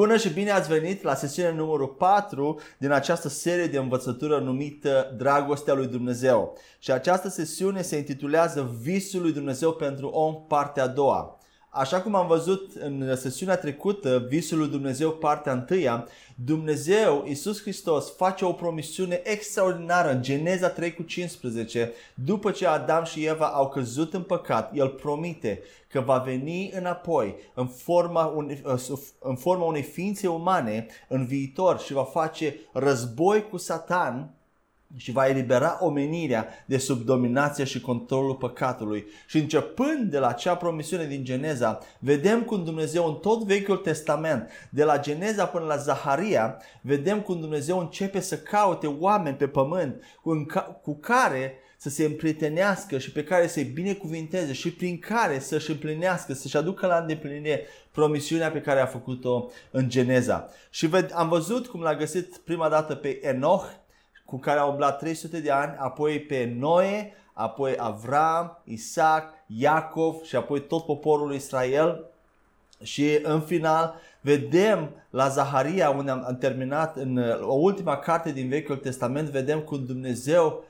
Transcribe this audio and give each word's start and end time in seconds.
Bună 0.00 0.16
și 0.16 0.28
bine 0.28 0.50
ați 0.50 0.68
venit 0.68 1.02
la 1.02 1.14
sesiunea 1.14 1.52
numărul 1.52 1.88
4 1.88 2.60
din 2.78 2.90
această 2.90 3.28
serie 3.28 3.66
de 3.66 3.78
învățătură 3.78 4.38
numită 4.38 5.14
Dragostea 5.16 5.74
lui 5.74 5.86
Dumnezeu. 5.86 6.58
Și 6.78 6.92
această 6.92 7.28
sesiune 7.28 7.82
se 7.82 7.96
intitulează 7.96 8.76
Visul 8.80 9.20
lui 9.20 9.32
Dumnezeu 9.32 9.72
pentru 9.72 10.08
om, 10.08 10.46
partea 10.46 10.82
a 10.82 10.86
doua. 10.86 11.39
Așa 11.72 12.00
cum 12.00 12.14
am 12.14 12.26
văzut 12.26 12.72
în 12.74 13.16
sesiunea 13.16 13.56
trecută, 13.56 14.26
Visul 14.28 14.58
lui 14.58 14.68
Dumnezeu, 14.68 15.10
partea 15.10 15.52
întâia, 15.52 16.06
Dumnezeu, 16.34 17.24
Isus 17.28 17.60
Hristos, 17.60 18.16
face 18.16 18.44
o 18.44 18.52
promisiune 18.52 19.20
extraordinară 19.24 20.10
în 20.10 20.22
Geneza 20.22 20.68
3 20.68 20.94
cu 20.94 21.02
15. 21.02 21.92
După 22.14 22.50
ce 22.50 22.66
Adam 22.66 23.04
și 23.04 23.26
Eva 23.26 23.46
au 23.46 23.68
căzut 23.68 24.14
în 24.14 24.22
păcat, 24.22 24.70
El 24.74 24.88
promite 24.88 25.62
că 25.88 26.00
va 26.00 26.18
veni 26.18 26.70
înapoi 26.74 27.34
în 27.54 27.66
forma, 27.66 28.24
unei, 28.24 28.62
în 29.18 29.36
forma 29.36 29.64
unei 29.64 29.82
ființe 29.82 30.28
umane 30.28 30.86
în 31.08 31.26
viitor 31.26 31.78
și 31.78 31.92
va 31.92 32.04
face 32.04 32.56
război 32.72 33.48
cu 33.48 33.56
Satan 33.56 34.34
și 34.96 35.12
va 35.12 35.26
elibera 35.26 35.78
omenirea 35.80 36.48
de 36.66 36.78
sub 36.78 37.04
dominația 37.04 37.64
și 37.64 37.80
controlul 37.80 38.34
păcatului. 38.34 39.06
Și 39.26 39.38
începând 39.38 40.10
de 40.10 40.18
la 40.18 40.28
acea 40.28 40.56
promisiune 40.56 41.06
din 41.06 41.24
Geneza, 41.24 41.78
vedem 41.98 42.42
cum 42.42 42.64
Dumnezeu 42.64 43.06
în 43.06 43.14
tot 43.14 43.44
Vechiul 43.44 43.76
Testament, 43.76 44.50
de 44.70 44.84
la 44.84 45.00
Geneza 45.00 45.46
până 45.46 45.64
la 45.64 45.76
Zaharia, 45.76 46.56
vedem 46.82 47.20
cum 47.20 47.40
Dumnezeu 47.40 47.78
începe 47.78 48.20
să 48.20 48.38
caute 48.38 48.86
oameni 48.86 49.36
pe 49.36 49.48
pământ 49.48 50.02
cu 50.82 50.98
care 51.00 51.54
să 51.76 51.88
se 51.88 52.04
împrietenească 52.04 52.98
și 52.98 53.12
pe 53.12 53.24
care 53.24 53.46
să-i 53.46 53.64
binecuvinteze 53.64 54.52
și 54.52 54.72
prin 54.72 54.98
care 54.98 55.38
să-și 55.38 55.70
împlinească, 55.70 56.32
să-și 56.32 56.56
aducă 56.56 56.86
la 56.86 56.98
îndeplinire 56.98 57.66
promisiunea 57.90 58.50
pe 58.50 58.60
care 58.60 58.80
a 58.80 58.86
făcut-o 58.86 59.50
în 59.70 59.88
Geneza. 59.88 60.48
Și 60.70 60.90
am 61.12 61.28
văzut 61.28 61.66
cum 61.66 61.80
l-a 61.80 61.96
găsit 61.96 62.36
prima 62.36 62.68
dată 62.68 62.94
pe 62.94 63.26
Enoch, 63.26 63.64
cu 64.30 64.36
care 64.36 64.58
a 64.58 64.64
umblat 64.64 64.98
300 64.98 65.40
de 65.40 65.50
ani, 65.50 65.74
apoi 65.78 66.20
pe 66.20 66.54
Noe, 66.58 67.12
apoi 67.32 67.74
Avram, 67.78 68.62
Isaac, 68.64 69.32
Iacov 69.46 70.22
și 70.22 70.36
apoi 70.36 70.60
tot 70.60 70.84
poporul 70.84 71.34
Israel. 71.34 72.04
Și 72.82 73.18
în 73.22 73.40
final 73.40 73.94
vedem 74.20 74.90
la 75.10 75.28
Zaharia, 75.28 75.90
unde 75.90 76.10
am, 76.10 76.24
am 76.26 76.36
terminat 76.36 76.96
în 76.96 77.18
o 77.40 77.54
ultima 77.54 77.96
carte 77.96 78.32
din 78.32 78.48
Vechiul 78.48 78.76
Testament, 78.76 79.28
vedem 79.28 79.60
cum 79.60 79.84
Dumnezeu 79.84 80.44
Ă, 80.46 80.69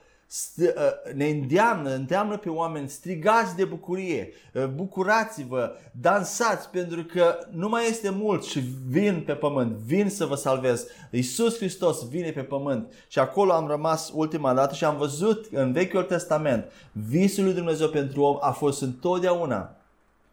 ne 1.13 1.25
îndeamnă, 1.27 1.89
îndeamnă 1.93 2.37
pe 2.37 2.49
oameni, 2.49 2.89
strigați 2.89 3.55
de 3.55 3.65
bucurie, 3.65 4.33
ă, 4.55 4.67
bucurați-vă, 4.67 5.71
dansați 6.01 6.69
pentru 6.69 7.03
că 7.03 7.37
nu 7.51 7.69
mai 7.69 7.87
este 7.89 8.09
mult 8.09 8.43
și 8.43 8.63
vin 8.87 9.23
pe 9.25 9.33
pământ, 9.33 9.71
vin 9.71 10.09
să 10.09 10.25
vă 10.25 10.35
salvez. 10.35 10.85
Iisus 11.11 11.57
Hristos 11.57 12.07
vine 12.07 12.29
pe 12.31 12.41
pământ 12.41 12.91
și 13.07 13.19
acolo 13.19 13.51
am 13.51 13.67
rămas 13.67 14.11
ultima 14.15 14.53
dată 14.53 14.75
și 14.75 14.83
am 14.83 14.97
văzut 14.97 15.47
în 15.51 15.71
Vechiul 15.71 16.03
Testament 16.03 16.71
visul 16.91 17.43
lui 17.43 17.53
Dumnezeu 17.53 17.89
pentru 17.89 18.21
om 18.21 18.37
a 18.39 18.51
fost 18.51 18.81
întotdeauna 18.81 19.75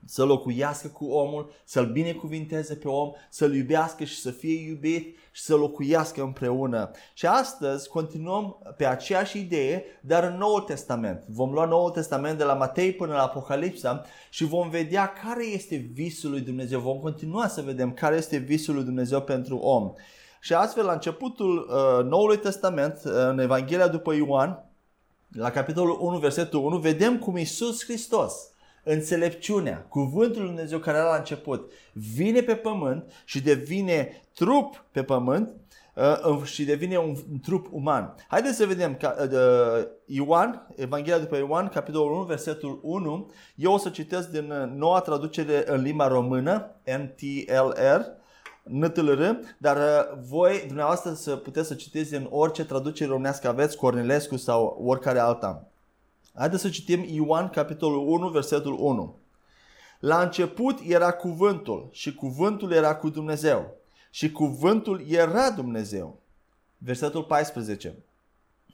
să 0.08 0.24
locuiască 0.24 0.88
cu 0.88 1.04
omul, 1.04 1.50
să-l 1.64 1.86
binecuvinteze 1.86 2.74
pe 2.74 2.88
om, 2.88 3.10
să-l 3.30 3.54
iubească 3.54 4.04
și 4.04 4.20
să 4.20 4.30
fie 4.30 4.68
iubit 4.68 5.16
și 5.30 5.42
să 5.42 5.54
locuiască 5.54 6.22
împreună. 6.22 6.90
Și 7.14 7.26
astăzi 7.26 7.88
continuăm 7.88 8.74
pe 8.76 8.86
aceeași 8.86 9.38
idee, 9.38 9.84
dar 10.00 10.24
în 10.24 10.36
Noul 10.36 10.60
Testament. 10.60 11.24
Vom 11.26 11.52
lua 11.52 11.64
Noul 11.64 11.90
Testament 11.90 12.38
de 12.38 12.44
la 12.44 12.54
Matei 12.54 12.92
până 12.92 13.12
la 13.12 13.22
Apocalipsa 13.22 14.04
și 14.30 14.44
vom 14.44 14.68
vedea 14.68 15.12
care 15.12 15.46
este 15.46 15.76
visul 15.76 16.30
lui 16.30 16.40
Dumnezeu. 16.40 16.80
Vom 16.80 16.98
continua 16.98 17.48
să 17.48 17.60
vedem 17.60 17.92
care 17.92 18.16
este 18.16 18.36
visul 18.36 18.74
lui 18.74 18.84
Dumnezeu 18.84 19.20
pentru 19.20 19.56
om. 19.56 19.92
Și 20.40 20.54
astfel, 20.54 20.84
la 20.84 20.92
începutul 20.92 21.56
uh, 21.58 22.04
Noului 22.04 22.38
Testament, 22.38 23.00
uh, 23.04 23.12
în 23.28 23.38
Evanghelia 23.38 23.88
după 23.88 24.14
Ioan, 24.14 24.64
la 25.32 25.50
capitolul 25.50 25.98
1, 26.00 26.18
versetul 26.18 26.64
1, 26.64 26.78
vedem 26.78 27.18
cum 27.18 27.36
Isus 27.36 27.84
Hristos 27.84 28.50
înțelepciunea, 28.88 29.86
cuvântul 29.88 30.40
lui 30.40 30.50
Dumnezeu 30.50 30.78
care 30.78 30.98
era 30.98 31.10
la 31.10 31.16
început, 31.16 31.72
vine 31.92 32.40
pe 32.40 32.54
pământ 32.54 33.12
și 33.24 33.42
devine 33.42 34.22
trup 34.34 34.84
pe 34.92 35.02
pământ 35.02 35.50
uh, 35.94 36.42
și 36.42 36.64
devine 36.64 36.96
un, 36.96 37.14
trup 37.42 37.66
uman. 37.70 38.14
Haideți 38.28 38.56
să 38.56 38.66
vedem 38.66 38.98
uh, 39.02 39.86
Ioan, 40.06 40.66
Evanghelia 40.76 41.18
după 41.18 41.36
Ioan, 41.36 41.68
capitolul 41.68 42.12
1, 42.12 42.22
versetul 42.22 42.80
1. 42.82 43.30
Eu 43.54 43.72
o 43.72 43.78
să 43.78 43.88
citesc 43.88 44.30
din 44.30 44.50
uh, 44.50 44.72
noua 44.74 45.00
traducere 45.00 45.64
în 45.66 45.82
limba 45.82 46.08
română, 46.08 46.70
NTLR, 46.84 48.16
NTLR, 48.62 49.38
dar 49.58 49.78
voi, 50.28 50.64
dumneavoastră, 50.66 51.12
să 51.12 51.36
puteți 51.36 51.68
să 51.68 51.74
citiți 51.74 52.14
în 52.14 52.26
orice 52.30 52.64
traducere 52.64 53.10
românească 53.10 53.48
aveți, 53.48 53.76
Cornilescu 53.76 54.36
sau 54.36 54.82
oricare 54.84 55.18
alta. 55.18 55.67
Haideți 56.38 56.62
să 56.62 56.68
citim 56.68 57.04
Ioan 57.08 57.48
capitolul 57.48 58.08
1, 58.08 58.28
versetul 58.28 58.76
1. 58.78 59.18
La 59.98 60.22
început 60.22 60.78
era 60.86 61.12
cuvântul 61.12 61.88
și 61.92 62.14
cuvântul 62.14 62.72
era 62.72 62.96
cu 62.96 63.08
Dumnezeu 63.08 63.76
și 64.10 64.32
cuvântul 64.32 65.04
era 65.08 65.50
Dumnezeu. 65.50 66.20
Versetul 66.76 67.24
14. 67.24 67.94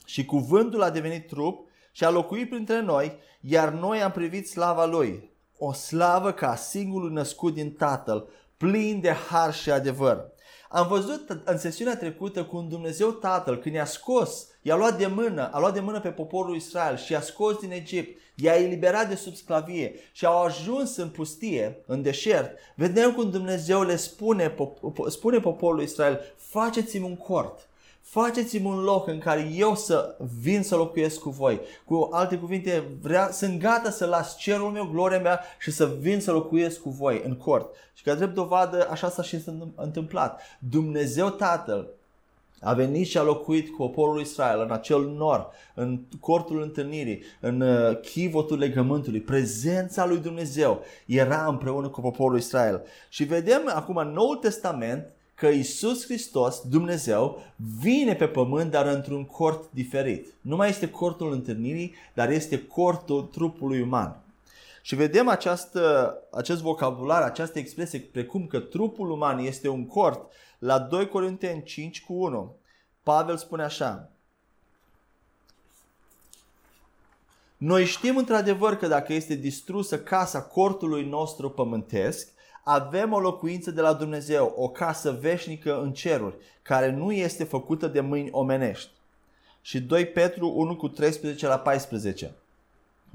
Și 0.07 0.25
cuvântul 0.25 0.83
a 0.83 0.91
devenit 0.91 1.27
trup 1.27 1.69
și 1.93 2.05
a 2.05 2.11
locuit 2.11 2.49
printre 2.49 2.81
noi, 2.81 3.19
iar 3.41 3.73
noi 3.73 4.03
am 4.03 4.11
privit 4.11 4.49
slava 4.49 4.87
lui. 4.87 5.31
O 5.59 5.73
slavă 5.73 6.33
ca 6.33 6.57
singurul 6.57 7.11
născut 7.11 7.55
din 7.55 7.73
Tatăl, 7.73 8.29
plin 8.57 9.01
de 9.01 9.11
har 9.11 9.55
și 9.55 9.71
adevăr. 9.71 10.33
Am 10.69 10.87
văzut 10.89 11.43
în 11.45 11.59
sesiunea 11.59 11.97
trecută 11.97 12.45
cum 12.45 12.69
Dumnezeu 12.69 13.11
Tatăl, 13.11 13.59
când 13.59 13.75
i-a 13.75 13.85
scos, 13.85 14.49
i-a 14.67 14.77
luat 14.77 14.99
de 14.99 15.07
mână, 15.07 15.51
a 15.53 15.59
luat 15.59 15.75
de 15.75 15.81
mână 15.81 16.01
pe 16.01 16.09
poporul 16.09 16.55
Israel 16.55 16.97
și 16.97 17.13
i-a 17.13 17.21
scos 17.21 17.57
din 17.57 17.71
Egipt, 17.71 18.21
i-a 18.35 18.55
eliberat 18.55 19.09
de 19.09 19.15
sub 19.15 19.35
sclavie 19.35 19.95
și 20.13 20.27
au 20.27 20.43
ajuns 20.43 20.97
în 20.97 21.09
pustie, 21.09 21.83
în 21.87 22.03
deșert, 22.03 22.59
vedem 22.75 23.13
cum 23.13 23.31
Dumnezeu 23.31 23.83
le 23.83 23.97
spune, 23.97 24.55
spune 25.09 25.41
poporului 25.41 25.85
Israel, 25.85 26.21
faceți-mi 26.37 27.05
un 27.05 27.17
cort 27.17 27.69
faceți-mi 28.05 28.67
un 28.67 28.83
loc 28.83 29.07
în 29.07 29.19
care 29.19 29.51
eu 29.55 29.75
să 29.75 30.17
vin 30.41 30.63
să 30.63 30.77
locuiesc 30.77 31.19
cu 31.19 31.31
voi. 31.31 31.61
Cu 31.85 32.09
alte 32.13 32.39
cuvinte, 32.39 32.85
vrea, 33.01 33.31
sunt 33.31 33.59
gata 33.61 33.91
să 33.91 34.07
las 34.07 34.37
cerul 34.37 34.71
meu, 34.71 34.85
gloria 34.85 35.21
mea 35.21 35.41
și 35.59 35.71
să 35.71 35.97
vin 36.01 36.21
să 36.21 36.33
locuiesc 36.33 36.81
cu 36.81 36.91
voi 36.91 37.23
în 37.25 37.37
cort. 37.37 37.75
Și 37.95 38.03
ca 38.03 38.15
drept 38.15 38.35
dovadă, 38.35 38.89
așa 38.91 39.11
s-a 39.11 39.23
și 39.23 39.45
întâmplat. 39.75 40.41
Dumnezeu 40.59 41.29
Tatăl 41.29 41.89
a 42.65 42.73
venit 42.73 43.07
și 43.07 43.19
a 43.19 43.23
locuit 43.23 43.71
cu 43.71 43.77
poporul 43.77 44.21
Israel 44.21 44.61
în 44.61 44.71
acel 44.71 45.09
nor, 45.17 45.51
în 45.75 46.01
cortul 46.21 46.63
întâlnirii, 46.63 47.23
în 47.41 47.61
uh, 47.61 48.01
chivotul 48.01 48.59
legământului. 48.59 49.21
Prezența 49.21 50.07
lui 50.07 50.19
Dumnezeu 50.19 50.83
era 51.07 51.47
împreună 51.47 51.89
cu 51.89 52.01
poporul 52.01 52.39
Israel. 52.39 52.83
Și 53.09 53.25
vedem 53.25 53.63
acum 53.75 53.97
în 53.97 54.09
Noul 54.09 54.37
Testament 54.37 55.15
că 55.35 55.47
Isus 55.47 56.05
Hristos, 56.05 56.63
Dumnezeu, 56.69 57.39
vine 57.81 58.15
pe 58.15 58.27
pământ, 58.27 58.71
dar 58.71 58.87
într-un 58.87 59.25
cort 59.25 59.71
diferit. 59.71 60.27
Nu 60.41 60.57
mai 60.57 60.69
este 60.69 60.91
cortul 60.91 61.33
întâlnirii, 61.33 61.95
dar 62.15 62.31
este 62.31 62.67
cortul 62.67 63.23
trupului 63.23 63.81
uman. 63.81 64.19
Și 64.83 64.95
vedem 64.95 65.29
această, 65.29 66.15
acest 66.33 66.61
vocabular, 66.61 67.23
această 67.23 67.59
expresie, 67.59 68.09
precum 68.13 68.47
că 68.47 68.59
trupul 68.59 69.11
uman 69.11 69.39
este 69.39 69.69
un 69.69 69.87
cort, 69.87 70.31
la 70.65 70.79
2 70.79 71.09
Corinteni 71.09 71.63
5 71.63 72.03
cu 72.03 72.13
1. 72.13 72.57
Pavel 73.03 73.37
spune 73.37 73.63
așa, 73.63 74.11
Noi 77.57 77.85
știm 77.85 78.17
într-adevăr 78.17 78.77
că 78.77 78.87
dacă 78.87 79.13
este 79.13 79.35
distrusă 79.35 79.99
casa 79.99 80.43
cortului 80.43 81.05
nostru 81.09 81.51
pământesc, 81.51 82.29
avem 82.63 83.13
o 83.13 83.21
locuință 83.21 83.71
de 83.71 83.81
la 83.81 83.93
Dumnezeu, 83.93 84.55
o 84.57 84.69
casă 84.69 85.11
veșnică 85.21 85.81
în 85.81 85.93
ceruri, 85.93 86.37
care 86.63 86.91
nu 86.91 87.13
este 87.13 87.45
făcută 87.45 87.87
de 87.87 88.01
mâini 88.01 88.31
omenești. 88.33 88.91
Și 89.61 89.81
2 89.81 90.07
Petru 90.07 90.53
1 90.55 90.77
cu 90.77 90.89
13 90.89 91.47
la 91.47 91.59
14. 91.59 92.35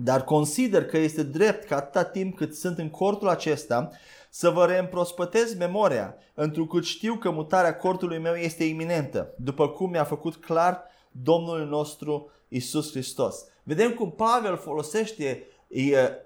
Dar 0.01 0.23
consider 0.23 0.85
că 0.85 0.97
este 0.97 1.23
drept 1.23 1.67
că 1.67 1.73
atâta 1.73 2.03
timp 2.03 2.35
cât 2.35 2.55
sunt 2.55 2.77
în 2.77 2.89
cortul 2.89 3.27
acesta 3.27 3.89
să 4.29 4.49
vă 4.49 4.65
reîmprospătez 4.65 5.55
memoria, 5.55 6.15
întrucât 6.33 6.83
știu 6.83 7.15
că 7.15 7.29
mutarea 7.29 7.75
cortului 7.75 8.19
meu 8.19 8.33
este 8.33 8.63
iminentă, 8.63 9.33
după 9.37 9.69
cum 9.69 9.89
mi-a 9.89 10.03
făcut 10.03 10.35
clar 10.35 10.83
Domnul 11.11 11.65
nostru 11.65 12.31
Isus 12.47 12.91
Hristos. 12.91 13.45
Vedem 13.63 13.91
cum 13.91 14.11
Pavel 14.11 14.57
folosește 14.57 15.43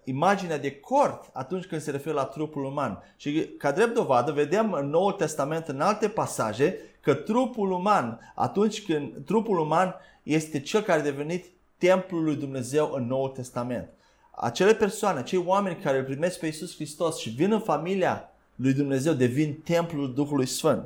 imaginea 0.04 0.58
de 0.58 0.80
cort 0.80 1.30
atunci 1.34 1.66
când 1.66 1.82
se 1.82 1.92
referă 1.92 2.16
la 2.16 2.26
trupul 2.26 2.64
uman. 2.64 3.04
Și 3.18 3.48
ca 3.58 3.72
drept 3.72 3.94
dovadă 3.94 4.32
vedem 4.32 4.74
în 4.74 4.90
Noul 4.90 5.12
Testament 5.12 5.68
în 5.68 5.82
alte 5.82 6.08
pasaje 6.08 6.78
că 7.02 7.14
trupul 7.14 7.72
uman, 7.72 8.20
atunci 8.36 8.86
când 8.86 9.26
trupul 9.26 9.60
uman 9.60 9.96
este 10.24 10.60
cel 10.60 10.82
care 10.82 11.00
a 11.00 11.04
devenit 11.04 11.46
templul 11.88 12.24
lui 12.24 12.36
Dumnezeu 12.36 12.92
în 12.94 13.08
Noul 13.08 13.30
Testament. 13.30 13.90
Acele 14.32 14.76
persoane, 14.76 15.20
acei 15.20 15.44
oameni 15.46 15.82
care 15.82 15.98
îl 15.98 16.04
primesc 16.04 16.40
pe 16.40 16.46
Iisus 16.46 16.76
Hristos 16.76 17.18
și 17.18 17.30
vin 17.30 17.52
în 17.52 17.60
familia 17.60 18.32
lui 18.56 18.74
Dumnezeu, 18.74 19.14
devin 19.14 19.54
templul 19.64 20.14
Duhului 20.14 20.46
Sfânt. 20.46 20.84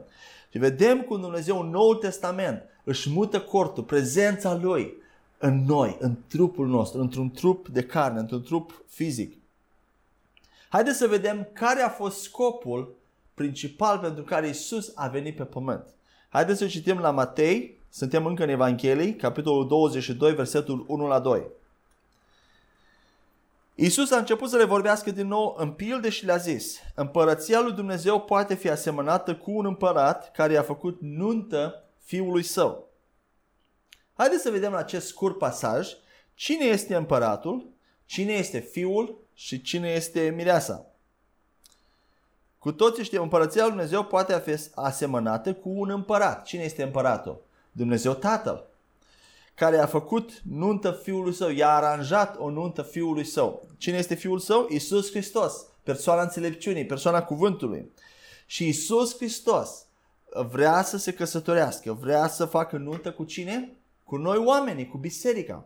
Și 0.52 0.58
vedem 0.58 1.02
cum 1.02 1.22
Dumnezeu 1.22 1.60
în 1.60 1.70
Noul 1.70 1.96
Testament 1.96 2.64
își 2.84 3.10
mută 3.10 3.42
cortul, 3.42 3.84
prezența 3.84 4.56
Lui 4.56 4.94
în 5.38 5.66
noi, 5.66 5.98
în 6.00 6.16
trupul 6.28 6.68
nostru, 6.68 7.02
într-un 7.02 7.32
trup 7.32 7.68
de 7.68 7.84
carne, 7.84 8.20
într-un 8.20 8.42
trup 8.42 8.84
fizic. 8.88 9.38
Haideți 10.70 10.98
să 10.98 11.08
vedem 11.08 11.48
care 11.54 11.82
a 11.82 11.90
fost 11.90 12.22
scopul 12.22 12.96
principal 13.34 13.98
pentru 13.98 14.24
care 14.24 14.48
Isus 14.48 14.92
a 14.96 15.08
venit 15.08 15.36
pe 15.36 15.44
pământ. 15.44 15.86
Haideți 16.30 16.60
să 16.60 16.68
citim 16.68 16.98
la 16.98 17.12
Matei, 17.12 17.77
suntem 17.90 18.26
încă 18.26 18.44
în 18.44 18.50
Evanghelii, 18.50 19.16
capitolul 19.16 19.68
22, 19.68 20.34
versetul 20.34 20.86
1 20.88 21.08
la 21.08 21.20
2. 21.20 21.44
Isus 23.76 24.12
a 24.12 24.18
început 24.18 24.50
să 24.50 24.58
le 24.58 24.64
vorbească 24.64 25.12
din 25.12 25.28
nou 25.28 25.56
în 25.58 25.72
pilde 25.72 26.10
și 26.10 26.26
le-a 26.26 26.38
zis, 26.38 26.80
Împărăția 26.96 27.62
lui 27.62 27.74
Dumnezeu 27.74 28.22
poate 28.22 28.56
fi 28.56 28.70
asemănată 28.70 29.36
cu 29.36 29.52
un 29.52 29.66
împărat 29.66 30.32
care 30.32 30.54
i-a 30.54 30.62
făcut 30.62 30.98
nuntă 31.02 31.84
fiului 32.04 32.44
său. 32.44 32.88
Haideți 34.14 34.42
să 34.42 34.50
vedem 34.50 34.72
la 34.72 34.78
acest 34.78 35.08
scurt 35.08 35.38
pasaj 35.38 35.88
cine 36.34 36.66
este 36.66 36.96
împăratul, 36.96 37.70
cine 38.06 38.32
este 38.32 38.60
fiul 38.60 39.18
și 39.34 39.62
cine 39.62 39.90
este 39.90 40.34
mireasa. 40.36 40.86
Cu 42.60 42.72
toții 42.72 43.04
știm, 43.04 43.22
împărăția 43.22 43.62
lui 43.62 43.72
Dumnezeu 43.72 44.04
poate 44.04 44.40
fi 44.40 44.72
asemănată 44.76 45.54
cu 45.54 45.70
un 45.70 45.90
împărat. 45.90 46.44
Cine 46.44 46.64
este 46.64 46.84
împăratul? 46.84 47.42
Dumnezeu 47.78 48.14
Tatăl, 48.14 48.66
care 49.56 49.78
a 49.78 49.86
făcut 49.86 50.42
nuntă 50.50 51.00
fiului 51.04 51.34
său, 51.34 51.50
i-a 51.50 51.70
aranjat 51.70 52.36
o 52.40 52.50
nuntă 52.50 52.82
fiului 52.82 53.24
său. 53.24 53.68
Cine 53.78 53.98
este 53.98 54.16
fiul 54.16 54.40
său? 54.40 54.68
Isus 54.70 55.10
Hristos, 55.10 55.66
persoana 55.84 56.22
înțelepciunii, 56.22 56.86
persoana 56.86 57.24
cuvântului. 57.24 57.92
Și 58.46 58.68
Isus 58.68 59.16
Hristos 59.16 59.86
vrea 60.50 60.84
să 60.84 60.98
se 60.98 61.14
căsătorească, 61.14 61.94
vrea 61.94 62.28
să 62.28 62.46
facă 62.46 62.78
nuntă 62.78 63.12
cu 63.12 63.24
cine? 63.24 63.72
Cu 64.04 64.16
noi 64.16 64.38
oamenii, 64.38 64.88
cu 64.88 64.98
biserica. 64.98 65.66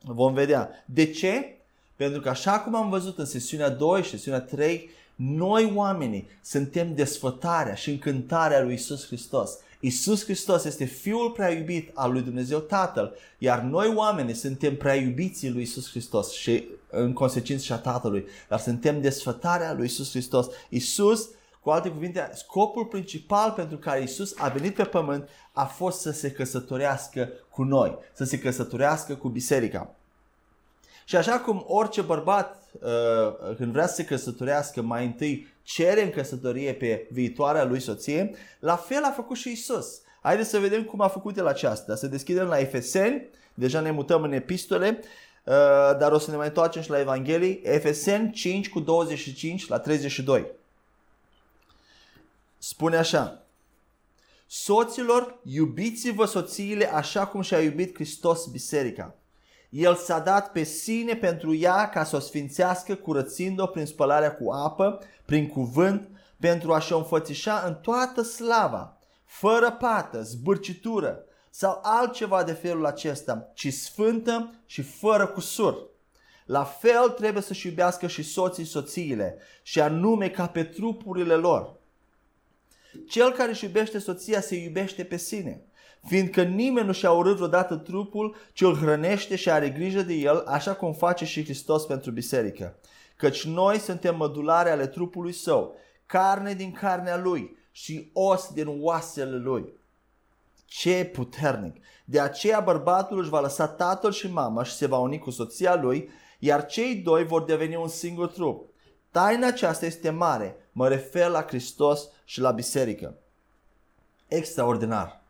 Vom 0.00 0.34
vedea. 0.34 0.84
De 0.86 1.10
ce? 1.10 1.56
Pentru 1.96 2.20
că 2.20 2.28
așa 2.28 2.60
cum 2.60 2.74
am 2.74 2.88
văzut 2.88 3.18
în 3.18 3.24
sesiunea 3.24 3.68
2 3.68 4.02
și 4.02 4.10
sesiunea 4.10 4.40
3, 4.40 4.90
noi 5.14 5.72
oamenii 5.74 6.28
suntem 6.42 6.94
desfătarea 6.94 7.74
și 7.74 7.90
încântarea 7.90 8.62
lui 8.62 8.74
Isus 8.74 9.06
Hristos. 9.06 9.58
Isus 9.84 10.24
Hristos 10.24 10.64
este 10.64 10.84
Fiul 10.84 11.30
prea 11.30 11.50
iubit 11.50 11.90
al 11.94 12.12
lui 12.12 12.22
Dumnezeu 12.22 12.58
Tatăl, 12.58 13.16
iar 13.38 13.60
noi 13.60 13.92
oamenii 13.94 14.34
suntem 14.34 14.76
prea 14.76 14.94
iubiții 14.94 15.50
lui 15.50 15.62
Isus 15.62 15.90
Hristos 15.90 16.32
și 16.32 16.64
în 16.90 17.12
consecință 17.12 17.64
și 17.64 17.72
a 17.72 17.76
Tatălui, 17.76 18.24
dar 18.48 18.58
suntem 18.58 19.00
desfătarea 19.00 19.72
lui 19.72 19.84
Isus 19.84 20.10
Hristos. 20.10 20.46
Isus, 20.68 21.28
cu 21.60 21.70
alte 21.70 21.88
cuvinte, 21.88 22.30
scopul 22.34 22.84
principal 22.84 23.50
pentru 23.50 23.78
care 23.78 24.02
Isus 24.02 24.34
a 24.36 24.48
venit 24.48 24.74
pe 24.74 24.84
pământ 24.84 25.28
a 25.52 25.64
fost 25.64 26.00
să 26.00 26.10
se 26.10 26.30
căsătorească 26.30 27.28
cu 27.50 27.62
noi, 27.62 27.98
să 28.12 28.24
se 28.24 28.38
căsătorească 28.38 29.14
cu 29.14 29.28
biserica. 29.28 29.94
Și 31.12 31.18
așa 31.18 31.40
cum 31.40 31.64
orice 31.66 32.00
bărbat 32.00 32.62
uh, 32.72 33.56
când 33.56 33.72
vrea 33.72 33.86
să 33.86 33.94
se 33.94 34.04
căsătorească 34.04 34.82
mai 34.82 35.04
întâi 35.04 35.46
cere 35.62 36.02
în 36.02 36.10
căsătorie 36.10 36.74
pe 36.74 37.06
viitoarea 37.10 37.64
lui 37.64 37.80
soție, 37.80 38.34
la 38.58 38.76
fel 38.76 39.04
a 39.04 39.10
făcut 39.10 39.36
și 39.36 39.50
Isus. 39.50 40.00
Haideți 40.22 40.48
să 40.48 40.58
vedem 40.58 40.84
cum 40.84 41.00
a 41.00 41.08
făcut 41.08 41.36
el 41.36 41.46
aceasta. 41.46 41.94
Să 41.94 42.06
deschidem 42.06 42.46
la 42.46 42.58
Efeseni, 42.58 43.28
deja 43.54 43.80
ne 43.80 43.90
mutăm 43.90 44.22
în 44.22 44.32
epistole, 44.32 45.00
uh, 45.44 45.54
dar 45.98 46.12
o 46.12 46.18
să 46.18 46.30
ne 46.30 46.36
mai 46.36 46.46
întoarcem 46.46 46.82
și 46.82 46.90
la 46.90 47.00
Evanghelii. 47.00 47.60
Efeseni 47.64 48.30
5 48.30 48.68
cu 48.68 48.80
25 48.80 49.68
la 49.68 49.78
32. 49.78 50.46
Spune 52.58 52.96
așa. 52.96 53.42
Soților, 54.46 55.38
iubiți-vă 55.44 56.24
soțiile 56.24 56.92
așa 56.92 57.26
cum 57.26 57.40
și-a 57.40 57.60
iubit 57.60 57.94
Hristos 57.94 58.46
biserica 58.46 59.16
el 59.72 59.94
s-a 59.94 60.18
dat 60.18 60.52
pe 60.52 60.62
sine 60.62 61.14
pentru 61.14 61.54
ea 61.54 61.88
ca 61.88 62.04
să 62.04 62.16
o 62.16 62.18
sfințească 62.18 62.94
curățind-o 62.94 63.66
prin 63.66 63.86
spălarea 63.86 64.34
cu 64.34 64.50
apă, 64.50 64.98
prin 65.24 65.48
cuvânt, 65.48 66.08
pentru 66.40 66.72
a-și 66.72 66.92
o 66.92 66.96
înfățișa 66.96 67.62
în 67.66 67.74
toată 67.74 68.22
slava, 68.22 68.98
fără 69.24 69.70
pată, 69.70 70.22
zbârcitură 70.22 71.24
sau 71.50 71.78
altceva 71.82 72.42
de 72.42 72.52
felul 72.52 72.86
acesta, 72.86 73.50
ci 73.54 73.72
sfântă 73.72 74.54
și 74.66 74.82
fără 74.82 75.26
cusur. 75.26 75.90
La 76.46 76.64
fel 76.64 77.08
trebuie 77.08 77.42
să-și 77.42 77.66
iubească 77.66 78.06
și 78.06 78.22
soții 78.22 78.64
soțiile, 78.64 79.38
și 79.62 79.80
anume 79.80 80.28
ca 80.28 80.46
pe 80.46 80.64
trupurile 80.64 81.34
lor. 81.34 81.74
Cel 83.08 83.32
care 83.32 83.50
își 83.50 83.64
iubește 83.64 83.98
soția 83.98 84.40
se 84.40 84.56
iubește 84.56 85.04
pe 85.04 85.16
sine 85.16 85.66
fiindcă 86.06 86.42
nimeni 86.42 86.86
nu 86.86 86.92
și-a 86.92 87.10
urât 87.12 87.36
vreodată 87.36 87.76
trupul, 87.76 88.36
ci 88.52 88.60
îl 88.60 88.76
hrănește 88.76 89.36
și 89.36 89.50
are 89.50 89.68
grijă 89.68 90.02
de 90.02 90.12
el, 90.14 90.44
așa 90.46 90.74
cum 90.74 90.92
face 90.92 91.24
și 91.24 91.44
Hristos 91.44 91.84
pentru 91.84 92.10
biserică. 92.10 92.76
Căci 93.16 93.44
noi 93.44 93.78
suntem 93.78 94.16
mădulare 94.16 94.70
ale 94.70 94.86
trupului 94.86 95.32
său, 95.32 95.76
carne 96.06 96.54
din 96.54 96.72
carnea 96.72 97.16
lui 97.16 97.56
și 97.70 98.10
os 98.12 98.50
din 98.52 98.66
oasele 98.80 99.36
lui. 99.36 99.80
Ce 100.64 101.10
puternic! 101.12 101.76
De 102.04 102.20
aceea 102.20 102.60
bărbatul 102.60 103.18
își 103.18 103.28
va 103.28 103.40
lăsa 103.40 103.68
tatăl 103.68 104.12
și 104.12 104.32
mama 104.32 104.62
și 104.62 104.72
se 104.72 104.86
va 104.86 104.98
uni 104.98 105.18
cu 105.18 105.30
soția 105.30 105.74
lui, 105.74 106.08
iar 106.38 106.66
cei 106.66 106.94
doi 106.94 107.24
vor 107.24 107.44
deveni 107.44 107.76
un 107.76 107.88
singur 107.88 108.28
trup. 108.28 108.70
Taina 109.10 109.46
aceasta 109.46 109.86
este 109.86 110.10
mare, 110.10 110.56
mă 110.72 110.88
refer 110.88 111.28
la 111.28 111.42
Hristos 111.42 112.08
și 112.24 112.40
la 112.40 112.50
biserică. 112.50 113.18
Extraordinar! 114.28 115.21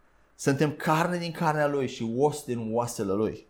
Suntem 0.43 0.73
carne 0.73 1.19
din 1.19 1.33
carnea 1.33 1.67
Lui 1.67 1.89
și 1.89 2.13
os 2.17 2.45
din 2.45 2.69
oasele 2.73 3.13
Lui. 3.13 3.47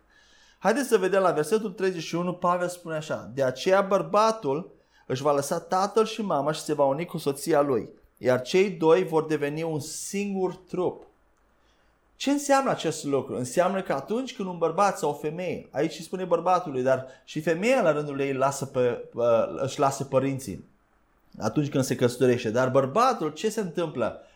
Haideți 0.59 0.89
să 0.89 0.99
vedem 0.99 1.23
la 1.23 1.31
versetul 1.31 1.71
31, 1.71 2.33
Pavel 2.33 2.69
spune 2.69 2.97
așa, 2.97 3.31
De 3.35 3.43
aceea 3.43 3.81
bărbatul 3.81 4.71
își 5.07 5.23
va 5.23 5.33
lăsa 5.33 5.61
tatăl 5.61 6.05
și 6.05 6.23
mama 6.23 6.53
și 6.53 6.61
se 6.61 6.75
va 6.75 6.85
uni 6.85 7.05
cu 7.05 7.19
soția 7.19 7.61
lui, 7.61 7.89
iar 8.19 8.43
cei 8.43 8.71
doi 8.71 9.05
vor 9.05 9.27
deveni 9.27 9.63
un 9.63 9.81
singur 9.81 10.55
trup. 10.55 11.07
Ce 12.17 12.31
înseamnă 12.31 12.71
acest 12.71 13.05
lucru? 13.05 13.37
Înseamnă 13.37 13.83
că 13.83 13.93
atunci 13.93 14.35
când 14.35 14.49
un 14.49 14.59
bărbat 14.59 14.99
sau 14.99 15.11
o 15.11 15.15
femeie, 15.15 15.69
aici 15.71 16.01
spune 16.01 16.25
bărbatului, 16.25 16.83
dar 16.83 17.07
și 17.25 17.41
femeia 17.41 17.83
la 17.83 17.93
rândul 17.93 18.21
ei 18.21 18.33
lasă 18.33 18.67
pe, 18.67 19.09
își 19.63 19.79
lasă 19.79 20.05
părinții 20.05 20.65
atunci 21.39 21.69
când 21.69 21.85
se 21.85 21.95
căsătorește. 21.95 22.51
Dar 22.51 22.71
bărbatul, 22.71 23.31
ce 23.31 23.49
se 23.49 23.61
întâmplă? 23.61 24.27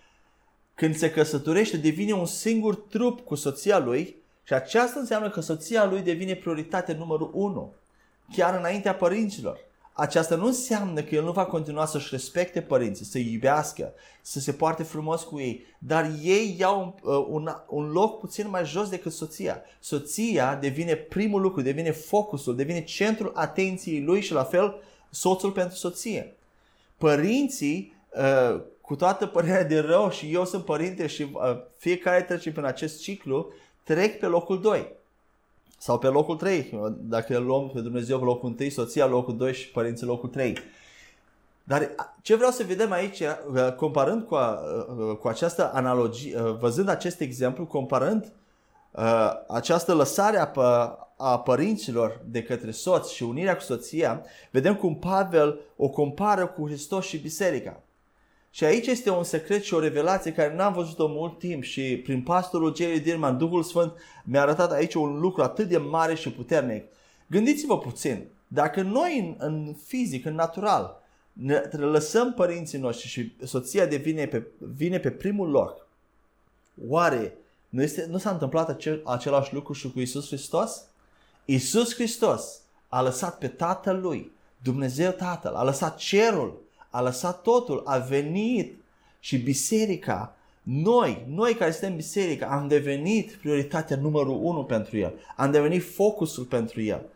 Când 0.77 0.97
se 0.97 1.11
căsătorește, 1.11 1.77
devine 1.77 2.13
un 2.13 2.27
singur 2.27 2.75
trup 2.75 3.21
cu 3.21 3.35
soția 3.35 3.79
lui 3.79 4.17
și 4.43 4.53
aceasta 4.55 5.01
înseamnă 5.01 5.31
că 5.31 5.41
soția 5.41 5.85
lui 5.85 6.01
devine 6.01 6.35
prioritate 6.35 6.93
numărul 6.93 7.31
1, 7.35 7.75
chiar 8.33 8.59
înaintea 8.59 8.95
părinților. 8.95 9.59
Aceasta 9.93 10.37
nu 10.37 10.47
înseamnă 10.47 11.03
că 11.03 11.15
el 11.15 11.25
nu 11.25 11.33
va 11.33 11.45
continua 11.45 11.87
să-și 11.87 12.09
respecte 12.11 12.61
părinții, 12.61 13.05
să-i 13.05 13.33
iubească, 13.33 13.93
să 14.23 14.41
se 14.41 14.53
poarte 14.53 14.83
frumos 14.83 15.23
cu 15.23 15.41
ei, 15.41 15.65
dar 15.79 16.11
ei 16.23 16.57
iau 16.59 16.81
un, 16.81 17.13
uh, 17.13 17.27
un, 17.29 17.49
un 17.69 17.91
loc 17.91 18.19
puțin 18.19 18.49
mai 18.49 18.65
jos 18.65 18.89
decât 18.89 19.13
soția. 19.13 19.63
Soția 19.81 20.55
devine 20.55 20.95
primul 20.95 21.41
lucru, 21.41 21.61
devine 21.61 21.91
focusul, 21.91 22.57
devine 22.57 22.85
centrul 22.85 23.33
atenției 23.35 24.03
lui 24.03 24.21
și 24.21 24.33
la 24.33 24.45
fel 24.45 24.83
soțul 25.11 25.51
pentru 25.51 25.77
soție. 25.77 26.37
Părinții 26.97 27.93
uh, 28.11 28.61
cu 28.87 28.97
toată 28.97 29.27
părerea 29.27 29.65
de 29.65 29.79
rău 29.79 30.11
și 30.11 30.33
eu 30.33 30.45
sunt 30.45 30.65
părinte 30.65 31.07
și 31.07 31.23
uh, 31.33 31.57
fiecare 31.77 32.23
trece 32.23 32.53
prin 32.53 32.65
acest 32.65 33.01
ciclu, 33.01 33.53
trec 33.83 34.19
pe 34.19 34.27
locul 34.27 34.61
2 34.61 34.93
sau 35.79 35.99
pe 35.99 36.07
locul 36.07 36.37
3, 36.37 36.81
dacă 36.99 37.39
luăm 37.39 37.71
pe 37.75 37.81
Dumnezeu 37.81 38.19
locul 38.19 38.55
1, 38.59 38.69
soția 38.69 39.07
locul 39.07 39.37
2 39.37 39.55
și 39.55 39.71
părinții 39.71 40.07
locul 40.07 40.29
3. 40.29 40.59
Dar 41.65 41.95
ce 42.23 42.35
vreau 42.35 42.51
să 42.51 42.65
vedem 42.65 42.93
aici, 42.93 43.21
uh, 43.21 43.73
comparând 43.77 44.23
cu, 44.23 44.35
a, 44.35 44.61
uh, 44.99 45.17
cu 45.17 45.29
această 45.29 45.71
analogie, 45.75 46.41
uh, 46.41 46.57
văzând 46.59 46.89
acest 46.89 47.21
exemplu, 47.21 47.65
comparând 47.67 48.33
uh, 48.91 49.31
această 49.49 49.95
lăsare 49.95 50.39
a, 50.39 50.51
a 51.17 51.39
părinților 51.39 52.21
de 52.25 52.43
către 52.43 52.71
soț 52.71 53.09
și 53.09 53.23
unirea 53.23 53.57
cu 53.57 53.63
soția, 53.63 54.23
vedem 54.51 54.77
cum 54.77 54.97
Pavel 54.99 55.61
o 55.77 55.89
compară 55.89 56.47
cu 56.47 56.67
Hristos 56.67 57.07
și 57.07 57.19
biserica. 57.19 57.81
Și 58.57 58.65
aici 58.65 58.87
este 58.87 59.11
un 59.11 59.25
secret 59.25 59.63
și 59.63 59.75
o 59.75 59.81
revelație 59.81 60.33
care 60.33 60.55
n-am 60.55 60.73
văzut-o 60.73 61.07
mult 61.07 61.39
timp 61.39 61.63
și 61.63 61.97
prin 61.97 62.23
pastorul 62.23 62.77
Jerry 62.77 62.99
Dirman, 62.99 63.39
Duhul 63.39 63.63
Sfânt 63.63 63.93
mi-a 64.25 64.41
arătat 64.41 64.73
aici 64.73 64.95
un 64.95 65.19
lucru 65.19 65.43
atât 65.43 65.69
de 65.69 65.77
mare 65.77 66.15
și 66.15 66.31
puternic. 66.31 66.85
Gândiți-vă 67.27 67.79
puțin, 67.79 68.27
dacă 68.49 68.83
noi 68.83 69.19
în, 69.19 69.47
în 69.47 69.75
fizic, 69.85 70.25
în 70.25 70.35
natural, 70.35 71.03
ne 71.33 71.63
lăsăm 71.71 72.33
părinții 72.33 72.79
noștri 72.79 73.09
și 73.09 73.33
soția 73.45 73.87
devine 73.87 74.27
pe, 74.27 74.47
vine 74.59 74.99
pe 74.99 75.11
primul 75.11 75.51
loc, 75.51 75.87
oare 76.89 77.37
nu, 77.69 77.83
este, 77.83 78.07
nu 78.11 78.19
s-a 78.19 78.31
întâmplat 78.31 78.69
acel, 78.69 79.03
același 79.05 79.55
lucru 79.55 79.73
și 79.73 79.91
cu 79.93 80.01
Isus 80.01 80.27
Hristos? 80.27 80.83
Isus 81.45 81.95
Hristos 81.95 82.61
a 82.89 83.03
lăsat 83.03 83.39
pe 83.39 83.49
Tatăl 83.49 84.01
Lui, 84.01 84.33
Dumnezeu 84.63 85.11
Tatăl, 85.11 85.55
a 85.55 85.65
lăsat 85.65 85.97
cerul, 85.97 86.65
a 86.97 87.01
lăsat 87.01 87.43
totul, 87.43 87.83
a 87.85 87.99
venit 87.99 88.75
și 89.21 89.39
biserica, 89.39 90.37
noi, 90.63 91.27
noi 91.29 91.55
care 91.55 91.71
suntem 91.71 91.97
biserica, 91.97 92.47
am 92.47 92.69
devenit 92.69 93.33
prioritatea 93.33 93.97
numărul 93.97 94.39
unu 94.43 94.65
pentru 94.65 94.97
el. 94.97 95.15
Am 95.37 95.51
devenit 95.51 95.83
focusul 95.83 96.45
pentru 96.45 96.83
el. 96.83 97.07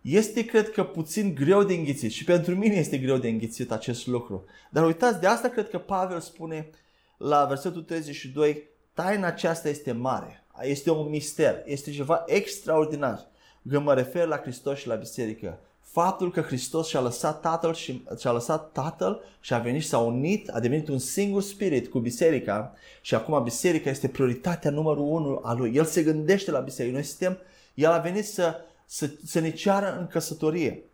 Este, 0.00 0.44
cred 0.44 0.70
că, 0.70 0.84
puțin 0.84 1.34
greu 1.34 1.62
de 1.62 1.74
înghițit 1.74 2.10
și 2.10 2.24
pentru 2.24 2.54
mine 2.54 2.74
este 2.74 2.98
greu 2.98 3.16
de 3.16 3.28
înghițit 3.28 3.70
acest 3.70 4.06
lucru. 4.06 4.44
Dar 4.70 4.84
uitați, 4.84 5.20
de 5.20 5.26
asta 5.26 5.48
cred 5.48 5.68
că 5.68 5.78
Pavel 5.78 6.20
spune 6.20 6.70
la 7.16 7.44
versetul 7.44 7.82
32, 7.82 8.62
taina 8.94 9.26
aceasta 9.26 9.68
este 9.68 9.92
mare, 9.92 10.44
este 10.62 10.90
un 10.90 11.08
mister, 11.08 11.62
este 11.64 11.90
ceva 11.90 12.22
extraordinar. 12.26 13.26
Când 13.68 13.84
mă 13.84 13.94
refer 13.94 14.26
la 14.26 14.36
Hristos 14.36 14.78
și 14.78 14.86
la 14.86 14.94
biserică, 14.94 15.60
faptul 16.02 16.30
că 16.30 16.40
Hristos 16.40 16.88
și-a 16.88 17.00
lăsat 17.00 17.40
Tatăl 17.40 17.74
și 17.74 18.04
și-a 18.18 18.32
lăsat 18.32 18.72
Tatăl 18.72 19.20
și 19.40 19.54
a 19.54 19.58
venit 19.58 19.82
și 19.82 19.88
s-a 19.88 19.98
unit, 19.98 20.48
a 20.48 20.60
devenit 20.60 20.88
un 20.88 20.98
singur 20.98 21.42
spirit 21.42 21.88
cu 21.88 21.98
biserica 21.98 22.74
și 23.00 23.14
acum 23.14 23.42
biserica 23.42 23.90
este 23.90 24.08
prioritatea 24.08 24.70
numărul 24.70 25.04
unu 25.04 25.40
a 25.42 25.52
lui. 25.52 25.74
El 25.74 25.84
se 25.84 26.02
gândește 26.02 26.50
la 26.50 26.58
biserică. 26.58 26.94
Noi 26.94 27.04
suntem, 27.04 27.38
el 27.74 27.90
a 27.90 27.98
venit 27.98 28.26
să, 28.26 28.56
să, 28.86 29.10
să 29.24 29.40
ne 29.40 29.50
ceară 29.50 29.98
în 29.98 30.06
căsătorie. 30.06 30.84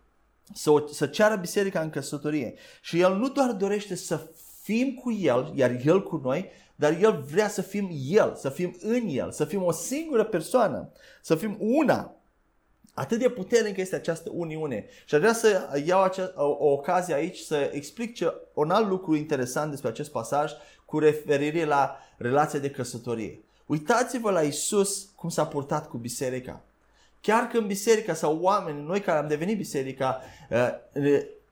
Să, 0.54 0.70
să 0.92 1.06
ceară 1.06 1.36
biserica 1.36 1.80
în 1.80 1.90
căsătorie. 1.90 2.54
Și 2.82 3.00
el 3.00 3.16
nu 3.16 3.28
doar 3.28 3.50
dorește 3.50 3.94
să 3.94 4.30
fim 4.62 4.94
cu 4.94 5.12
el, 5.12 5.52
iar 5.54 5.80
el 5.84 6.02
cu 6.02 6.20
noi, 6.24 6.48
dar 6.76 6.98
el 7.00 7.24
vrea 7.30 7.48
să 7.48 7.62
fim 7.62 7.90
el, 8.08 8.34
să 8.36 8.48
fim 8.48 8.76
în 8.80 9.08
el, 9.08 9.32
să 9.32 9.44
fim 9.44 9.62
o 9.62 9.72
singură 9.72 10.24
persoană, 10.24 10.92
să 11.22 11.34
fim 11.34 11.56
una. 11.60 12.16
Atât 12.94 13.18
de 13.18 13.28
puternică 13.28 13.80
este 13.80 13.96
această 13.96 14.30
uniune. 14.32 14.86
Și 15.04 15.14
aș 15.14 15.20
vrea 15.20 15.32
să 15.32 15.82
iau 15.84 16.02
acea, 16.02 16.32
o, 16.36 16.56
o 16.58 16.72
ocazie 16.72 17.14
aici 17.14 17.38
să 17.38 17.70
explic 17.72 18.14
ce, 18.14 18.34
un 18.54 18.70
alt 18.70 18.88
lucru 18.88 19.14
interesant 19.14 19.70
despre 19.70 19.88
acest 19.88 20.10
pasaj 20.10 20.52
cu 20.84 20.98
referire 20.98 21.64
la 21.64 21.98
relația 22.16 22.58
de 22.58 22.70
căsătorie. 22.70 23.40
Uitați-vă 23.66 24.30
la 24.30 24.42
Isus 24.42 25.08
cum 25.16 25.28
s-a 25.28 25.46
purtat 25.46 25.88
cu 25.88 25.96
biserica. 25.96 26.60
Chiar 27.20 27.46
când 27.46 27.66
biserica 27.66 28.14
sau 28.14 28.38
oameni, 28.40 28.82
noi 28.82 29.00
care 29.00 29.18
am 29.18 29.28
devenit 29.28 29.56
biserica, 29.56 30.20
uh, 30.50 30.68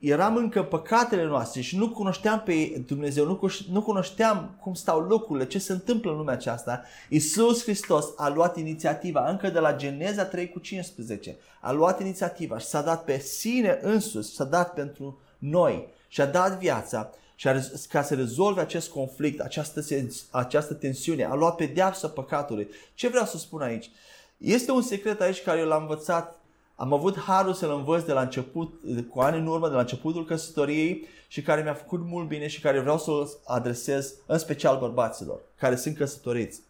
eram 0.00 0.36
încă 0.36 0.62
păcatele 0.62 1.24
noastre 1.24 1.60
și 1.60 1.76
nu 1.76 1.90
cunoșteam 1.90 2.40
pe 2.40 2.82
Dumnezeu, 2.86 3.26
nu, 3.26 3.50
nu 3.70 3.82
cunoșteam 3.82 4.56
cum 4.60 4.74
stau 4.74 5.00
lucrurile, 5.00 5.46
ce 5.46 5.58
se 5.58 5.72
întâmplă 5.72 6.10
în 6.10 6.16
lumea 6.16 6.34
aceasta, 6.34 6.82
Isus 7.08 7.62
Hristos 7.62 8.06
a 8.16 8.28
luat 8.28 8.56
inițiativa 8.56 9.28
încă 9.28 9.50
de 9.50 9.58
la 9.58 9.76
Geneza 9.76 10.24
3 10.24 10.48
cu 10.48 10.58
15. 10.58 11.36
A 11.60 11.72
luat 11.72 12.00
inițiativa 12.00 12.58
și 12.58 12.66
s-a 12.66 12.82
dat 12.82 13.04
pe 13.04 13.18
sine 13.18 13.78
însus, 13.82 14.34
s-a 14.34 14.44
dat 14.44 14.74
pentru 14.74 15.18
noi 15.38 15.88
și 16.08 16.20
a 16.20 16.26
dat 16.26 16.58
viața 16.58 17.10
și 17.34 17.48
a, 17.48 17.60
ca 17.88 18.02
să 18.02 18.14
rezolve 18.14 18.60
acest 18.60 18.90
conflict, 18.90 19.40
această, 19.40 19.84
această 20.30 20.74
tensiune, 20.74 21.24
a 21.24 21.34
luat 21.34 21.54
pedeapsa 21.54 22.08
păcatului. 22.08 22.68
Ce 22.94 23.08
vreau 23.08 23.24
să 23.24 23.38
spun 23.38 23.60
aici? 23.60 23.90
Este 24.36 24.70
un 24.70 24.82
secret 24.82 25.20
aici 25.20 25.42
care 25.42 25.58
eu 25.58 25.66
l-am 25.66 25.82
învățat 25.82 26.39
am 26.80 26.92
avut 26.92 27.18
harul 27.18 27.52
să-l 27.52 27.70
învăț 27.70 28.02
de 28.02 28.12
la 28.12 28.20
început, 28.20 28.80
cu 29.10 29.20
ani 29.20 29.38
în 29.38 29.46
urmă, 29.46 29.68
de 29.68 29.74
la 29.74 29.80
începutul 29.80 30.24
căsătoriei 30.24 31.06
și 31.28 31.42
care 31.42 31.62
mi-a 31.62 31.74
făcut 31.74 32.00
mult 32.04 32.28
bine 32.28 32.46
și 32.46 32.60
care 32.60 32.80
vreau 32.80 32.98
să-l 32.98 33.28
adresez 33.44 34.14
în 34.26 34.38
special 34.38 34.78
bărbaților 34.78 35.40
care 35.58 35.76
sunt 35.76 35.96
căsătoriți. 35.96 36.60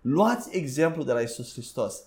Luați 0.00 0.56
exemplu 0.56 1.02
de 1.02 1.12
la 1.12 1.20
Isus 1.20 1.52
Hristos. 1.52 2.02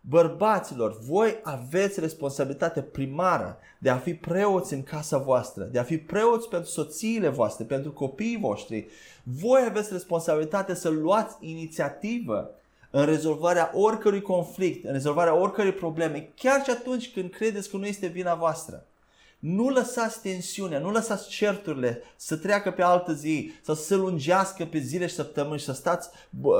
Bărbaților, 0.00 0.98
voi 1.00 1.40
aveți 1.42 2.00
responsabilitatea 2.00 2.82
primară 2.82 3.58
de 3.78 3.90
a 3.90 3.96
fi 3.96 4.14
preoți 4.14 4.74
în 4.74 4.82
casa 4.82 5.18
voastră, 5.18 5.64
de 5.64 5.78
a 5.78 5.82
fi 5.82 5.98
preoți 5.98 6.48
pentru 6.48 6.70
soțiile 6.70 7.28
voastre, 7.28 7.64
pentru 7.64 7.92
copiii 7.92 8.38
voștri. 8.40 8.86
Voi 9.22 9.64
aveți 9.68 9.92
responsabilitatea 9.92 10.74
să 10.74 10.88
luați 10.88 11.36
inițiativă 11.40 12.54
în 12.94 13.04
rezolvarea 13.04 13.70
oricărui 13.74 14.22
conflict, 14.22 14.84
în 14.84 14.92
rezolvarea 14.92 15.34
oricărei 15.34 15.72
probleme, 15.72 16.32
chiar 16.34 16.62
și 16.64 16.70
atunci 16.70 17.12
când 17.12 17.30
credeți 17.30 17.70
că 17.70 17.76
nu 17.76 17.86
este 17.86 18.06
vina 18.06 18.34
voastră. 18.34 18.86
Nu 19.38 19.68
lăsați 19.68 20.20
tensiunea, 20.20 20.78
nu 20.78 20.90
lăsați 20.90 21.28
certurile 21.28 22.02
să 22.16 22.36
treacă 22.36 22.70
pe 22.70 22.82
altă 22.82 23.12
zi 23.12 23.52
sau 23.62 23.74
să 23.74 23.82
se 23.82 23.94
lungească 23.94 24.64
pe 24.64 24.78
zile 24.78 25.06
și 25.06 25.14
săptămâni 25.14 25.58
și 25.58 25.64
să 25.64 25.72
stați, 25.72 26.08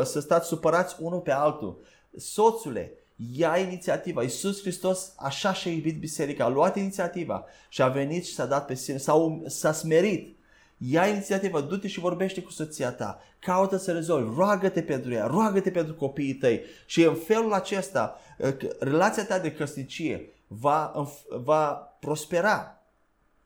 să 0.04 0.20
stați 0.20 0.48
supărați 0.48 0.96
unul 1.00 1.20
pe 1.20 1.32
altul. 1.32 1.80
Soțule, 2.16 2.92
ia 3.36 3.58
inițiativa. 3.58 4.22
Iisus 4.22 4.60
Hristos 4.60 5.12
așa 5.16 5.52
și-a 5.52 5.70
iubit 5.70 5.98
biserica, 5.98 6.44
a 6.44 6.48
luat 6.48 6.76
inițiativa 6.76 7.44
și 7.68 7.82
a 7.82 7.88
venit 7.88 8.26
și 8.26 8.34
s-a 8.34 8.46
dat 8.46 8.66
pe 8.66 8.74
sine, 8.74 8.96
s-a, 8.96 9.14
um, 9.14 9.42
s-a 9.46 9.72
smerit 9.72 10.36
Ia 10.78 11.06
inițiativă, 11.06 11.60
du-te 11.60 11.88
și 11.88 12.00
vorbește 12.00 12.42
cu 12.42 12.50
soția 12.50 12.92
ta, 12.92 13.20
caută 13.38 13.76
să 13.76 13.92
rezolvi, 13.92 14.34
roagă-te 14.36 14.82
pentru 14.82 15.12
ea, 15.12 15.26
roagă-te 15.26 15.70
pentru 15.70 15.94
copiii 15.94 16.34
tăi. 16.34 16.60
Și 16.86 17.02
în 17.02 17.14
felul 17.14 17.52
acesta 17.52 18.20
ă, 18.42 18.54
relația 18.80 19.24
ta 19.24 19.38
de 19.38 19.52
căsnicie 19.52 20.28
va, 20.46 20.92
va 21.28 21.68
prospera. 22.00 22.78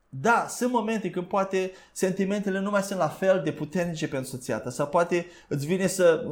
Da, 0.09 0.47
sunt 0.49 0.73
momente 0.73 1.11
când 1.11 1.27
poate 1.27 1.73
sentimentele 1.93 2.61
nu 2.61 2.71
mai 2.71 2.83
sunt 2.83 2.99
la 2.99 3.09
fel 3.09 3.41
de 3.45 3.53
puternice 3.53 4.09
pentru 4.09 4.31
soția 4.31 4.59
ta. 4.59 4.71
Sau 4.71 4.87
poate 4.87 5.27
îți 5.49 5.67
vine 5.67 5.87
să 5.87 6.25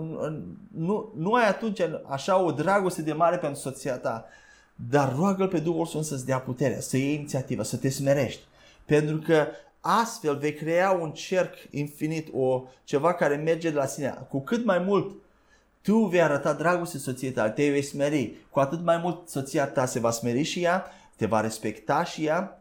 nu, 0.72 1.12
nu 1.16 1.32
ai 1.32 1.48
atunci 1.48 1.80
așa 2.08 2.38
o 2.38 2.52
dragoste 2.52 3.02
de 3.02 3.12
mare 3.12 3.38
pentru 3.38 3.60
soția 3.60 3.96
ta, 3.96 4.26
dar 4.74 5.14
roagă-L 5.16 5.48
pe 5.48 5.58
Duhul 5.58 5.86
Sfânt 5.86 6.04
să-ți 6.04 6.26
dea 6.26 6.38
puterea, 6.40 6.80
să 6.80 6.96
iei 6.96 7.14
inițiativă, 7.14 7.62
să 7.62 7.76
te 7.76 7.88
smerești. 7.88 8.40
Pentru 8.84 9.16
că 9.16 9.46
Astfel 9.88 10.36
vei 10.36 10.54
crea 10.54 10.90
un 10.90 11.10
cerc 11.10 11.54
infinit, 11.70 12.28
o 12.32 12.64
ceva 12.84 13.14
care 13.14 13.36
merge 13.36 13.70
de 13.70 13.76
la 13.76 13.86
sine. 13.86 14.26
Cu 14.28 14.40
cât 14.40 14.64
mai 14.64 14.78
mult 14.78 15.14
tu 15.82 15.98
vei 15.98 16.22
arăta 16.22 16.52
dragoste 16.52 16.98
soției 16.98 17.30
tale, 17.30 17.50
te 17.50 17.70
vei 17.70 17.82
smeri, 17.82 18.34
cu 18.50 18.60
atât 18.60 18.84
mai 18.84 18.98
mult 19.02 19.28
soția 19.28 19.66
ta 19.66 19.84
se 19.86 20.00
va 20.00 20.10
smeri 20.10 20.42
și 20.42 20.62
ea, 20.62 20.84
te 21.16 21.26
va 21.26 21.40
respecta 21.40 22.04
și 22.04 22.24
ea. 22.24 22.60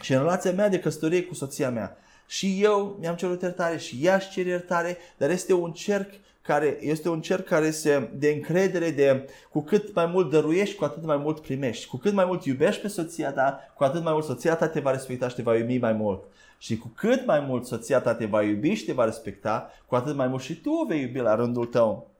Și 0.00 0.12
în 0.12 0.18
relația 0.18 0.52
mea 0.52 0.68
de 0.68 0.78
căsătorie 0.78 1.22
cu 1.22 1.34
soția 1.34 1.70
mea, 1.70 1.96
și 2.26 2.62
eu 2.62 2.96
mi-am 3.00 3.16
cerut 3.16 3.42
iertare 3.42 3.76
și 3.76 3.98
ea 4.02 4.14
își 4.14 4.30
cer 4.30 4.46
iertare, 4.46 4.98
dar 5.16 5.30
este 5.30 5.52
un 5.52 5.72
cerc 5.72 6.10
care 6.42 6.78
este 6.80 7.08
un 7.08 7.20
cerc 7.20 7.46
care 7.46 7.70
se 7.70 8.10
de 8.14 8.28
încredere, 8.28 8.90
de 8.90 9.28
cu 9.50 9.60
cât 9.60 9.94
mai 9.94 10.06
mult 10.06 10.30
dăruiești, 10.30 10.76
cu 10.76 10.84
atât 10.84 11.04
mai 11.04 11.16
mult 11.16 11.40
primești. 11.40 11.86
Cu 11.86 11.96
cât 11.96 12.12
mai 12.12 12.24
mult 12.24 12.44
iubești 12.44 12.80
pe 12.80 12.88
soția 12.88 13.32
ta, 13.32 13.60
cu 13.76 13.84
atât 13.84 14.02
mai 14.02 14.12
mult 14.12 14.24
soția 14.24 14.54
ta 14.54 14.68
te 14.68 14.80
va 14.80 14.90
respecta 14.90 15.28
și 15.28 15.34
te 15.34 15.42
va 15.42 15.56
iubi 15.56 15.78
mai 15.78 15.92
mult. 15.92 16.22
Și 16.62 16.78
cu 16.78 16.92
cât 16.96 17.26
mai 17.26 17.40
mult 17.40 17.66
soția 17.66 18.00
ta 18.00 18.14
te 18.14 18.26
va 18.26 18.42
iubi 18.42 18.72
și 18.72 18.84
te 18.84 18.92
va 18.92 19.04
respecta, 19.04 19.70
cu 19.86 19.94
atât 19.94 20.16
mai 20.16 20.26
mult 20.26 20.42
și 20.42 20.60
tu 20.60 20.70
o 20.70 20.86
vei 20.86 21.00
iubi 21.00 21.18
la 21.18 21.34
rândul 21.34 21.66
tău. 21.66 22.10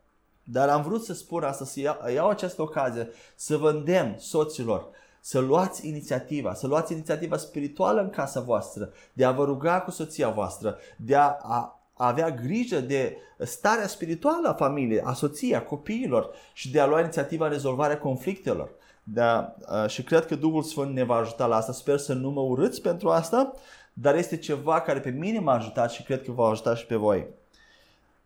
Dar 0.44 0.68
am 0.68 0.82
vrut 0.82 1.04
să 1.04 1.14
spun 1.14 1.42
asta, 1.42 1.64
să 1.64 1.80
iau, 1.80 1.96
iau 2.14 2.28
această 2.28 2.62
ocazie, 2.62 3.08
să 3.34 3.56
vă 3.56 3.70
îndemn 3.70 4.14
soților, 4.18 4.88
să 5.20 5.38
luați 5.38 5.88
inițiativa, 5.88 6.54
să 6.54 6.66
luați 6.66 6.92
inițiativa 6.92 7.36
spirituală 7.36 8.00
în 8.00 8.10
casa 8.10 8.40
voastră, 8.40 8.92
de 9.12 9.24
a 9.24 9.32
vă 9.32 9.44
ruga 9.44 9.80
cu 9.80 9.90
soția 9.90 10.28
voastră, 10.28 10.78
de 10.96 11.16
a, 11.16 11.36
a, 11.42 11.80
a 11.94 12.06
avea 12.06 12.30
grijă 12.30 12.80
de 12.80 13.16
starea 13.38 13.86
spirituală 13.86 14.48
a 14.48 14.54
familiei, 14.54 15.00
a 15.00 15.12
soției, 15.12 15.54
a 15.54 15.62
copiilor 15.62 16.30
și 16.52 16.70
de 16.70 16.80
a 16.80 16.86
lua 16.86 17.00
inițiativa 17.00 17.44
în 17.44 17.52
rezolvarea 17.52 17.98
conflictelor. 17.98 18.70
Da, 19.02 19.54
și 19.86 20.02
cred 20.02 20.26
că 20.26 20.34
Duhul 20.34 20.62
Sfânt 20.62 20.94
ne 20.94 21.04
va 21.04 21.14
ajuta 21.14 21.46
la 21.46 21.56
asta. 21.56 21.72
Sper 21.72 21.98
să 21.98 22.12
nu 22.12 22.30
mă 22.30 22.40
urâți 22.40 22.80
pentru 22.82 23.08
asta, 23.08 23.52
dar 24.00 24.14
este 24.14 24.36
ceva 24.36 24.80
care 24.80 25.00
pe 25.00 25.10
mine 25.10 25.38
m-a 25.38 25.54
ajutat 25.54 25.90
și 25.90 26.02
cred 26.02 26.24
că 26.24 26.32
va 26.32 26.46
ajuta 26.46 26.74
și 26.74 26.86
pe 26.86 26.94
voi. 26.94 27.26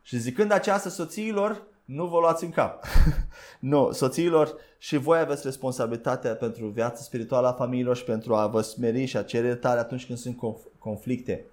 Și 0.03 0.19
zicând 0.19 0.53
aceasta 0.53 0.89
soțiilor, 0.89 1.63
nu 1.85 2.07
vă 2.07 2.19
luați 2.19 2.45
în 2.45 2.51
cap. 2.51 2.85
nu, 3.61 3.93
soțiilor, 3.93 4.55
și 4.79 4.97
voi 4.97 5.19
aveți 5.19 5.43
responsabilitatea 5.45 6.35
pentru 6.35 6.67
viața 6.67 7.03
spirituală 7.03 7.47
a 7.47 7.53
familiilor 7.53 7.97
și 7.97 8.05
pentru 8.05 8.35
a 8.35 8.47
vă 8.47 8.61
smeri 8.61 9.05
și 9.05 9.17
a 9.17 9.23
cere 9.23 9.55
tare 9.55 9.79
atunci 9.79 10.07
când 10.07 10.19
sunt 10.19 10.37
conflicte. 10.79 11.45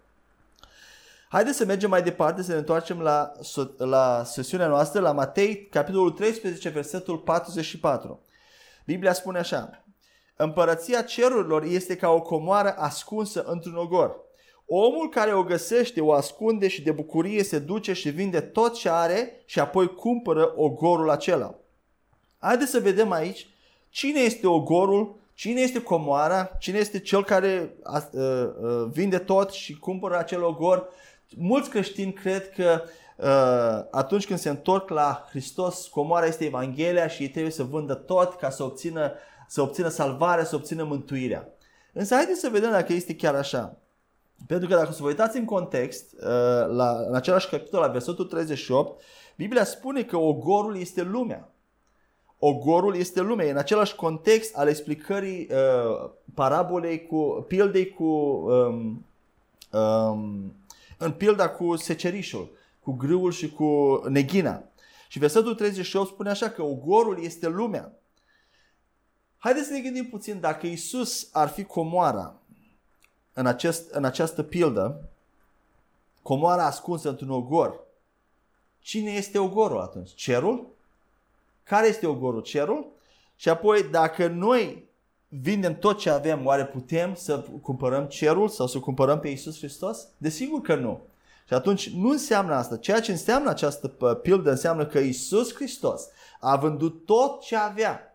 Haideți 1.30 1.58
să 1.58 1.66
mergem 1.66 1.90
mai 1.90 2.04
departe, 2.04 2.42
să 2.42 2.52
ne 2.52 2.58
întoarcem 2.58 3.00
la, 3.00 3.32
la 3.78 4.24
sesiunea 4.26 4.68
noastră, 4.68 5.02
la 5.02 5.12
Matei, 5.12 5.68
capitolul 5.68 6.12
13, 6.12 6.70
versetul 6.70 7.18
44. 7.18 8.20
Biblia 8.86 9.14
spune 9.14 9.40
așa, 9.40 9.84
Împărăția 10.44 11.02
cerurilor 11.02 11.64
este 11.64 11.96
ca 11.96 12.10
o 12.10 12.22
comoară 12.22 12.76
ascunsă 12.78 13.44
într-un 13.48 13.76
ogor. 13.76 14.16
Omul 14.66 15.10
care 15.10 15.34
o 15.34 15.44
găsește 15.44 16.02
o 16.02 16.12
ascunde 16.12 16.68
și 16.68 16.82
de 16.82 16.92
bucurie 16.92 17.44
se 17.44 17.60
duce 17.60 17.94
și 17.94 18.10
vinde 18.10 18.40
tot 18.40 18.74
ce 18.74 18.90
are 18.90 19.42
și 19.46 19.60
apoi 19.60 19.88
cumpără 19.88 20.54
ogorul 20.56 21.10
acela. 21.10 21.56
Haideți 22.38 22.72
să 22.72 22.80
vedem 22.80 23.12
aici 23.12 23.48
cine 23.90 24.20
este 24.20 24.48
ogorul, 24.48 25.16
cine 25.34 25.62
este 25.62 25.82
comoara, 25.82 26.52
cine 26.60 26.78
este 26.78 27.00
cel 27.00 27.24
care 27.24 27.76
uh, 27.84 28.02
uh, 28.12 28.88
vinde 28.92 29.18
tot 29.18 29.52
și 29.52 29.80
cumpără 29.80 30.18
acel 30.18 30.44
ogor. 30.44 30.88
Mulți 31.38 31.70
creștini 31.70 32.14
cred 32.14 32.52
că 32.52 32.82
uh, 33.18 33.88
atunci 33.92 34.26
când 34.28 34.40
se 34.40 34.50
întorc 34.50 34.90
la 34.90 35.26
Hristos, 35.30 35.88
comoara 35.88 36.26
este 36.26 36.46
Evanghelia 36.46 37.08
și 37.08 37.22
ei 37.22 37.30
trebuie 37.30 37.52
să 37.52 37.64
vândă 37.64 37.94
tot 37.94 38.36
ca 38.36 38.50
să 38.50 38.64
obțină 38.64 39.12
să 39.52 39.62
obțină 39.62 39.88
salvarea, 39.88 40.44
să 40.44 40.56
obțină 40.56 40.84
mântuirea. 40.84 41.48
Însă 41.94 42.16
haideți 42.16 42.40
să 42.40 42.50
vedem 42.50 42.72
dacă 42.72 42.94
este 42.94 43.16
chiar 43.16 43.36
așa. 43.36 43.78
Pentru 44.48 44.68
că 44.68 44.76
dacă 44.76 44.92
să 44.92 45.02
vă 45.02 45.08
uitați 45.08 45.38
în 45.38 45.46
context, 45.46 46.14
uh, 46.14 46.68
la, 46.68 47.04
în 47.08 47.16
același 47.16 47.50
capitol, 47.50 47.80
la 47.80 47.88
versetul 47.88 48.26
38, 48.26 49.02
Biblia 49.36 49.64
spune 49.64 50.04
că 50.04 50.18
ogorul 50.18 50.78
este 50.80 51.02
lumea. 51.02 51.52
Ogorul 52.40 52.96
este 52.96 53.22
lumea. 53.22 53.46
E 53.46 53.52
în 53.52 53.58
același 53.58 53.96
context 53.96 54.56
al 54.56 54.68
explicării 54.68 55.48
uh, 55.52 56.10
parabolei 56.34 57.06
cu, 57.08 57.46
pildei 57.48 57.90
cu, 57.90 58.04
um, 58.04 59.06
um, 59.72 60.56
în 60.98 61.12
pilda 61.12 61.50
cu 61.50 61.76
secerișul, 61.76 62.52
cu 62.80 62.92
grâul 62.92 63.32
și 63.32 63.50
cu 63.50 64.02
neghina. 64.10 64.64
Și 65.08 65.20
versetul 65.20 65.56
38 65.56 66.08
spune 66.08 66.30
așa 66.30 66.50
că 66.50 66.64
ogorul 66.64 67.24
este 67.24 67.48
lumea. 67.48 67.96
Haideți 69.44 69.68
să 69.68 69.74
ne 69.74 69.80
gândim 69.80 70.10
puțin 70.10 70.40
dacă 70.40 70.68
Isus 70.68 71.30
ar 71.32 71.48
fi 71.48 71.64
comoara 71.64 72.36
în, 73.34 73.46
acest, 73.46 73.92
în 73.92 74.06
această 74.06 74.44
pildă, 74.44 75.10
comoara 76.22 76.66
ascunsă 76.66 77.10
într-un 77.10 77.30
ogor, 77.30 77.80
cine 78.80 79.12
este 79.12 79.40
ogorul 79.40 79.80
atunci? 79.80 80.14
Cerul? 80.14 80.68
Care 81.64 81.88
este 81.88 82.08
ogorul? 82.08 82.42
Cerul? 82.42 82.88
Și 83.36 83.50
apoi, 83.50 83.84
dacă 83.84 84.28
noi 84.28 84.90
vindem 85.28 85.78
tot 85.78 85.98
ce 85.98 86.10
avem, 86.10 86.46
oare 86.46 86.66
putem 86.66 87.16
să 87.16 87.46
cumpărăm 87.62 88.06
cerul 88.06 88.50
sau 88.50 88.68
să 88.68 88.80
cumpărăm 88.80 89.20
pe 89.20 89.28
Isus 89.28 89.58
Hristos? 89.58 90.08
Desigur 90.18 90.62
că 90.62 90.76
nu. 90.76 91.02
Și 91.48 91.54
atunci 91.54 91.90
nu 91.90 92.10
înseamnă 92.10 92.56
asta. 92.56 92.78
Ceea 92.78 93.00
ce 93.00 93.12
înseamnă 93.12 93.50
această 93.50 93.88
pildă 94.22 94.50
înseamnă 94.50 94.86
că 94.86 95.00
Isus 95.00 95.54
Hristos 95.54 96.08
a 96.40 96.56
vândut 96.56 97.06
tot 97.06 97.42
ce 97.42 97.56
avea 97.56 98.11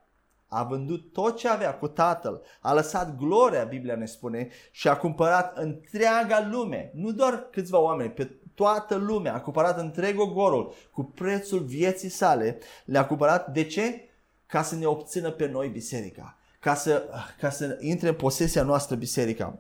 a 0.49 0.63
vândut 0.63 1.13
tot 1.13 1.37
ce 1.37 1.49
avea 1.49 1.75
cu 1.75 1.89
tatăl, 1.89 2.43
a 2.61 2.73
lăsat 2.73 3.17
gloria, 3.17 3.65
Biblia 3.65 3.97
ne 3.97 4.07
spune, 4.07 4.49
și 4.71 4.89
a 4.89 4.97
cumpărat 4.97 5.59
întreaga 5.59 6.49
lume, 6.51 6.91
nu 6.95 7.13
doar 7.13 7.49
câțiva 7.51 7.79
oameni, 7.79 8.11
pe 8.11 8.31
toată 8.55 8.95
lumea, 8.95 9.35
a 9.35 9.41
cumpărat 9.41 9.79
întreg 9.79 10.21
ogorul 10.21 10.75
cu 10.93 11.05
prețul 11.05 11.59
vieții 11.59 12.09
sale, 12.09 12.59
le-a 12.85 13.07
cumpărat, 13.07 13.53
de 13.53 13.65
ce? 13.65 14.09
Ca 14.47 14.63
să 14.63 14.75
ne 14.75 14.87
obțină 14.87 15.31
pe 15.31 15.47
noi 15.47 15.69
biserica, 15.69 16.39
ca 16.61 16.75
să, 16.75 17.05
ca 17.41 17.51
să 17.51 17.79
intre 17.81 18.09
în 18.09 18.15
posesia 18.15 18.63
noastră 18.63 18.97
biserica 18.97 19.59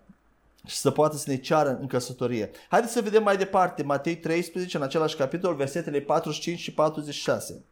și 0.66 0.76
să 0.76 0.90
poată 0.90 1.16
să 1.16 1.30
ne 1.30 1.36
ceară 1.36 1.78
în 1.80 1.86
căsătorie. 1.86 2.50
Haideți 2.68 2.92
să 2.92 3.00
vedem 3.00 3.22
mai 3.22 3.36
departe, 3.36 3.82
Matei 3.82 4.16
13, 4.16 4.76
în 4.76 4.82
același 4.82 5.16
capitol, 5.16 5.54
versetele 5.54 6.00
45 6.00 6.58
și 6.58 6.72
46. 6.72 7.64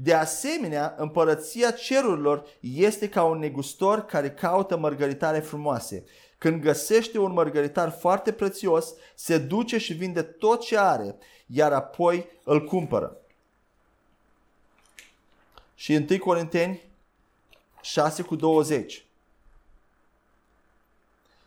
De 0.00 0.14
asemenea, 0.14 0.94
împărăția 0.96 1.70
cerurilor 1.70 2.46
este 2.60 3.08
ca 3.08 3.24
un 3.24 3.38
negustor 3.38 4.04
care 4.04 4.30
caută 4.30 4.76
mărgăritare 4.76 5.40
frumoase. 5.40 6.04
Când 6.38 6.62
găsește 6.62 7.18
un 7.18 7.32
mărgăritar 7.32 7.90
foarte 7.90 8.32
prețios, 8.32 8.94
se 9.14 9.38
duce 9.38 9.78
și 9.78 9.92
vinde 9.92 10.22
tot 10.22 10.60
ce 10.60 10.78
are, 10.78 11.16
iar 11.46 11.72
apoi 11.72 12.26
îl 12.44 12.64
cumpără. 12.64 13.16
Și 15.74 16.06
1 16.10 16.18
Corinteni 16.18 16.82
6 17.80 18.22
cu 18.22 18.36
20. 18.36 19.04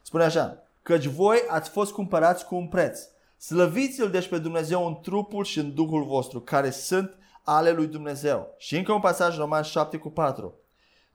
Spune 0.02 0.24
așa, 0.24 0.64
căci 0.82 1.06
voi 1.06 1.44
ați 1.48 1.70
fost 1.70 1.92
cumpărați 1.92 2.46
cu 2.46 2.56
un 2.56 2.68
preț. 2.68 3.00
Slăviți-l 3.38 4.10
deci 4.10 4.28
pe 4.28 4.38
Dumnezeu 4.38 4.88
în 4.88 5.02
trupul 5.02 5.44
și 5.44 5.60
în 5.60 5.74
Duhul 5.74 6.04
vostru, 6.04 6.40
care 6.40 6.70
sunt 6.70 7.16
ale 7.44 7.72
lui 7.72 7.88
Dumnezeu. 7.88 8.56
Și 8.58 8.78
încă 8.78 8.92
un 8.92 9.00
pasaj, 9.00 9.38
Roman 9.38 9.64
7 9.64 9.98
cu 9.98 10.10
4. 10.10 10.54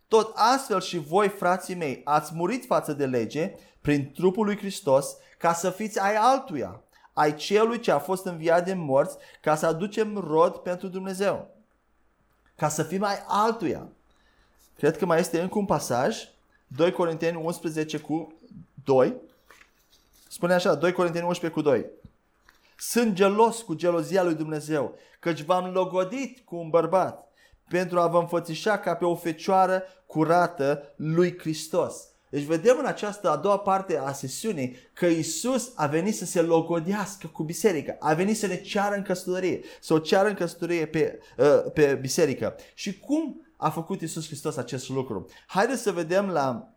Tot 0.08 0.32
astfel 0.34 0.80
și 0.80 0.98
voi, 0.98 1.28
frații 1.28 1.74
mei, 1.74 2.00
ați 2.04 2.34
murit 2.34 2.64
față 2.64 2.92
de 2.92 3.06
lege 3.06 3.54
prin 3.80 4.12
trupul 4.12 4.44
lui 4.44 4.56
Hristos 4.56 5.16
ca 5.38 5.52
să 5.52 5.70
fiți 5.70 6.00
ai 6.00 6.16
altuia, 6.16 6.80
ai 7.12 7.34
celui 7.34 7.80
ce 7.80 7.90
a 7.90 7.98
fost 7.98 8.24
înviat 8.24 8.64
din 8.64 8.78
morți, 8.78 9.16
ca 9.40 9.54
să 9.54 9.66
aducem 9.66 10.16
rod 10.16 10.56
pentru 10.56 10.88
Dumnezeu. 10.88 11.50
Ca 12.56 12.68
să 12.68 12.82
fim 12.82 13.02
ai 13.02 13.24
altuia. 13.26 13.88
Cred 14.76 14.96
că 14.96 15.06
mai 15.06 15.18
este 15.18 15.40
încă 15.40 15.58
un 15.58 15.64
pasaj, 15.64 16.28
2 16.66 16.92
Corinteni 16.92 17.36
11 17.36 17.98
cu 17.98 18.34
2. 18.84 19.14
Spune 20.28 20.54
așa, 20.54 20.74
2 20.74 20.92
Corinteni 20.92 21.26
11 21.26 21.60
cu 21.60 21.68
2. 21.68 21.86
Sunt 22.78 23.14
gelos 23.14 23.62
cu 23.62 23.74
gelozia 23.74 24.22
lui 24.22 24.34
Dumnezeu, 24.34 24.98
căci 25.20 25.42
v-am 25.42 25.70
logodit 25.72 26.40
cu 26.44 26.56
un 26.56 26.68
bărbat 26.68 27.28
pentru 27.68 28.00
a 28.00 28.06
vă 28.06 28.18
înfățișa 28.18 28.78
ca 28.78 28.94
pe 28.94 29.04
o 29.04 29.14
fecioară 29.14 29.82
curată 30.06 30.94
lui 30.96 31.38
Hristos. 31.38 31.96
Deci 32.30 32.42
vedem 32.42 32.76
în 32.78 32.86
această 32.86 33.30
a 33.30 33.36
doua 33.36 33.58
parte 33.58 33.98
a 33.98 34.12
sesiunii 34.12 34.76
că 34.92 35.06
Isus 35.06 35.72
a 35.74 35.86
venit 35.86 36.16
să 36.16 36.24
se 36.24 36.42
logodească 36.42 37.26
cu 37.26 37.42
biserica, 37.42 37.96
a 38.00 38.14
venit 38.14 38.36
să 38.36 38.46
ne 38.46 38.60
ceară 38.60 38.94
în 38.94 39.02
căsătorie, 39.02 39.60
să 39.80 39.94
o 39.94 39.98
ceară 39.98 40.28
în 40.28 40.34
căsătorie 40.34 40.86
pe, 40.86 41.18
uh, 41.38 41.72
pe 41.72 41.98
biserică. 42.00 42.56
Și 42.74 42.98
cum 42.98 43.46
a 43.56 43.70
făcut 43.70 44.00
Isus 44.00 44.26
Hristos 44.26 44.56
acest 44.56 44.88
lucru? 44.88 45.26
Haideți 45.46 45.82
să 45.82 45.92
vedem 45.92 46.28
la 46.28 46.72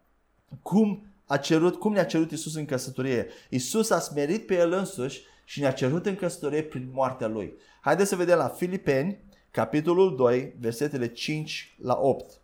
cum 0.62 1.04
a 1.26 1.38
cerut, 1.38 1.76
cum 1.76 1.94
ne-a 1.94 2.06
cerut 2.06 2.32
Isus 2.32 2.56
în 2.56 2.66
căsătorie. 2.66 3.28
Isus 3.50 3.90
a 3.90 4.00
smerit 4.00 4.46
pe 4.46 4.56
El 4.56 4.72
însuși 4.72 5.22
și 5.50 5.60
ne-a 5.60 5.72
cerut 5.72 6.06
în 6.06 6.16
căsătorie 6.16 6.64
prin 6.64 6.90
moartea 6.94 7.28
Lui. 7.28 7.54
Haideți 7.82 8.10
să 8.10 8.16
vedem 8.16 8.38
la 8.38 8.48
Filipeni, 8.48 9.20
capitolul 9.52 10.16
2, 10.16 10.54
versetele 10.60 11.08
5 11.08 11.76
la 11.82 11.98
8. 11.98 12.42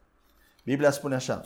Biblia 0.63 0.91
spune 0.91 1.15
așa. 1.15 1.45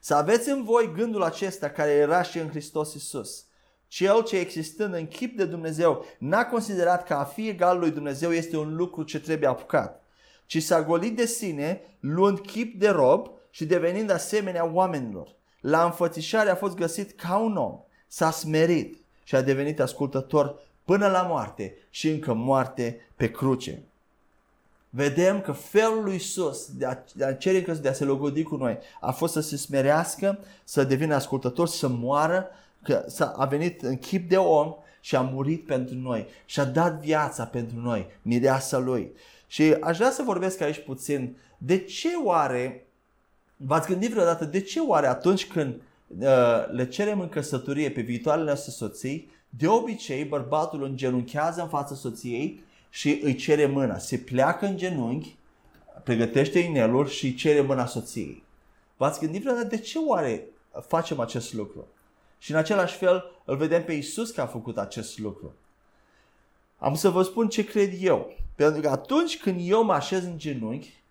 Să 0.00 0.14
aveți 0.14 0.50
în 0.50 0.64
voi 0.64 0.92
gândul 0.94 1.22
acesta 1.22 1.70
care 1.70 1.90
era 1.90 2.22
și 2.22 2.38
în 2.38 2.48
Hristos 2.48 2.94
Isus. 2.94 3.44
Cel 3.88 4.22
ce 4.22 4.38
existând 4.38 4.94
în 4.94 5.06
chip 5.06 5.36
de 5.36 5.44
Dumnezeu 5.44 6.04
n-a 6.18 6.46
considerat 6.46 7.06
că 7.06 7.14
a 7.14 7.24
fi 7.24 7.48
egal 7.48 7.78
lui 7.78 7.90
Dumnezeu 7.90 8.32
este 8.32 8.56
un 8.56 8.76
lucru 8.76 9.02
ce 9.02 9.20
trebuie 9.20 9.48
apucat, 9.48 10.04
ci 10.46 10.62
s-a 10.62 10.82
golit 10.82 11.16
de 11.16 11.26
sine, 11.26 11.80
luând 12.00 12.40
chip 12.40 12.78
de 12.78 12.88
rob 12.88 13.30
și 13.50 13.64
devenind 13.64 14.10
asemenea 14.10 14.70
oamenilor. 14.72 15.28
La 15.60 15.84
înfățișare 15.84 16.50
a 16.50 16.56
fost 16.56 16.76
găsit 16.76 17.20
ca 17.20 17.36
un 17.36 17.56
om, 17.56 17.80
s-a 18.06 18.30
smerit 18.30 18.99
și 19.30 19.36
a 19.36 19.42
devenit 19.42 19.80
ascultător 19.80 20.54
până 20.84 21.08
la 21.08 21.22
moarte 21.22 21.74
și 21.90 22.08
încă 22.08 22.32
moarte 22.32 23.00
pe 23.16 23.30
cruce. 23.30 23.82
Vedem 24.88 25.40
că 25.40 25.52
felul 25.52 26.04
lui 26.04 26.14
Isus 26.14 26.70
de 26.72 26.86
a, 26.86 26.96
de 27.14 27.24
a 27.24 27.34
cere 27.34 27.60
de 27.60 27.88
a 27.88 27.92
se 27.92 28.04
logodi 28.04 28.42
cu 28.42 28.56
noi 28.56 28.78
a 29.00 29.10
fost 29.10 29.32
să 29.32 29.40
se 29.40 29.56
smerească, 29.56 30.38
să 30.64 30.84
devină 30.84 31.14
ascultător, 31.14 31.68
să 31.68 31.88
moară, 31.88 32.46
că 32.82 33.06
a 33.36 33.44
venit 33.44 33.82
în 33.82 33.96
chip 33.96 34.28
de 34.28 34.36
om 34.36 34.74
și 35.00 35.16
a 35.16 35.20
murit 35.20 35.66
pentru 35.66 35.94
noi 35.94 36.26
și 36.44 36.60
a 36.60 36.64
dat 36.64 37.00
viața 37.00 37.44
pentru 37.44 37.78
noi, 37.78 38.06
mireasa 38.22 38.78
lui. 38.78 39.12
Și 39.46 39.76
aș 39.80 39.96
vrea 39.96 40.10
să 40.10 40.22
vorbesc 40.22 40.60
aici 40.60 40.84
puțin 40.84 41.36
de 41.58 41.78
ce 41.78 42.08
oare, 42.24 42.86
v-ați 43.56 43.88
gândit 43.88 44.10
vreodată, 44.10 44.44
de 44.44 44.60
ce 44.60 44.80
oare 44.80 45.06
atunci 45.06 45.46
când 45.46 45.74
uh, 45.74 45.80
le 46.70 46.88
cerem 46.90 47.20
în 47.20 47.28
căsătorie 47.28 47.90
pe 47.90 48.00
viitoarele 48.00 48.46
noastre 48.46 48.70
soții, 48.70 49.30
de 49.48 49.66
obicei 49.66 50.24
bărbatul 50.24 50.82
îngenunchează 50.82 51.62
în 51.62 51.68
fața 51.68 51.94
soției 51.94 52.64
și 52.90 53.20
îi 53.22 53.34
cere 53.34 53.66
mâna. 53.66 53.98
Se 53.98 54.18
pleacă 54.18 54.66
în 54.66 54.76
genunchi, 54.76 55.36
pregătește 56.04 56.58
inelul 56.58 57.08
și 57.08 57.24
îi 57.24 57.34
cere 57.34 57.60
mâna 57.60 57.86
soției. 57.86 58.42
V-ați 58.96 59.20
gândit 59.20 59.42
vreodată 59.42 59.66
de 59.66 59.78
ce 59.78 59.98
oare 59.98 60.46
facem 60.86 61.20
acest 61.20 61.52
lucru? 61.52 61.86
Și 62.38 62.50
în 62.50 62.56
același 62.56 62.96
fel 62.96 63.24
îl 63.44 63.56
vedem 63.56 63.84
pe 63.84 63.92
Isus 63.92 64.30
că 64.30 64.40
a 64.40 64.46
făcut 64.46 64.78
acest 64.78 65.18
lucru. 65.18 65.54
Am 66.78 66.94
să 66.94 67.08
vă 67.08 67.22
spun 67.22 67.48
ce 67.48 67.64
cred 67.64 67.92
eu. 68.00 68.32
Pentru 68.54 68.80
că 68.80 68.88
atunci 68.88 69.38
când 69.38 69.60
eu 69.62 69.84
mă 69.84 69.92
așez 69.92 70.24
în 70.24 70.38
genunchi, 70.38 71.02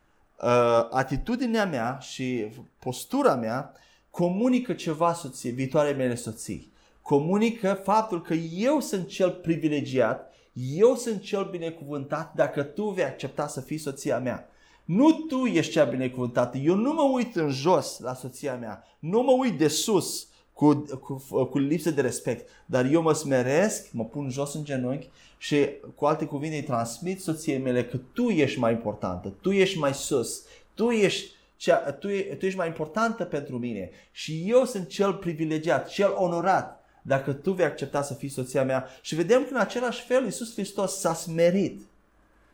uh, 0.42 0.88
atitudinea 0.90 1.66
mea 1.66 1.98
și 2.00 2.52
postura 2.80 3.36
mea 3.36 3.74
comunică 4.20 4.74
ceva 4.74 5.14
soției, 5.14 5.54
viitoare 5.54 5.92
mele 5.92 6.16
soții. 6.16 6.72
Comunică 7.02 7.82
faptul 7.84 8.22
că 8.22 8.34
eu 8.34 8.80
sunt 8.80 9.08
cel 9.08 9.32
privilegiat 9.32 10.34
eu 10.54 10.96
sunt 10.96 11.22
cel 11.22 11.48
binecuvântat 11.52 12.34
dacă 12.36 12.64
tu 12.64 12.90
vei 12.90 13.04
accepta 13.04 13.48
să 13.48 13.62
fii 13.62 13.78
soția 13.78 14.20
mea. 14.20 14.50
Nu 14.86 15.12
tu 15.12 15.46
ești 15.46 15.72
cea 15.72 15.84
binecuvântată. 15.84 16.58
Eu 16.58 16.76
nu 16.76 16.94
mă 16.94 17.02
uit 17.14 17.36
în 17.36 17.52
jos 17.52 18.00
la 18.00 18.14
soția 18.14 18.56
mea. 18.56 18.84
Nu 19.00 19.22
mă 19.22 19.32
uit 19.32 19.58
de 19.58 19.68
sus 19.68 20.28
cu, 20.54 20.86
cu, 21.02 21.46
cu 21.46 21.58
lipsă 21.58 21.92
de 21.92 22.02
respect. 22.02 22.50
Dar 22.66 22.86
eu 22.86 23.02
mă 23.02 23.14
smeresc, 23.14 23.92
mă 23.92 24.06
pun 24.06 24.30
jos 24.30 24.54
în 24.54 24.64
genunchi 24.64 25.10
și 25.38 25.70
cu 25.96 26.06
alte 26.06 26.26
cuvinte 26.26 26.56
îi 26.56 26.64
transmit 26.64 27.22
soției 27.22 27.58
mele 27.58 27.86
că 27.86 27.98
tu 28.14 28.30
ești 28.30 28.60
mai 28.60 28.72
importantă, 28.72 29.34
tu 29.42 29.52
ești 29.52 29.78
mai 29.78 29.94
sus, 29.94 30.44
tu 30.74 30.90
ești, 30.90 31.32
cea, 31.60 31.76
tu, 31.76 32.08
tu 32.38 32.46
ești 32.46 32.58
mai 32.58 32.68
importantă 32.68 33.24
pentru 33.24 33.58
mine 33.58 33.90
și 34.12 34.44
eu 34.48 34.66
sunt 34.66 34.88
cel 34.88 35.14
privilegiat, 35.14 35.88
cel 35.88 36.14
onorat 36.16 36.84
dacă 37.02 37.34
tu 37.34 37.52
vei 37.52 37.66
accepta 37.66 38.02
să 38.02 38.14
fii 38.14 38.30
soția 38.30 38.64
mea. 38.64 38.88
Și 39.02 39.16
vedem 39.16 39.44
că 39.44 39.48
în 39.52 39.60
același 39.60 40.02
fel 40.02 40.24
Iisus 40.24 40.54
Hristos 40.54 41.00
s-a 41.00 41.14
smerit 41.14 41.82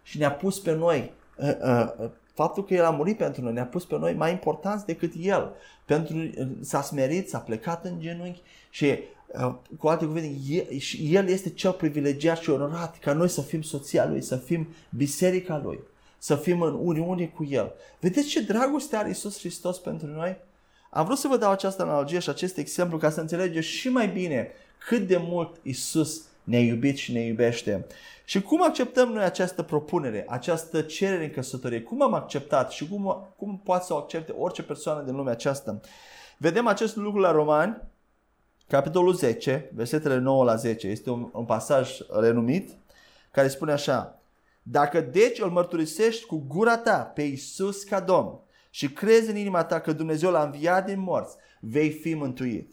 și 0.03 0.17
ne-a 0.17 0.31
pus 0.31 0.59
pe 0.59 0.73
noi 0.73 1.13
uh, 1.37 1.47
uh, 1.61 1.87
uh, 1.99 2.09
faptul 2.33 2.65
că 2.65 2.73
El 2.73 2.83
a 2.83 2.89
murit 2.89 3.17
pentru 3.17 3.41
noi, 3.41 3.53
ne-a 3.53 3.65
pus 3.65 3.85
pe 3.85 3.97
noi 3.97 4.13
mai 4.13 4.31
importanți 4.31 4.85
decât 4.85 5.13
El. 5.19 5.51
Pentru, 5.85 6.29
s-a 6.59 6.81
smerit, 6.81 7.29
s-a 7.29 7.39
plecat 7.39 7.85
în 7.85 7.99
genunchi 7.99 8.41
și 8.69 8.97
Uh, 9.39 9.55
cu 9.79 9.87
alte 9.87 10.05
cuvinte, 10.05 10.55
el 10.99 11.27
este 11.27 11.49
cel 11.49 11.71
privilegiat 11.71 12.37
și 12.37 12.49
onorat 12.49 12.99
ca 12.99 13.13
noi 13.13 13.27
să 13.27 13.41
fim 13.41 13.61
soția 13.61 14.07
lui, 14.07 14.21
să 14.21 14.35
fim 14.35 14.67
biserica 14.89 15.61
lui, 15.63 15.79
să 16.17 16.35
fim 16.35 16.61
în 16.61 16.79
uniune 16.81 17.25
cu 17.25 17.45
el. 17.49 17.73
Vedeți 17.99 18.27
ce 18.27 18.41
dragoste 18.41 18.95
are 18.95 19.09
Isus 19.09 19.39
Hristos 19.39 19.79
pentru 19.79 20.07
noi? 20.07 20.37
Am 20.89 21.05
vrut 21.05 21.17
să 21.17 21.27
vă 21.27 21.37
dau 21.37 21.51
această 21.51 21.81
analogie 21.81 22.19
și 22.19 22.29
acest 22.29 22.57
exemplu 22.57 22.97
ca 22.97 23.09
să 23.09 23.19
înțelegeți 23.21 23.67
și 23.67 23.89
mai 23.89 24.07
bine 24.07 24.51
cât 24.87 25.07
de 25.07 25.17
mult 25.17 25.55
Isus 25.61 26.21
ne-a 26.43 26.59
iubit 26.59 26.97
și 26.97 27.11
ne 27.11 27.19
iubește. 27.19 27.85
Și 28.25 28.41
cum 28.41 28.63
acceptăm 28.63 29.09
noi 29.09 29.23
această 29.23 29.63
propunere, 29.63 30.25
această 30.27 30.81
cerere 30.81 31.23
în 31.23 31.31
căsătorie? 31.31 31.81
Cum 31.81 32.01
am 32.01 32.13
acceptat 32.13 32.71
și 32.71 32.87
cum, 32.87 33.33
cum 33.37 33.61
poate 33.63 33.85
să 33.85 33.93
o 33.93 33.97
accepte 33.97 34.31
orice 34.31 34.63
persoană 34.63 35.01
din 35.01 35.15
lumea 35.15 35.31
aceasta? 35.31 35.79
Vedem 36.37 36.67
acest 36.67 36.95
lucru 36.95 37.19
la 37.19 37.31
Romani, 37.31 37.81
capitolul 38.67 39.13
10, 39.13 39.69
versetele 39.73 40.17
9 40.17 40.43
la 40.43 40.55
10. 40.55 40.87
Este 40.87 41.09
un, 41.09 41.29
un 41.33 41.45
pasaj 41.45 41.97
renumit 42.19 42.69
care 43.31 43.47
spune 43.47 43.71
așa. 43.71 44.19
Dacă 44.67 45.01
deci 45.01 45.39
îl 45.39 45.49
mărturisești 45.49 46.25
cu 46.25 46.43
gura 46.47 46.77
ta 46.77 46.97
pe 46.97 47.21
Iisus 47.21 47.83
ca 47.83 47.99
Domn 47.99 48.39
și 48.69 48.89
crezi 48.89 49.29
în 49.29 49.35
inima 49.35 49.63
ta 49.63 49.79
că 49.79 49.91
Dumnezeu 49.91 50.31
l-a 50.31 50.43
înviat 50.43 50.85
din 50.85 50.99
morți, 50.99 51.35
vei 51.59 51.89
fi 51.89 52.13
mântuit. 52.13 52.71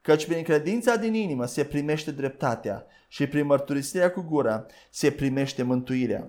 Căci 0.00 0.26
prin 0.26 0.42
credința 0.42 0.96
din 0.96 1.14
inimă 1.14 1.46
se 1.46 1.64
primește 1.64 2.10
dreptatea 2.10 2.86
și 3.08 3.26
prin 3.26 3.46
mărturisirea 3.46 4.10
cu 4.10 4.20
gura 4.20 4.66
se 4.90 5.10
primește 5.10 5.62
mântuirea. 5.62 6.28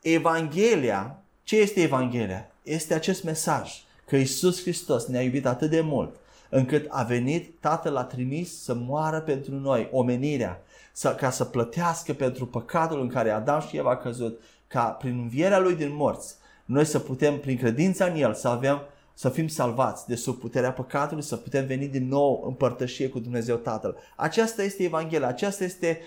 Evanghelia, 0.00 1.22
ce 1.42 1.56
este 1.56 1.82
Evanghelia? 1.82 2.50
Este 2.62 2.94
acest 2.94 3.24
mesaj 3.24 3.72
că 4.06 4.16
Isus 4.16 4.62
Hristos 4.62 5.06
ne-a 5.06 5.22
iubit 5.22 5.46
atât 5.46 5.70
de 5.70 5.80
mult 5.80 6.16
încât 6.50 6.86
a 6.88 7.02
venit, 7.02 7.60
Tatăl 7.60 7.96
a 7.96 8.04
trimis 8.04 8.62
să 8.62 8.74
moară 8.74 9.20
pentru 9.20 9.54
noi, 9.54 9.88
omenirea, 9.92 10.62
să, 11.00 11.14
ca 11.14 11.30
să 11.30 11.44
plătească 11.44 12.12
pentru 12.12 12.46
păcatul 12.46 13.00
în 13.00 13.08
care 13.08 13.30
Adam 13.30 13.60
și 13.60 13.76
Eva 13.76 13.90
a 13.90 13.96
căzut, 13.96 14.40
ca 14.68 14.84
prin 14.84 15.18
învierea 15.18 15.58
Lui 15.58 15.74
din 15.74 15.94
morți, 15.94 16.34
noi 16.64 16.84
să 16.84 16.98
putem, 16.98 17.38
prin 17.38 17.56
credința 17.56 18.04
în 18.04 18.16
El, 18.16 18.34
să 18.34 18.48
avem 18.48 18.82
să 19.14 19.28
fim 19.28 19.48
salvați 19.48 20.06
de 20.06 20.14
sub 20.14 20.38
puterea 20.38 20.72
păcatului, 20.72 21.22
să 21.22 21.36
putem 21.36 21.66
veni 21.66 21.88
din 21.88 22.08
nou 22.08 22.44
în 22.46 22.52
părtășie 22.52 23.08
cu 23.08 23.18
Dumnezeu 23.18 23.56
Tatăl. 23.56 23.96
Aceasta 24.16 24.62
este 24.62 24.82
Evanghelia, 24.82 25.28
aceasta 25.28 25.64
este 25.64 26.00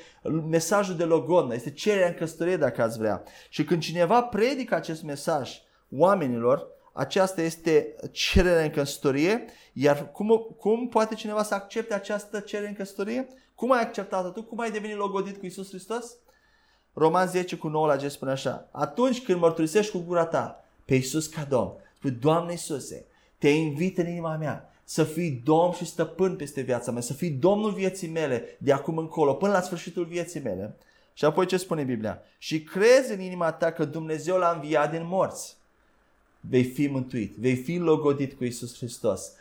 mesajul 0.49 0.95
de 0.95 1.03
logodnă, 1.03 1.53
este 1.53 1.71
cererea 1.71 2.08
în 2.08 2.13
căsătorie 2.13 2.58
dacă 2.58 2.82
ați 2.82 2.97
vrea. 2.97 3.23
Și 3.49 3.63
când 3.63 3.82
cineva 3.82 4.21
predică 4.21 4.75
acest 4.75 5.03
mesaj 5.03 5.51
oamenilor, 5.91 6.67
aceasta 6.93 7.41
este 7.41 7.95
cererea 8.12 8.63
în 8.63 8.69
căsătorie, 8.69 9.45
iar 9.73 10.12
cum, 10.12 10.47
cum 10.58 10.88
poate 10.88 11.15
cineva 11.15 11.43
să 11.43 11.53
accepte 11.53 11.93
această 11.93 12.39
cerere 12.39 12.67
în 12.67 12.75
căsătorie? 12.75 13.27
Cum 13.56 13.71
ai 13.71 13.82
acceptat-o 13.82 14.29
tu? 14.29 14.43
Cum 14.43 14.60
ai 14.60 14.71
devenit 14.71 14.97
logodit 14.97 15.38
cu 15.38 15.45
Isus 15.45 15.69
Hristos? 15.69 16.17
Roman 16.93 17.27
10 17.27 17.56
cu 17.56 17.67
9 17.67 17.88
la 17.88 17.97
ce 17.97 18.08
spune 18.08 18.32
așa. 18.32 18.69
Atunci 18.71 19.23
când 19.23 19.39
mărturisești 19.39 19.91
cu 19.91 19.99
gura 19.99 20.25
ta 20.25 20.63
pe 20.86 20.95
Isus 20.95 21.27
ca 21.27 21.43
Domn, 21.49 21.73
spui, 21.95 22.12
Doamne 22.12 22.51
Iisuse, 22.51 23.06
te 23.38 23.49
invit 23.49 23.97
în 23.97 24.08
inima 24.08 24.36
mea 24.36 24.73
să 24.84 25.03
fii 25.03 25.41
Domn 25.43 25.71
și 25.71 25.86
stăpân 25.86 26.36
peste 26.36 26.62
viața 26.62 26.91
mea, 26.91 27.01
să 27.01 27.13
fii 27.13 27.29
Domnul 27.29 27.71
vieții 27.71 28.08
mele 28.08 28.58
de 28.60 28.71
acum 28.71 28.97
încolo, 28.97 29.34
până 29.34 29.51
la 29.51 29.62
sfârșitul 29.62 30.06
vieții 30.06 30.39
mele. 30.39 30.77
Și 31.13 31.25
apoi 31.25 31.45
ce 31.45 31.58
spune 31.58 31.84
Biblia? 31.84 32.21
Și 32.38 32.63
crezi 32.63 33.13
în 33.13 33.19
inima 33.19 33.51
ta 33.51 33.71
că 33.71 33.86
Dumnezeu 33.86 34.38
l-a 34.38 34.51
înviat 34.51 34.91
din 34.91 35.06
morți. 35.06 35.58
Vei 36.49 36.63
fi 36.63 36.88
mântuit, 36.88 37.36
vei 37.36 37.56
fi 37.56 37.77
logodit 37.77 38.34
cu 38.34 38.43
Isus 38.43 38.77
Hristos. 38.77 39.32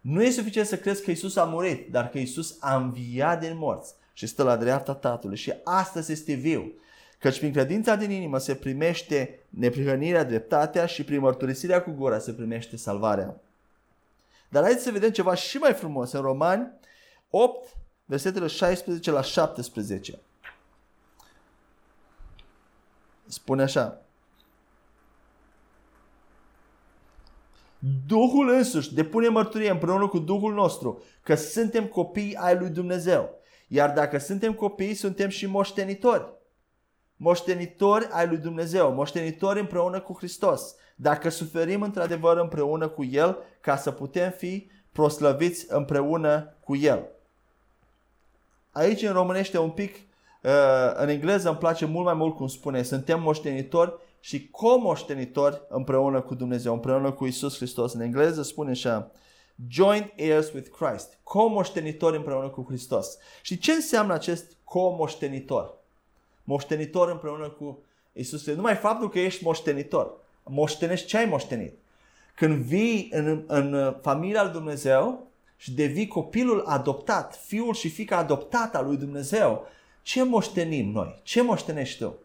Nu 0.00 0.22
e 0.22 0.30
suficient 0.30 0.66
să 0.66 0.76
crezi 0.76 1.02
că 1.02 1.10
Isus 1.10 1.36
a 1.36 1.44
murit, 1.44 1.90
dar 1.90 2.08
că 2.08 2.18
Isus 2.18 2.56
a 2.60 2.76
înviat 2.76 3.40
din 3.40 3.56
morți 3.56 3.94
și 4.12 4.26
stă 4.26 4.42
la 4.42 4.56
dreapta 4.56 4.94
Tatălui 4.94 5.36
și 5.36 5.52
astăzi 5.64 6.12
este 6.12 6.32
viu. 6.32 6.72
Căci 7.18 7.38
prin 7.38 7.52
credința 7.52 7.96
din 7.96 8.10
inimă 8.10 8.38
se 8.38 8.54
primește 8.54 9.38
neprihănirea, 9.48 10.24
dreptatea 10.24 10.86
și 10.86 11.04
prin 11.04 11.20
mărturisirea 11.20 11.82
cu 11.82 11.90
gura 11.90 12.18
se 12.18 12.32
primește 12.32 12.76
salvarea. 12.76 13.40
Dar 14.48 14.62
haideți 14.62 14.84
să 14.84 14.90
vedem 14.90 15.10
ceva 15.10 15.34
și 15.34 15.56
mai 15.56 15.72
frumos 15.74 16.12
în 16.12 16.20
Romani 16.20 16.70
8, 17.30 17.76
versetele 18.04 18.46
16 18.46 19.10
la 19.10 19.22
17. 19.22 20.18
Spune 23.26 23.62
așa. 23.62 24.05
Duhul 28.06 28.48
însuși 28.48 28.94
depune 28.94 29.28
mărturie 29.28 29.70
împreună 29.70 30.08
cu 30.08 30.18
Duhul 30.18 30.54
nostru 30.54 31.02
că 31.22 31.34
suntem 31.34 31.86
copii 31.86 32.34
ai 32.34 32.56
lui 32.58 32.68
Dumnezeu. 32.68 33.30
Iar 33.68 33.90
dacă 33.90 34.18
suntem 34.18 34.52
copii, 34.52 34.94
suntem 34.94 35.28
și 35.28 35.46
moștenitori 35.46 36.34
moștenitori 37.16 38.08
ai 38.10 38.26
lui 38.26 38.36
Dumnezeu, 38.36 38.92
moștenitori 38.92 39.60
împreună 39.60 40.00
cu 40.00 40.16
Hristos, 40.16 40.74
dacă 40.96 41.28
suferim 41.28 41.82
într-adevăr 41.82 42.36
împreună 42.36 42.88
cu 42.88 43.04
El, 43.04 43.38
ca 43.60 43.76
să 43.76 43.90
putem 43.90 44.30
fi 44.30 44.70
proslăviți 44.92 45.66
împreună 45.68 46.56
cu 46.64 46.76
El. 46.76 47.06
Aici 48.70 49.02
în 49.02 49.12
românește 49.12 49.58
un 49.58 49.70
pic, 49.70 49.94
uh, 49.94 50.50
în 50.94 51.08
engleză 51.08 51.48
îmi 51.48 51.58
place 51.58 51.84
mult 51.84 52.04
mai 52.04 52.14
mult 52.14 52.34
cum 52.34 52.46
spune, 52.46 52.82
suntem 52.82 53.22
moștenitori 53.22 53.94
și 54.26 54.48
comoștenitori 54.50 55.62
împreună 55.68 56.20
cu 56.20 56.34
Dumnezeu, 56.34 56.72
împreună 56.72 57.12
cu 57.12 57.26
Isus 57.26 57.56
Hristos. 57.56 57.92
În 57.92 58.00
engleză 58.00 58.42
spune 58.42 58.70
așa, 58.70 59.10
joint 59.68 60.12
heirs 60.16 60.52
with 60.52 60.68
Christ, 60.68 61.18
comoștenitori 61.22 62.16
împreună 62.16 62.48
cu 62.48 62.64
Hristos. 62.68 63.18
Și 63.42 63.58
ce 63.58 63.72
înseamnă 63.72 64.12
acest 64.12 64.56
comoștenitor? 64.64 65.74
moștenitor 66.44 67.10
împreună 67.10 67.48
cu 67.48 67.78
Isus. 68.12 68.46
Numai 68.46 68.74
faptul 68.74 69.08
că 69.08 69.18
ești 69.18 69.44
moștenitor. 69.44 70.12
Moștenești 70.42 71.06
ce 71.06 71.16
ai 71.16 71.24
moștenit. 71.24 71.74
Când 72.34 72.62
vii 72.62 73.08
în, 73.12 73.44
în 73.46 73.96
familia 74.02 74.42
lui 74.42 74.52
Dumnezeu 74.52 75.26
și 75.56 75.72
devii 75.72 76.06
copilul 76.06 76.64
adoptat, 76.64 77.40
fiul 77.44 77.74
și 77.74 77.88
fica 77.88 78.16
adoptat 78.16 78.74
al 78.74 78.86
lui 78.86 78.96
Dumnezeu, 78.96 79.66
ce 80.02 80.22
moștenim 80.22 80.90
noi? 80.90 81.20
Ce 81.22 81.42
moștenești 81.42 81.98
tu? 81.98 82.18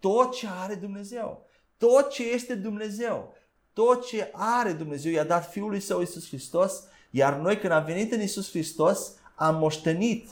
Tot 0.00 0.34
ce 0.34 0.46
are 0.62 0.74
Dumnezeu. 0.74 1.46
Tot 1.78 2.10
ce 2.10 2.22
este 2.32 2.54
Dumnezeu. 2.54 3.34
Tot 3.72 4.06
ce 4.06 4.30
are 4.32 4.72
Dumnezeu 4.72 5.12
i-a 5.12 5.24
dat 5.24 5.50
Fiului 5.50 5.80
Său 5.80 6.00
Isus 6.00 6.28
Hristos, 6.28 6.82
iar 7.10 7.34
noi 7.34 7.58
când 7.58 7.72
am 7.72 7.84
venit 7.84 8.12
în 8.12 8.20
Isus 8.20 8.50
Hristos 8.50 9.12
am 9.34 9.56
moștenit 9.56 10.28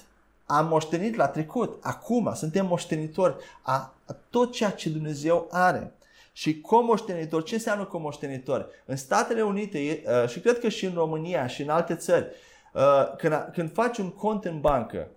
am 0.46 0.66
moștenit 0.66 1.16
la 1.16 1.28
trecut, 1.28 1.78
acum 1.82 2.32
suntem 2.34 2.66
moștenitori 2.66 3.36
a, 3.62 3.94
a 4.06 4.16
tot 4.30 4.52
ceea 4.52 4.70
ce 4.70 4.88
Dumnezeu 4.88 5.48
are. 5.50 5.92
Și 6.32 6.60
comoștenitor, 6.60 7.42
ce 7.42 7.54
înseamnă 7.54 7.84
comoștenitor? 7.84 8.68
În 8.84 8.96
Statele 8.96 9.42
Unite 9.42 10.02
uh, 10.06 10.28
și 10.28 10.40
cred 10.40 10.58
că 10.58 10.68
și 10.68 10.84
în 10.84 10.94
România 10.94 11.46
și 11.46 11.62
în 11.62 11.68
alte 11.68 11.94
țări, 11.94 12.26
uh, 12.72 13.16
când, 13.16 13.50
când 13.52 13.72
faci 13.72 13.98
un 13.98 14.10
cont 14.10 14.44
în 14.44 14.60
bancă 14.60 15.08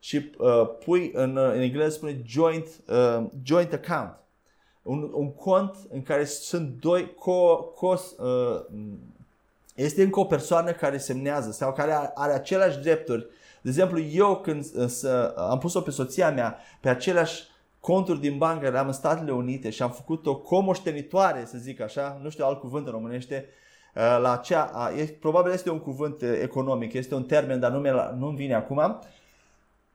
și 0.00 0.30
uh, 0.38 0.68
pui 0.84 1.10
în, 1.14 1.36
în 1.36 1.60
engleză 1.60 1.90
spune 1.90 2.22
joint, 2.26 2.68
joint 3.42 3.72
account, 3.72 4.18
un, 4.82 5.10
un 5.12 5.34
cont 5.34 5.76
în 5.90 6.02
care 6.02 6.24
sunt 6.24 6.80
doi 6.80 7.14
co, 7.14 7.56
co 7.56 7.94
este 9.74 10.02
încă 10.02 10.20
o 10.20 10.24
persoană 10.24 10.72
care 10.72 10.98
semnează 10.98 11.50
sau 11.50 11.72
care 11.72 11.92
are, 11.92 12.10
are 12.14 12.32
aceleași 12.32 12.78
drepturi 12.78 13.28
de 13.62 13.68
exemplu, 13.68 14.00
eu 14.00 14.36
când 14.36 14.64
să, 14.88 15.34
am 15.36 15.58
pus-o 15.58 15.80
pe 15.80 15.90
soția 15.90 16.30
mea 16.30 16.58
pe 16.80 16.88
aceleași 16.88 17.48
conturi 17.80 18.20
din 18.20 18.38
bancă, 18.38 18.68
le-am 18.68 18.86
în 18.86 18.92
Statele 18.92 19.32
Unite 19.32 19.70
și 19.70 19.82
am 19.82 19.90
făcut-o 19.90 20.36
comoștenitoare, 20.36 21.44
să 21.46 21.58
zic 21.58 21.80
așa, 21.80 22.20
nu 22.22 22.30
știu 22.30 22.44
alt 22.44 22.60
cuvânt 22.60 22.86
în 22.86 22.92
românește, 22.92 23.46
uh, 23.94 24.18
la 24.22 24.36
cea, 24.36 24.92
probabil 25.20 25.52
este 25.52 25.70
un 25.70 25.78
cuvânt 25.78 26.22
uh, 26.22 26.38
economic, 26.42 26.92
este 26.92 27.14
un 27.14 27.24
termen, 27.24 27.60
dar 27.60 27.70
nu 27.70 27.80
nu 28.18 28.28
vine 28.30 28.54
acum. 28.54 29.00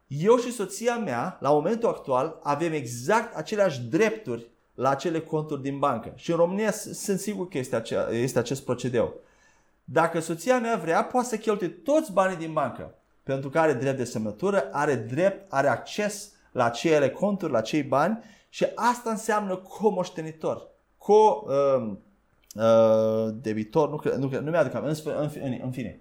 Eu 0.08 0.38
și 0.38 0.52
soția 0.52 0.98
mea, 0.98 1.38
la 1.42 1.52
momentul 1.52 1.90
actual, 1.90 2.40
avem 2.44 2.74
exact 2.74 3.36
aceleași 3.36 3.82
drepturi 3.82 4.50
la 4.74 4.90
acele 4.90 5.20
conturi 5.20 5.62
din 5.62 5.80
bancă. 5.80 6.14
Și 6.16 6.32
în 6.32 6.38
România 6.38 6.72
sunt 6.72 7.20
sigur 7.20 7.48
că 7.48 7.58
este, 7.58 7.76
acea, 7.76 8.10
este 8.10 8.40
acest 8.40 8.64
procedeu. 8.64 9.14
Dacă 9.84 10.20
soția 10.20 10.60
mea 10.60 10.76
vrea, 10.76 11.04
poate 11.04 11.28
să 11.28 11.38
cheltuie 11.38 11.70
toți 11.70 12.12
banii 12.12 12.38
din 12.38 12.54
bancă 12.54 12.96
pentru 13.26 13.50
că 13.50 13.60
are 13.60 13.74
drept 13.74 13.98
de 13.98 14.04
semnătură, 14.04 14.70
are 14.72 14.96
drept, 14.96 15.54
are 15.54 15.68
acces 15.68 16.32
la 16.52 16.66
acele 16.66 17.10
conturi, 17.10 17.52
la 17.52 17.62
cei 17.62 17.84
bani 17.84 18.20
și 18.50 18.66
asta 18.76 19.10
înseamnă 19.10 19.56
comoștenitor, 19.56 20.68
co 20.98 21.44
uh, 21.46 21.92
uh, 22.56 23.34
debitor, 23.42 23.90
nu, 23.90 24.18
nu, 24.18 24.40
nu 24.42 24.50
mi-aduc 24.50 24.74
în, 24.74 24.96
în, 25.06 25.60
în 25.64 25.72
fine. 25.72 26.00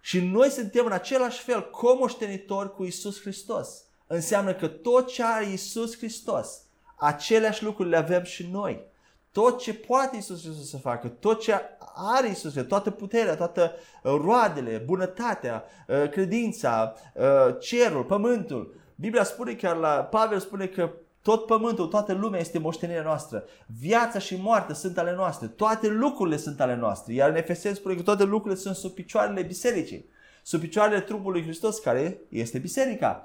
Și 0.00 0.20
noi 0.20 0.48
suntem 0.48 0.86
în 0.86 0.92
același 0.92 1.42
fel 1.42 1.70
comoștenitori 1.70 2.74
cu 2.74 2.84
Isus 2.84 3.20
Hristos. 3.20 3.82
Înseamnă 4.06 4.54
că 4.54 4.66
tot 4.66 5.06
ce 5.06 5.24
are 5.24 5.50
Isus 5.50 5.96
Hristos, 5.96 6.62
aceleași 6.96 7.64
lucruri 7.64 7.88
le 7.88 7.96
avem 7.96 8.22
și 8.22 8.48
noi. 8.52 8.86
tot 9.32 9.58
ce 9.58 9.74
poate 9.74 10.16
Isus 10.16 10.42
Hristos 10.42 10.68
să 10.68 10.76
facă, 10.76 11.08
tot 11.08 11.40
ce 11.40 11.54
are 11.94 12.28
Isus, 12.28 12.54
toată 12.68 12.90
puterea, 12.90 13.36
toate 13.36 13.60
uh, 13.62 13.72
roadele, 14.02 14.76
bunătatea, 14.76 15.64
uh, 15.86 16.08
credința, 16.10 16.94
uh, 17.14 17.56
cerul, 17.60 18.04
pământul. 18.04 18.74
Biblia 18.94 19.24
spune 19.24 19.52
chiar 19.52 19.76
la, 19.76 19.88
Pavel 19.88 20.38
spune 20.38 20.66
că 20.66 20.90
tot 21.28 21.46
pământul, 21.46 21.86
toată 21.86 22.12
lumea 22.12 22.40
este 22.40 22.58
moștenirea 22.58 23.02
noastră. 23.02 23.44
Viața 23.80 24.18
și 24.18 24.36
moartea 24.40 24.74
sunt 24.74 24.98
ale 24.98 25.14
noastre. 25.16 25.46
Toate 25.46 25.88
lucrurile 25.88 26.36
sunt 26.36 26.60
ale 26.60 26.76
noastre. 26.76 27.12
Iar 27.12 27.28
în 27.28 27.36
Efeseni 27.36 27.76
spune 27.76 27.94
că 27.94 28.02
toate 28.02 28.24
lucrurile 28.24 28.60
sunt 28.60 28.76
sub 28.76 28.90
picioarele 28.90 29.42
bisericii. 29.42 30.08
Sub 30.42 30.60
picioarele 30.60 31.00
trupului 31.00 31.42
Hristos, 31.42 31.78
care 31.78 32.18
este 32.28 32.58
biserica. 32.58 33.24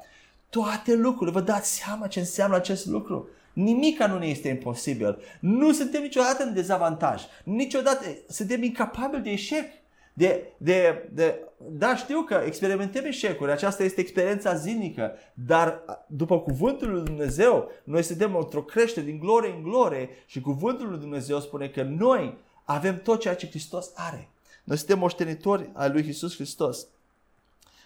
Toate 0.49 0.95
lucrurile. 0.95 1.39
Vă 1.39 1.45
dați 1.45 1.75
seama 1.75 2.07
ce 2.07 2.19
înseamnă 2.19 2.55
acest 2.55 2.85
lucru? 2.85 3.27
Nimica 3.53 4.07
nu 4.07 4.17
ne 4.17 4.27
este 4.27 4.47
imposibil. 4.47 5.17
Nu 5.39 5.71
suntem 5.71 6.01
niciodată 6.01 6.43
în 6.43 6.53
dezavantaj. 6.53 7.21
Niciodată 7.43 8.05
suntem 8.29 8.63
incapabili 8.63 9.21
de 9.21 9.29
eșec. 9.29 9.65
De, 10.13 10.53
de, 10.57 11.09
de, 11.13 11.39
da, 11.69 11.95
știu 11.95 12.21
că 12.21 12.41
experimentăm 12.45 13.05
eșecuri, 13.05 13.51
aceasta 13.51 13.83
este 13.83 14.01
experiența 14.01 14.55
zilnică, 14.55 15.11
dar 15.33 15.83
după 16.07 16.39
cuvântul 16.39 16.91
lui 16.91 17.03
Dumnezeu, 17.03 17.71
noi 17.83 18.03
suntem 18.03 18.35
într-o 18.35 18.63
creștere 18.63 19.05
din 19.05 19.19
glorie 19.19 19.51
în 19.51 19.63
glorie 19.63 20.09
și 20.25 20.41
cuvântul 20.41 20.89
lui 20.89 20.99
Dumnezeu 20.99 21.39
spune 21.39 21.67
că 21.67 21.83
noi 21.83 22.37
avem 22.63 23.01
tot 23.01 23.19
ceea 23.19 23.35
ce 23.35 23.47
Hristos 23.47 23.91
are. 23.95 24.29
Noi 24.63 24.77
suntem 24.77 24.99
moștenitori 24.99 25.69
ai 25.73 25.89
lui 25.89 26.07
Isus 26.07 26.35
Hristos. 26.35 26.87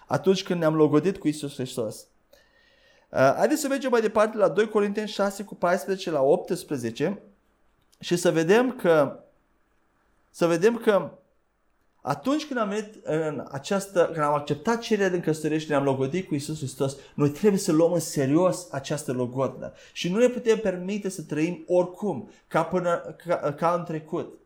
Atunci 0.07 0.43
când 0.43 0.59
ne-am 0.59 0.75
logodit 0.75 1.17
cu 1.17 1.27
Isus 1.27 1.53
Hristos. 1.53 2.07
Uh, 3.09 3.33
haideți 3.35 3.61
să 3.61 3.67
mergem 3.67 3.91
mai 3.91 4.01
departe 4.01 4.37
la 4.37 4.47
2 4.47 4.69
Corinteni 4.69 5.07
6 5.07 5.43
cu 5.43 5.55
14 5.55 6.11
la 6.11 6.21
18 6.21 7.21
și 7.99 8.15
să 8.15 8.31
vedem 8.31 8.71
că 8.71 9.19
să 10.29 10.47
vedem 10.47 10.75
că 10.75 11.11
atunci 12.07 12.45
când 12.45 12.59
am 12.59 12.69
venit 12.69 12.93
în 13.03 13.47
această, 13.51 14.09
când 14.13 14.25
am 14.25 14.33
acceptat 14.33 14.79
cererea 14.79 15.09
din 15.09 15.21
căsătorie 15.21 15.57
și 15.57 15.69
ne-am 15.69 15.83
logodit 15.83 16.27
cu 16.27 16.35
Isus 16.35 16.57
Hristos, 16.57 16.95
noi 17.15 17.29
trebuie 17.29 17.59
să 17.59 17.71
luăm 17.71 17.91
în 17.91 17.99
serios 17.99 18.67
această 18.71 19.11
logodă 19.11 19.73
și 19.93 20.11
nu 20.11 20.19
ne 20.19 20.27
putem 20.27 20.57
permite 20.57 21.09
să 21.09 21.21
trăim 21.21 21.63
oricum, 21.67 22.29
ca, 22.47 22.63
până, 22.63 23.15
ca, 23.25 23.35
ca 23.35 23.73
în 23.77 23.83
trecut. 23.83 24.39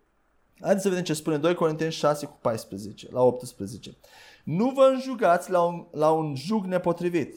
Haideți 0.59 0.83
să 0.83 0.89
vedem 0.89 1.03
ce 1.03 1.13
spune 1.13 1.37
2 1.37 1.53
Corinteni 1.53 1.91
6 1.91 2.25
cu 2.25 2.37
14 2.41 3.07
la 3.11 3.21
18. 3.21 3.97
Nu 4.43 4.69
vă 4.69 4.91
înjugați 4.93 5.51
la 5.51 5.61
un, 5.61 5.85
la 5.91 6.11
un 6.11 6.35
jug 6.35 6.65
nepotrivit 6.65 7.35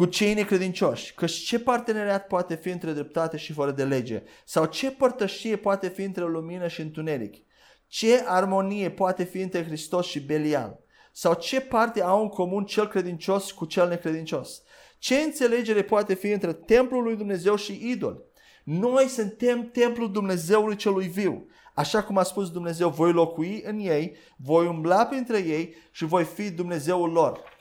cu 0.00 0.06
cei 0.06 0.34
necredincioși, 0.34 1.14
că 1.14 1.26
ce 1.26 1.58
parteneriat 1.58 2.26
poate 2.26 2.54
fi 2.54 2.68
între 2.68 2.92
dreptate 2.92 3.36
și 3.36 3.52
fără 3.52 3.70
de 3.70 3.84
lege? 3.84 4.22
Sau 4.44 4.64
ce 4.64 4.90
părtășie 4.90 5.56
poate 5.56 5.88
fi 5.88 6.02
între 6.02 6.24
lumină 6.24 6.68
și 6.68 6.80
întuneric? 6.80 7.44
Ce 7.86 8.24
armonie 8.26 8.90
poate 8.90 9.24
fi 9.24 9.40
între 9.40 9.64
Hristos 9.64 10.06
și 10.06 10.20
Belial? 10.20 10.80
Sau 11.12 11.34
ce 11.34 11.60
parte 11.60 12.02
au 12.02 12.22
în 12.22 12.28
comun 12.28 12.64
cel 12.64 12.88
credincios 12.88 13.50
cu 13.50 13.64
cel 13.64 13.88
necredincios? 13.88 14.62
Ce 14.98 15.14
înțelegere 15.14 15.82
poate 15.82 16.14
fi 16.14 16.30
între 16.30 16.52
templul 16.52 17.02
lui 17.02 17.16
Dumnezeu 17.16 17.56
și 17.56 17.90
idol? 17.90 18.24
Noi 18.64 19.06
suntem 19.06 19.70
templul 19.72 20.12
Dumnezeului 20.12 20.76
celui 20.76 21.06
viu. 21.06 21.46
Așa 21.74 22.02
cum 22.02 22.18
a 22.18 22.22
spus 22.22 22.50
Dumnezeu, 22.50 22.88
voi 22.88 23.12
locui 23.12 23.62
în 23.64 23.78
ei, 23.78 24.16
voi 24.36 24.66
umbla 24.66 25.06
printre 25.06 25.38
ei 25.38 25.74
și 25.90 26.04
voi 26.04 26.24
fi 26.24 26.50
Dumnezeul 26.50 27.10
lor 27.10 27.58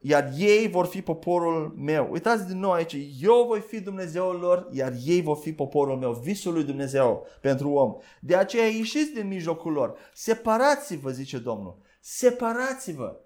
iar 0.00 0.32
ei 0.36 0.68
vor 0.68 0.86
fi 0.86 1.02
poporul 1.02 1.74
meu. 1.76 2.08
Uitați 2.10 2.46
din 2.46 2.58
nou 2.58 2.72
aici, 2.72 2.96
eu 3.20 3.44
voi 3.46 3.60
fi 3.60 3.80
Dumnezeul 3.80 4.38
lor, 4.38 4.68
iar 4.72 4.92
ei 5.04 5.22
vor 5.22 5.36
fi 5.36 5.52
poporul 5.52 5.96
meu, 5.96 6.12
visul 6.12 6.52
lui 6.52 6.64
Dumnezeu 6.64 7.26
pentru 7.40 7.70
om. 7.70 7.96
De 8.20 8.36
aceea 8.36 8.66
ieșiți 8.66 9.12
din 9.12 9.26
mijlocul 9.26 9.72
lor, 9.72 9.98
separați-vă, 10.14 11.10
zice 11.10 11.38
Domnul, 11.38 11.78
separați-vă. 12.00 13.16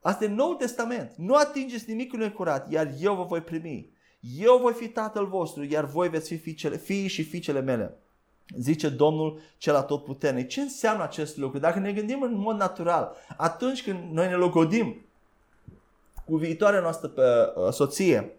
Asta 0.00 0.24
e 0.24 0.28
Noul 0.28 0.54
Testament. 0.54 1.12
Nu 1.16 1.34
atingeți 1.34 1.90
nimic 1.90 2.12
necurat, 2.12 2.72
iar 2.72 2.94
eu 3.00 3.14
vă 3.14 3.24
voi 3.24 3.40
primi. 3.40 3.90
Eu 4.38 4.58
voi 4.58 4.72
fi 4.72 4.88
tatăl 4.88 5.26
vostru, 5.26 5.64
iar 5.64 5.84
voi 5.84 6.08
veți 6.08 6.28
fi 6.28 6.36
fiicele, 6.36 6.76
fii 6.76 7.08
și 7.08 7.22
fiicele 7.22 7.60
mele. 7.60 7.98
Zice 8.58 8.88
Domnul 8.88 9.40
cel 9.58 9.74
atotputernic. 9.74 10.48
Ce 10.48 10.60
înseamnă 10.60 11.02
acest 11.02 11.36
lucru? 11.36 11.58
Dacă 11.58 11.78
ne 11.78 11.92
gândim 11.92 12.22
în 12.22 12.34
mod 12.34 12.56
natural, 12.56 13.16
atunci 13.36 13.82
când 13.82 14.12
noi 14.12 14.28
ne 14.28 14.34
logodim 14.34 15.06
cu 16.24 16.36
viitoarea 16.36 16.80
noastră 16.80 17.08
pe, 17.08 17.22
uh, 17.54 17.72
soție, 17.72 18.32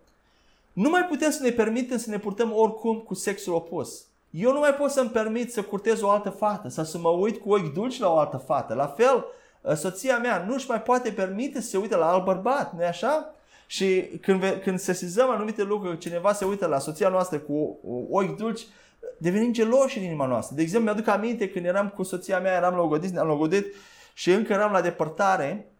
nu 0.73 0.89
mai 0.89 1.05
putem 1.05 1.31
să 1.31 1.43
ne 1.43 1.49
permitem 1.49 1.97
să 1.97 2.09
ne 2.09 2.19
purtăm 2.19 2.51
oricum 2.55 2.97
cu 2.97 3.13
sexul 3.13 3.53
opus. 3.53 4.05
Eu 4.29 4.51
nu 4.51 4.59
mai 4.59 4.73
pot 4.73 4.91
să-mi 4.91 5.09
permit 5.09 5.53
să 5.53 5.61
curtez 5.61 6.01
o 6.01 6.09
altă 6.09 6.29
fată 6.29 6.69
sau 6.69 6.83
să 6.83 6.97
mă 6.97 7.09
uit 7.09 7.41
cu 7.41 7.51
ochi 7.51 7.73
dulci 7.73 7.99
la 7.99 8.09
o 8.09 8.17
altă 8.17 8.37
fată. 8.37 8.73
La 8.73 8.87
fel, 8.87 9.25
uh, 9.61 9.73
soția 9.73 10.17
mea 10.17 10.45
nu 10.47 10.53
își 10.53 10.69
mai 10.69 10.81
poate 10.81 11.11
permite 11.11 11.61
să 11.61 11.69
se 11.69 11.77
uite 11.77 11.95
la 11.95 12.11
alt 12.11 12.23
bărbat, 12.23 12.73
nu 12.73 12.85
așa? 12.85 13.33
Și 13.67 14.01
când, 14.21 14.43
când 14.63 14.79
sesizăm 14.79 15.29
anumite 15.29 15.63
lucruri, 15.63 15.97
cineva 15.97 16.33
se 16.33 16.45
uită 16.45 16.67
la 16.67 16.79
soția 16.79 17.09
noastră 17.09 17.37
cu 17.37 17.79
ochi 18.09 18.37
dulci, 18.37 18.67
devenim 19.17 19.53
geloși 19.53 19.97
în 19.97 20.03
inima 20.03 20.25
noastră. 20.25 20.55
De 20.55 20.61
exemplu, 20.61 20.91
mi-aduc 20.91 21.07
aminte 21.07 21.49
când 21.49 21.65
eram 21.65 21.89
cu 21.89 22.03
soția 22.03 22.39
mea, 22.39 22.55
eram 22.55 22.75
logodiți, 22.75 23.13
ne-am 23.13 23.27
logodit 23.27 23.65
și 24.13 24.31
încă 24.31 24.53
eram 24.53 24.71
la 24.71 24.81
depărtare 24.81 25.67
Uh, 25.67 25.72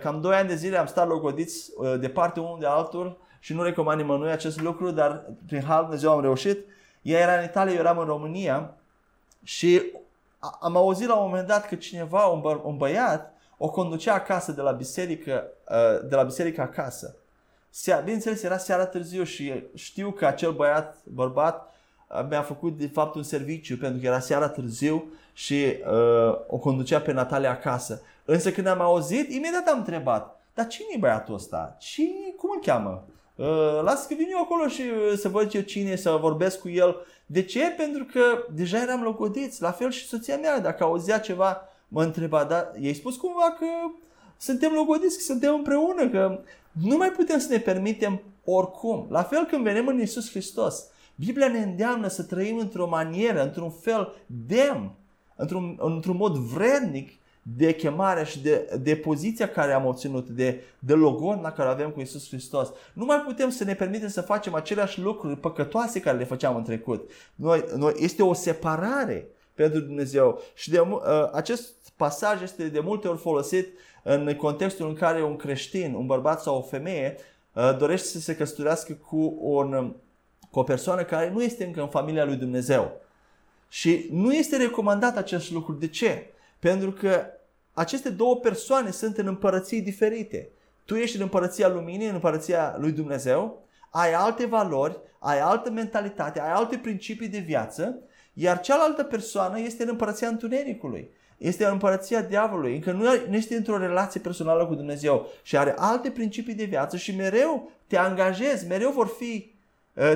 cam 0.00 0.20
2 0.20 0.34
ani 0.34 0.48
de 0.48 0.54
zile 0.54 0.76
am 0.76 0.86
stat 0.86 1.08
logodiți 1.08 1.70
uh, 1.76 1.98
de 2.00 2.08
parte 2.08 2.40
unul 2.40 2.58
de 2.60 2.66
altul 2.66 3.18
și 3.40 3.54
nu 3.54 3.62
recomand 3.62 4.00
nimănui 4.00 4.30
acest 4.30 4.60
lucru, 4.60 4.90
dar 4.90 5.24
prin 5.46 5.62
Har 5.62 5.80
Dumnezeu 5.80 6.12
am 6.12 6.20
reușit. 6.20 6.66
Ea 7.02 7.20
era 7.20 7.38
în 7.38 7.44
Italia, 7.44 7.72
eu 7.72 7.78
eram 7.78 7.98
în 7.98 8.04
România 8.04 8.74
și 9.42 9.82
am 10.60 10.76
auzit 10.76 11.08
la 11.08 11.16
un 11.16 11.28
moment 11.28 11.46
dat 11.46 11.68
că 11.68 11.74
cineva, 11.74 12.26
un, 12.26 12.40
bă, 12.40 12.60
un 12.64 12.76
băiat, 12.76 13.34
o 13.58 13.70
conducea 13.70 14.14
acasă 14.14 14.52
de 14.52 14.60
la 14.60 14.70
biserică, 14.70 15.46
uh, 15.68 16.08
de 16.08 16.14
la 16.14 16.22
biserică 16.22 16.60
acasă. 16.60 17.16
Bineînțeles, 18.04 18.42
era 18.42 18.58
seara 18.58 18.86
târziu 18.86 19.22
și 19.24 19.64
știu 19.74 20.10
că 20.10 20.26
acel 20.26 20.52
băiat, 20.52 20.96
bărbat, 21.04 21.72
mi-a 22.28 22.42
făcut 22.42 22.78
de 22.78 22.86
fapt 22.86 23.14
un 23.14 23.22
serviciu 23.22 23.76
pentru 23.76 24.00
că 24.00 24.06
era 24.06 24.18
seara 24.18 24.48
târziu 24.48 25.12
și 25.32 25.54
uh, 25.64 26.38
o 26.46 26.56
conducea 26.58 27.00
pe 27.00 27.12
Natalia 27.12 27.50
acasă. 27.50 28.02
Însă 28.24 28.50
când 28.50 28.66
am 28.66 28.80
auzit, 28.80 29.32
imediat 29.32 29.68
am 29.68 29.78
întrebat, 29.78 30.40
dar 30.54 30.66
cine 30.66 30.86
e 30.94 30.98
băiatul 30.98 31.34
ăsta? 31.34 31.76
Și 31.80 32.12
cum 32.36 32.50
îl 32.54 32.60
cheamă? 32.60 33.04
Uh, 33.34 33.80
las 33.82 34.06
că 34.06 34.14
vin 34.14 34.28
eu 34.30 34.38
acolo 34.38 34.68
și 34.68 34.80
uh, 34.80 35.18
să 35.18 35.28
văd 35.28 35.54
eu 35.54 35.60
cine, 35.60 35.96
să 35.96 36.18
vorbesc 36.20 36.60
cu 36.60 36.68
el. 36.68 36.96
De 37.26 37.42
ce? 37.42 37.70
Pentru 37.76 38.04
că 38.04 38.20
deja 38.54 38.78
eram 38.82 39.02
locodiți. 39.02 39.62
La 39.62 39.70
fel 39.70 39.90
și 39.90 40.06
soția 40.06 40.36
mea, 40.36 40.60
dacă 40.60 40.84
auzea 40.84 41.18
ceva, 41.18 41.68
mă 41.88 42.02
întreba, 42.02 42.44
dar 42.44 42.72
i-ai 42.80 42.92
spus 42.92 43.16
cumva 43.16 43.56
că 43.58 43.66
suntem 44.36 44.72
logodiți, 44.72 45.16
că 45.16 45.22
suntem 45.22 45.54
împreună, 45.54 46.08
că 46.08 46.40
nu 46.72 46.96
mai 46.96 47.10
putem 47.10 47.38
să 47.38 47.46
ne 47.50 47.58
permitem 47.58 48.22
oricum. 48.44 49.06
La 49.10 49.22
fel 49.22 49.44
când 49.44 49.62
venim 49.62 49.86
în 49.86 50.00
Isus 50.00 50.30
Hristos. 50.30 50.86
Biblia 51.14 51.48
ne 51.48 51.58
îndeamnă 51.58 52.08
să 52.08 52.22
trăim 52.22 52.58
într-o 52.58 52.88
manieră, 52.88 53.42
într-un 53.42 53.70
fel 53.70 54.14
demn, 54.26 54.92
într-un, 55.36 55.78
într-un 55.80 56.16
mod 56.16 56.36
vrednic 56.36 57.10
de 57.42 57.74
chemarea 57.74 58.24
și 58.24 58.40
de, 58.40 58.78
de 58.80 58.96
poziția 58.96 59.48
care 59.48 59.72
am 59.72 59.86
obținut, 59.86 60.28
de, 60.28 60.62
de 60.78 60.92
logon 60.92 61.40
la 61.42 61.52
care 61.52 61.68
avem 61.68 61.90
cu 61.90 62.00
Isus 62.00 62.28
Hristos. 62.28 62.72
Nu 62.92 63.04
mai 63.04 63.16
putem 63.26 63.50
să 63.50 63.64
ne 63.64 63.74
permitem 63.74 64.08
să 64.08 64.20
facem 64.20 64.54
aceleași 64.54 65.00
lucruri 65.00 65.36
păcătoase 65.36 66.00
care 66.00 66.18
le 66.18 66.24
făceam 66.24 66.56
în 66.56 66.62
trecut. 66.62 67.10
Noi, 67.34 67.64
noi, 67.76 67.92
este 67.96 68.22
o 68.22 68.32
separare 68.32 69.28
pentru 69.54 69.80
Dumnezeu. 69.80 70.40
Și 70.54 70.70
de, 70.70 70.80
uh, 70.80 71.00
acest 71.32 71.74
pasaj 71.96 72.42
este 72.42 72.68
de 72.68 72.80
multe 72.80 73.08
ori 73.08 73.18
folosit 73.18 73.68
în 74.02 74.34
contextul 74.34 74.88
în 74.88 74.94
care 74.94 75.22
un 75.22 75.36
creștin, 75.36 75.94
un 75.94 76.06
bărbat 76.06 76.42
sau 76.42 76.56
o 76.56 76.62
femeie 76.62 77.16
uh, 77.52 77.76
dorește 77.78 78.06
să 78.06 78.20
se 78.20 78.36
căsătorească 78.36 78.92
cu, 78.92 79.36
un, 79.40 79.94
cu 80.50 80.58
o 80.58 80.62
persoană 80.62 81.04
care 81.04 81.30
nu 81.30 81.42
este 81.42 81.64
încă 81.64 81.80
în 81.80 81.88
familia 81.88 82.24
lui 82.24 82.36
Dumnezeu. 82.36 83.00
Și 83.72 84.08
nu 84.10 84.32
este 84.32 84.56
recomandat 84.56 85.16
acest 85.16 85.50
lucru. 85.50 85.72
De 85.72 85.88
ce? 85.88 86.26
Pentru 86.58 86.92
că 86.92 87.26
aceste 87.72 88.10
două 88.10 88.36
persoane 88.36 88.90
sunt 88.90 89.16
în 89.16 89.26
împărății 89.26 89.80
diferite. 89.80 90.48
Tu 90.84 90.94
ești 90.94 91.16
în 91.16 91.22
împărăția 91.22 91.68
luminii, 91.68 92.06
în 92.06 92.14
împărăția 92.14 92.76
lui 92.78 92.92
Dumnezeu, 92.92 93.64
ai 93.90 94.12
alte 94.12 94.46
valori, 94.46 94.98
ai 95.18 95.40
altă 95.40 95.70
mentalitate, 95.70 96.40
ai 96.40 96.52
alte 96.52 96.76
principii 96.76 97.28
de 97.28 97.38
viață, 97.38 97.98
iar 98.32 98.60
cealaltă 98.60 99.02
persoană 99.02 99.60
este 99.60 99.82
în 99.82 99.88
împărăția 99.88 100.28
întunericului. 100.28 101.10
Este 101.38 101.64
în 101.64 101.72
împărăția 101.72 102.22
diavolului, 102.22 102.74
încă 102.74 102.92
nu 103.28 103.36
este 103.36 103.56
într-o 103.56 103.78
relație 103.78 104.20
personală 104.20 104.66
cu 104.66 104.74
Dumnezeu 104.74 105.26
și 105.42 105.56
are 105.56 105.74
alte 105.76 106.10
principii 106.10 106.54
de 106.54 106.64
viață 106.64 106.96
și 106.96 107.16
mereu 107.16 107.70
te 107.86 107.96
angajezi, 107.96 108.66
mereu 108.66 108.90
vor 108.90 109.06
fi 109.06 109.51
Ă, 109.51 109.51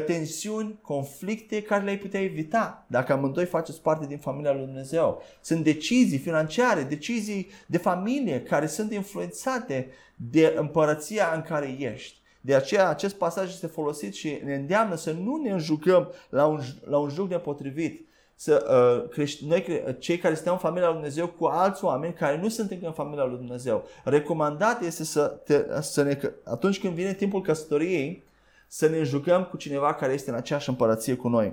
tensiuni, 0.07 0.79
conflicte 0.83 1.63
care 1.63 1.85
le-ai 1.85 1.99
putea 1.99 2.21
evita 2.21 2.85
dacă 2.89 3.13
amândoi 3.13 3.45
faceți 3.45 3.83
parte 3.83 4.07
din 4.07 4.19
familia 4.19 4.53
lui 4.53 4.65
Dumnezeu. 4.65 5.23
Sunt 5.41 5.65
decizii 5.65 6.19
financiare, 6.19 6.83
decizii 6.83 7.51
de 7.67 7.79
familie 7.79 8.43
care 8.43 8.67
sunt 8.67 8.93
influențate 8.93 9.89
de 10.17 10.55
împărăția 10.57 11.33
în 11.35 11.43
care 11.43 11.77
ești. 11.79 12.17
De 12.41 12.55
aceea 12.55 12.89
acest 12.89 13.15
pasaj 13.15 13.49
este 13.49 13.67
folosit 13.67 14.15
și 14.15 14.41
ne 14.45 14.55
îndeamnă 14.55 14.95
să 14.95 15.13
nu 15.13 15.37
ne 15.37 15.51
înjucăm 15.51 16.13
la 16.29 16.47
un, 16.47 16.61
la 16.85 16.99
un 16.99 17.09
juc 17.09 17.31
nepotrivit. 17.31 18.07
Să, 18.35 18.67
uh, 19.03 19.09
crești, 19.09 19.47
noi, 19.47 19.85
cei 19.99 20.19
care 20.19 20.35
suntem 20.35 20.53
în 20.53 20.59
familia 20.59 20.87
lui 20.87 20.95
Dumnezeu, 20.95 21.27
cu 21.29 21.45
alți 21.45 21.85
oameni 21.85 22.15
care 22.15 22.41
nu 22.41 22.49
sunt 22.49 22.71
încă 22.71 22.87
în 22.87 22.93
familia 22.93 23.25
lui 23.25 23.37
Dumnezeu. 23.37 23.85
Recomandat 24.05 24.83
este 24.83 25.05
să, 25.05 25.41
te, 25.45 25.65
să 25.81 26.03
ne, 26.03 26.19
atunci 26.45 26.81
când 26.81 26.95
vine 26.95 27.15
timpul 27.15 27.41
căsătoriei, 27.41 28.26
să 28.67 28.89
ne 28.89 29.03
jucăm 29.03 29.45
cu 29.45 29.57
cineva 29.57 29.95
care 29.95 30.13
este 30.13 30.31
în 30.31 30.37
aceeași 30.37 30.69
împărăție 30.69 31.15
cu 31.15 31.29
noi. 31.29 31.53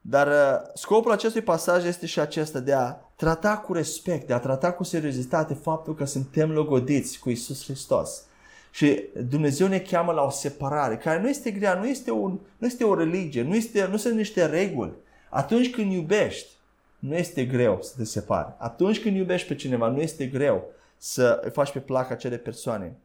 Dar 0.00 0.26
uh, 0.26 0.70
scopul 0.74 1.12
acestui 1.12 1.42
pasaj 1.42 1.84
este 1.84 2.06
și 2.06 2.20
acesta 2.20 2.60
de 2.60 2.72
a 2.72 2.94
trata 3.16 3.56
cu 3.56 3.72
respect, 3.72 4.26
de 4.26 4.32
a 4.32 4.38
trata 4.38 4.72
cu 4.72 4.84
seriozitate 4.84 5.54
faptul 5.54 5.94
că 5.94 6.04
suntem 6.04 6.50
logodiți 6.50 7.18
cu 7.18 7.30
Isus 7.30 7.64
Hristos. 7.64 8.22
Și 8.70 9.04
Dumnezeu 9.28 9.66
ne 9.66 9.78
cheamă 9.78 10.12
la 10.12 10.22
o 10.22 10.30
separare, 10.30 10.96
care 10.96 11.20
nu 11.20 11.28
este 11.28 11.50
grea, 11.50 11.74
nu 11.74 11.86
este, 11.86 12.10
un, 12.10 12.38
nu 12.58 12.66
este 12.66 12.84
o 12.84 12.94
religie, 12.94 13.42
nu, 13.42 13.54
este, 13.54 13.86
nu 13.86 13.96
sunt 13.96 14.14
niște 14.14 14.46
reguli. 14.46 14.92
Atunci 15.28 15.70
când 15.70 15.92
iubești, 15.92 16.48
nu 16.98 17.16
este 17.16 17.44
greu 17.44 17.78
să 17.82 17.94
te 17.96 18.04
separi. 18.04 18.54
Atunci 18.58 19.00
când 19.00 19.16
iubești 19.16 19.48
pe 19.48 19.54
cineva, 19.54 19.88
nu 19.88 20.00
este 20.00 20.26
greu 20.26 20.64
să 20.96 21.40
îi 21.44 21.50
faci 21.50 21.70
pe 21.72 21.78
plac 21.78 22.10
acele 22.10 22.36
persoane. 22.36 22.96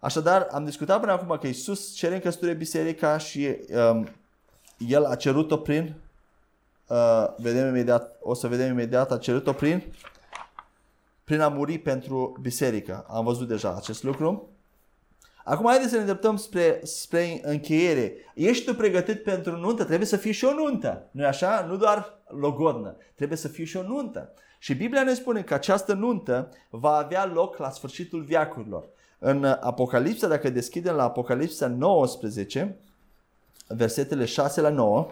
Așadar, 0.00 0.48
am 0.50 0.64
discutat 0.64 1.00
până 1.00 1.12
acum 1.12 1.38
că 1.40 1.46
Isus 1.46 1.94
cere 1.94 2.14
în 2.14 2.20
căsătorie 2.20 2.54
biserica 2.54 3.18
și 3.18 3.56
um, 3.90 4.08
El 4.78 5.04
a 5.04 5.14
cerut-o 5.14 5.56
prin, 5.56 5.94
uh, 6.86 7.26
vedem 7.36 7.68
imediat, 7.68 8.16
o 8.20 8.34
să 8.34 8.48
vedem 8.48 8.70
imediat, 8.70 9.12
a 9.12 9.18
cerut-o 9.18 9.52
prin, 9.52 9.82
prin 11.24 11.40
a 11.40 11.48
muri 11.48 11.78
pentru 11.78 12.38
biserică. 12.40 13.06
Am 13.08 13.24
văzut 13.24 13.48
deja 13.48 13.74
acest 13.76 14.02
lucru. 14.02 14.48
Acum 15.44 15.66
haideți 15.66 15.88
să 15.88 15.94
ne 15.94 16.00
îndreptăm 16.00 16.36
spre, 16.36 16.80
spre 16.82 17.40
încheiere. 17.42 18.12
Ești 18.34 18.64
tu 18.64 18.74
pregătit 18.74 19.22
pentru 19.22 19.56
nuntă? 19.56 19.84
Trebuie 19.84 20.06
să 20.06 20.16
fii 20.16 20.32
și 20.32 20.44
o 20.44 20.52
nuntă. 20.52 21.08
nu 21.10 21.26
așa? 21.26 21.64
Nu 21.68 21.76
doar 21.76 22.18
logodnă. 22.26 22.96
Trebuie 23.14 23.38
să 23.38 23.48
fii 23.48 23.64
și 23.64 23.76
o 23.76 23.82
nuntă. 23.82 24.32
Și 24.58 24.74
Biblia 24.74 25.02
ne 25.02 25.14
spune 25.14 25.42
că 25.42 25.54
această 25.54 25.92
nuntă 25.92 26.48
va 26.70 26.96
avea 26.96 27.26
loc 27.26 27.56
la 27.56 27.70
sfârșitul 27.70 28.22
viacurilor. 28.22 28.88
În 29.22 29.44
Apocalipsa, 29.44 30.28
dacă 30.28 30.50
deschidem 30.50 30.94
la 30.94 31.02
Apocalipsa 31.02 31.66
19, 31.66 32.80
versetele 33.68 34.24
6 34.24 34.60
la 34.60 34.68
9, 34.68 35.06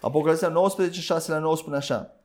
Apocalipsa 0.00 0.48
19, 0.48 1.00
6 1.00 1.30
la 1.30 1.38
9 1.38 1.56
spune 1.56 1.76
așa. 1.76 2.16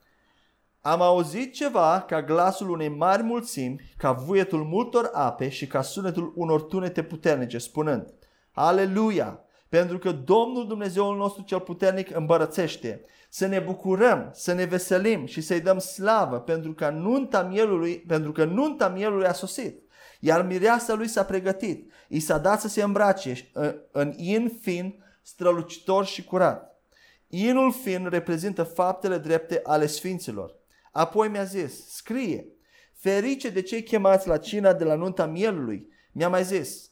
Am 0.81 1.01
auzit 1.01 1.53
ceva 1.53 2.01
ca 2.01 2.21
glasul 2.21 2.69
unei 2.69 2.89
mari 2.89 3.23
mulțimi, 3.23 3.93
ca 3.97 4.11
vuietul 4.11 4.63
multor 4.63 5.09
ape 5.13 5.49
și 5.49 5.67
ca 5.67 5.81
sunetul 5.81 6.33
unor 6.35 6.61
tunete 6.61 7.03
puternice, 7.03 7.57
spunând, 7.57 8.13
Aleluia! 8.51 9.41
Pentru 9.69 9.97
că 9.97 10.11
Domnul 10.11 10.67
Dumnezeul 10.67 11.17
nostru 11.17 11.43
cel 11.43 11.59
puternic 11.59 12.15
îmbărățește. 12.15 13.01
Să 13.37 13.45
ne 13.45 13.59
bucurăm, 13.59 14.29
să 14.33 14.53
ne 14.53 14.63
veselim 14.63 15.25
și 15.25 15.41
să-i 15.41 15.61
dăm 15.61 15.79
slavă 15.79 16.39
pentru 16.39 16.73
că 16.73 16.89
nunta 16.89 17.43
mielului, 17.43 17.97
pentru 17.97 18.31
că 18.31 18.45
nunta 18.45 18.89
mielului 18.89 19.25
a 19.25 19.33
sosit. 19.33 19.81
Iar 20.19 20.45
mireasa 20.45 20.93
lui 20.93 21.07
s-a 21.07 21.23
pregătit. 21.23 21.91
I 22.07 22.19
s-a 22.19 22.37
dat 22.37 22.61
să 22.61 22.67
se 22.67 22.83
îmbrace 22.83 23.51
în 23.91 24.13
in 24.15 24.57
fin, 24.61 25.03
strălucitor 25.21 26.05
și 26.05 26.23
curat. 26.23 26.81
Inul 27.27 27.71
fin 27.71 28.07
reprezintă 28.09 28.63
faptele 28.63 29.17
drepte 29.17 29.59
ale 29.63 29.85
sfinților. 29.85 30.55
Apoi 30.91 31.27
mi-a 31.27 31.43
zis, 31.43 31.87
scrie, 31.89 32.47
ferice 32.93 33.49
de 33.49 33.61
cei 33.61 33.83
chemați 33.83 34.27
la 34.27 34.37
cina 34.37 34.73
de 34.73 34.83
la 34.83 34.95
nunta 34.95 35.25
mielului. 35.25 35.87
Mi-a 36.11 36.29
mai 36.29 36.43
zis, 36.43 36.91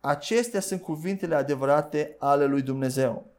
acestea 0.00 0.60
sunt 0.60 0.80
cuvintele 0.80 1.34
adevărate 1.34 2.16
ale 2.18 2.44
lui 2.44 2.62
Dumnezeu. 2.62 3.35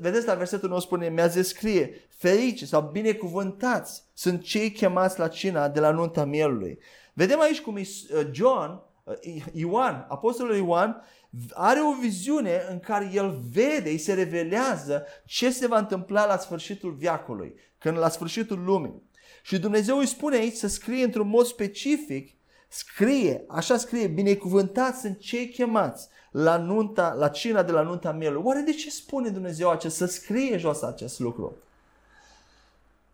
Vedeți 0.00 0.26
la 0.26 0.34
versetul 0.34 0.68
9 0.68 0.80
spune, 0.80 1.08
mi-a 1.08 1.26
zis 1.26 1.48
scrie, 1.48 2.08
ferice 2.08 2.66
sau 2.66 2.90
binecuvântați 2.92 4.02
sunt 4.14 4.42
cei 4.42 4.72
chemați 4.72 5.18
la 5.18 5.28
cina 5.28 5.68
de 5.68 5.80
la 5.80 5.90
nunta 5.90 6.24
mielului. 6.24 6.78
Vedem 7.12 7.40
aici 7.40 7.60
cum 7.60 7.74
uh, 7.74 7.84
John, 8.30 8.80
uh, 9.04 9.44
Ioan, 9.52 10.06
apostolul 10.08 10.56
Ioan, 10.56 11.04
are 11.52 11.80
o 11.80 12.00
viziune 12.00 12.66
în 12.70 12.80
care 12.80 13.10
el 13.12 13.40
vede, 13.52 13.90
îi 13.90 13.98
se 13.98 14.14
revelează 14.14 15.06
ce 15.24 15.50
se 15.50 15.66
va 15.66 15.78
întâmpla 15.78 16.26
la 16.26 16.38
sfârșitul 16.38 16.92
viacului, 16.92 17.54
când 17.78 17.98
la 17.98 18.08
sfârșitul 18.08 18.64
lumii. 18.64 19.02
Și 19.42 19.58
Dumnezeu 19.58 19.98
îi 19.98 20.06
spune 20.06 20.36
aici 20.36 20.56
să 20.56 20.68
scrie 20.68 21.04
într-un 21.04 21.28
mod 21.28 21.46
specific, 21.46 22.36
scrie, 22.74 23.44
așa 23.48 23.76
scrie, 23.76 24.06
binecuvântați 24.06 25.00
sunt 25.00 25.18
cei 25.18 25.48
chemați 25.48 26.08
la 26.30 26.56
nunta, 26.56 27.14
la 27.18 27.28
cina 27.28 27.62
de 27.62 27.72
la 27.72 27.82
nunta 27.82 28.12
mielului. 28.12 28.42
Oare 28.44 28.60
de 28.60 28.72
ce 28.72 28.90
spune 28.90 29.28
Dumnezeu 29.28 29.70
acest, 29.70 29.96
să 29.96 30.06
scrie 30.06 30.56
jos 30.56 30.82
acest 30.82 31.18
lucru? 31.18 31.56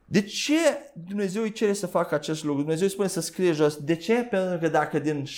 De 0.05 0.23
ce 0.23 0.91
Dumnezeu 0.93 1.43
îi 1.43 1.53
cere 1.53 1.73
să 1.73 1.87
facă 1.87 2.15
acest 2.15 2.45
lucru? 2.45 2.61
Dumnezeu 2.61 2.87
îi 2.87 2.93
spune 2.93 3.09
să 3.09 3.21
scrie 3.21 3.53
jos. 3.53 3.77
De 3.77 3.97
ce? 3.97 4.15
Pentru 4.15 4.59
că 4.59 4.69
dacă 4.69 4.99
din 4.99 5.25
7,5 5.25 5.29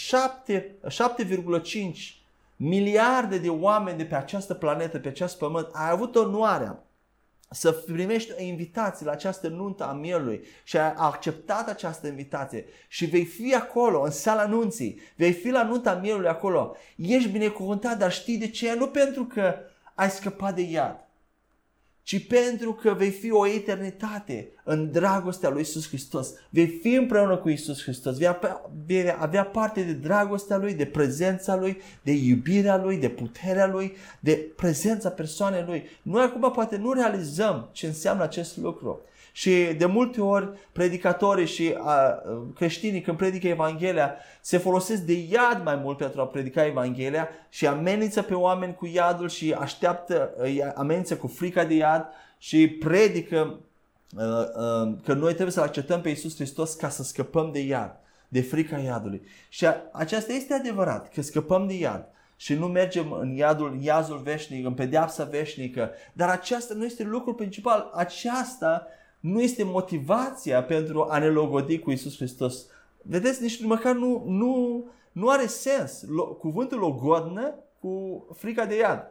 miliarde 2.57 3.39
de 3.39 3.49
oameni 3.49 3.99
de 3.99 4.05
pe 4.05 4.15
această 4.15 4.55
planetă, 4.55 4.99
pe 4.99 5.09
acest 5.09 5.39
pământ, 5.39 5.69
ai 5.73 5.91
avut 5.91 6.17
onoarea 6.17 6.85
să 7.53 7.73
primești 7.73 8.33
o 8.39 8.43
invitație 8.43 9.07
la 9.07 9.13
această 9.13 9.49
nuntă 9.49 9.85
a 9.85 9.93
mielului 9.93 10.45
și 10.65 10.77
ai 10.77 10.93
acceptat 10.97 11.69
această 11.69 12.07
invitație 12.07 12.65
și 12.89 13.05
vei 13.05 13.25
fi 13.25 13.55
acolo, 13.55 14.01
în 14.03 14.11
sala 14.11 14.47
nunții, 14.47 15.01
vei 15.17 15.33
fi 15.33 15.51
la 15.51 15.63
nunta 15.63 15.95
mielului 15.95 16.29
acolo, 16.29 16.77
ești 16.97 17.29
binecuvântat, 17.29 17.99
dar 17.99 18.13
știi 18.13 18.39
de 18.39 18.49
ce? 18.49 18.75
Nu 18.75 18.87
pentru 18.89 19.25
că 19.25 19.55
ai 19.95 20.11
scăpat 20.11 20.55
de 20.55 20.63
iad, 20.63 21.10
ci 22.11 22.27
pentru 22.27 22.73
că 22.73 22.95
vei 22.95 23.11
fi 23.11 23.31
o 23.31 23.47
eternitate 23.47 24.49
în 24.65 24.91
dragostea 24.93 25.49
lui 25.49 25.61
Isus 25.61 25.89
Hristos. 25.89 26.33
Vei 26.49 26.67
fi 26.67 26.89
împreună 26.89 27.37
cu 27.37 27.49
Isus 27.49 27.83
Hristos, 27.83 28.19
vei 28.19 28.27
avea, 28.27 28.71
vei 28.87 29.15
avea 29.19 29.45
parte 29.45 29.83
de 29.83 29.93
dragostea 29.93 30.57
lui, 30.57 30.75
de 30.75 30.85
prezența 30.85 31.57
lui, 31.57 31.81
de 32.03 32.13
iubirea 32.13 32.77
lui, 32.77 32.97
de 32.97 33.09
puterea 33.09 33.67
lui, 33.67 33.97
de 34.21 34.33
prezența 34.57 35.11
persoanei 35.11 35.65
lui. 35.67 35.83
Noi 36.03 36.23
acum 36.23 36.51
poate 36.53 36.77
nu 36.77 36.93
realizăm 36.93 37.69
ce 37.73 37.87
înseamnă 37.87 38.23
acest 38.23 38.57
lucru. 38.57 39.01
Și 39.33 39.65
de 39.79 39.87
multe 39.87 40.21
ori 40.21 40.49
predicatorii 40.73 41.47
și 41.47 41.75
a, 41.79 42.23
creștinii 42.55 43.01
când 43.01 43.17
predică 43.17 43.49
Evanghelia 43.49 44.15
se 44.41 44.59
folosesc 44.59 45.03
de 45.03 45.13
iad 45.13 45.61
mai 45.65 45.77
mult 45.77 45.97
pentru 45.97 46.21
a 46.21 46.27
predica 46.27 46.67
Evanghelia 46.67 47.29
și 47.49 47.67
amenință 47.67 48.23
pe 48.23 48.35
oameni 48.35 48.75
cu 48.75 48.87
iadul 48.87 49.29
și 49.29 49.53
așteaptă, 49.53 50.31
amenință 50.75 51.17
cu 51.17 51.27
frica 51.27 51.65
de 51.65 51.75
iad 51.75 52.07
și 52.39 52.69
predică 52.69 53.61
că 55.05 55.13
noi 55.13 55.33
trebuie 55.33 55.51
să 55.51 55.61
acceptăm 55.61 56.01
pe 56.01 56.09
Iisus 56.09 56.35
Hristos 56.35 56.75
ca 56.75 56.89
să 56.89 57.03
scăpăm 57.03 57.51
de 57.53 57.61
iad, 57.61 57.97
de 58.29 58.41
frica 58.41 58.79
iadului. 58.79 59.23
Și 59.49 59.67
aceasta 59.93 60.33
este 60.33 60.55
adevărat, 60.55 61.13
că 61.13 61.23
scăpăm 61.23 61.67
de 61.67 61.75
iad 61.75 62.09
și 62.37 62.55
nu 62.55 62.67
mergem 62.67 63.13
în 63.13 63.37
iadul, 63.37 63.79
iazul 63.81 64.19
veșnic, 64.19 64.67
în 64.67 64.75
pedeapsa 64.75 65.25
veșnică. 65.25 65.91
Dar 66.13 66.29
aceasta 66.29 66.75
nu 66.75 66.85
este 66.85 67.03
lucrul 67.03 67.35
principal. 67.35 67.91
Aceasta 67.95 68.87
nu 69.21 69.41
este 69.41 69.63
motivația 69.63 70.63
pentru 70.65 71.07
a 71.09 71.19
ne 71.19 71.29
logodi 71.29 71.79
cu 71.79 71.91
Isus 71.91 72.17
Hristos. 72.17 72.67
Vedeți, 73.03 73.43
nici 73.43 73.65
măcar 73.65 73.95
nu, 73.95 74.25
nu, 74.27 74.85
nu 75.13 75.29
are 75.29 75.47
sens. 75.47 76.05
Cuvântul 76.39 76.79
logodnă 76.79 77.55
cu 77.81 78.25
frica 78.37 78.67
de 78.67 78.77
iad. 78.77 79.03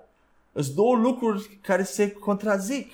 Sunt 0.53 0.75
două 0.75 0.95
lucruri 0.95 1.59
care 1.61 1.83
se 1.83 2.11
contrazic. 2.11 2.91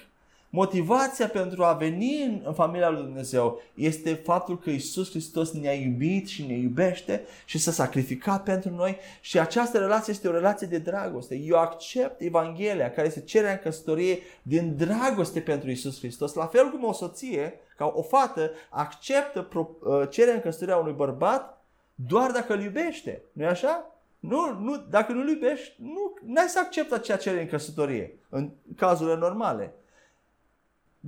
Motivația 0.55 1.27
pentru 1.27 1.63
a 1.63 1.73
veni 1.73 2.41
în 2.43 2.53
familia 2.53 2.89
lui 2.89 3.01
Dumnezeu 3.01 3.61
este 3.73 4.13
faptul 4.13 4.59
că 4.59 4.69
Isus 4.69 5.09
Hristos 5.09 5.51
ne-a 5.51 5.73
iubit 5.73 6.27
și 6.27 6.45
ne 6.45 6.53
iubește 6.53 7.25
și 7.45 7.57
s-a 7.57 7.71
sacrificat 7.71 8.43
pentru 8.43 8.69
noi 8.69 8.97
și 9.21 9.39
această 9.39 9.77
relație 9.77 10.13
este 10.13 10.27
o 10.27 10.31
relație 10.31 10.67
de 10.67 10.77
dragoste. 10.77 11.35
Eu 11.35 11.57
accept 11.57 12.21
Evanghelia 12.21 12.91
care 12.91 13.09
se 13.09 13.19
cere 13.19 13.51
în 13.51 13.59
căsătorie 13.63 14.19
din 14.41 14.75
dragoste 14.77 15.39
pentru 15.39 15.69
Isus 15.69 15.97
Hristos, 15.97 16.33
la 16.33 16.45
fel 16.45 16.69
cum 16.69 16.83
o 16.83 16.93
soție, 16.93 17.59
ca 17.77 17.93
o 17.95 18.01
fată, 18.01 18.51
acceptă 18.69 19.47
uh, 19.53 19.67
cererea 20.09 20.35
în 20.35 20.41
căsătoria 20.41 20.77
unui 20.77 20.93
bărbat 20.93 21.65
doar 21.95 22.31
dacă 22.31 22.53
îl 22.53 22.61
iubește. 22.61 23.21
nu 23.31 23.43
e 23.43 23.47
așa? 23.47 23.89
Nu, 24.19 24.57
nu, 24.59 24.85
dacă 24.89 25.11
nu-l 25.11 25.29
iubești, 25.29 25.73
nu 26.25 26.39
ai 26.41 26.47
să 26.47 26.59
accepti 26.59 26.93
acea 26.93 27.15
cerere 27.15 27.41
în 27.41 27.47
căsătorie, 27.47 28.17
în 28.29 28.49
cazurile 28.75 29.17
normale. 29.17 29.73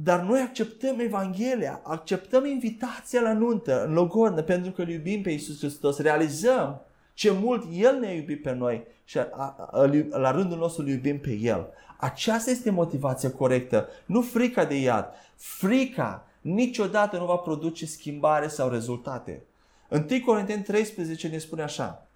Dar 0.03 0.19
noi 0.19 0.39
acceptăm 0.39 0.99
Evanghelia, 0.99 1.81
acceptăm 1.83 2.45
invitația 2.45 3.21
la 3.21 3.33
nuntă, 3.33 3.85
în 3.85 3.93
logodnă, 3.93 4.41
pentru 4.41 4.71
că 4.71 4.81
îl 4.81 4.89
iubim 4.89 5.21
pe 5.21 5.31
Isus 5.31 5.57
Hristos, 5.59 5.99
realizăm 5.99 6.81
ce 7.13 7.31
mult 7.31 7.63
El 7.71 7.99
ne-a 7.99 8.13
iubit 8.13 8.41
pe 8.41 8.53
noi 8.53 8.83
și 9.05 9.17
a, 9.17 9.27
a, 9.31 9.69
a, 9.71 9.89
la 10.09 10.31
rândul 10.31 10.57
nostru 10.57 10.81
îl 10.81 10.87
iubim 10.87 11.19
pe 11.19 11.31
El. 11.31 11.67
Aceasta 11.97 12.51
este 12.51 12.69
motivația 12.69 13.31
corectă, 13.31 13.89
nu 14.05 14.21
frica 14.21 14.65
de 14.65 14.79
iad. 14.79 15.05
Frica 15.35 16.27
niciodată 16.41 17.17
nu 17.17 17.25
va 17.25 17.35
produce 17.35 17.85
schimbare 17.85 18.47
sau 18.47 18.69
rezultate. 18.69 19.41
1 19.89 20.05
Corinteni 20.25 20.63
13 20.63 21.27
ne 21.27 21.37
spune 21.37 21.61
așa. 21.61 22.07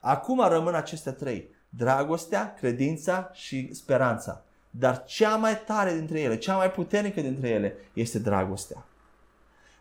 Acum 0.00 0.48
rămân 0.48 0.74
acestea 0.74 1.12
trei. 1.12 1.48
Dragostea, 1.68 2.54
credința 2.54 3.30
și 3.32 3.74
speranța. 3.74 4.44
Dar 4.74 5.04
cea 5.04 5.36
mai 5.36 5.62
tare 5.66 5.94
dintre 5.94 6.20
ele, 6.20 6.36
cea 6.36 6.56
mai 6.56 6.70
puternică 6.70 7.20
dintre 7.20 7.48
ele 7.48 7.76
este 7.92 8.18
dragostea. 8.18 8.84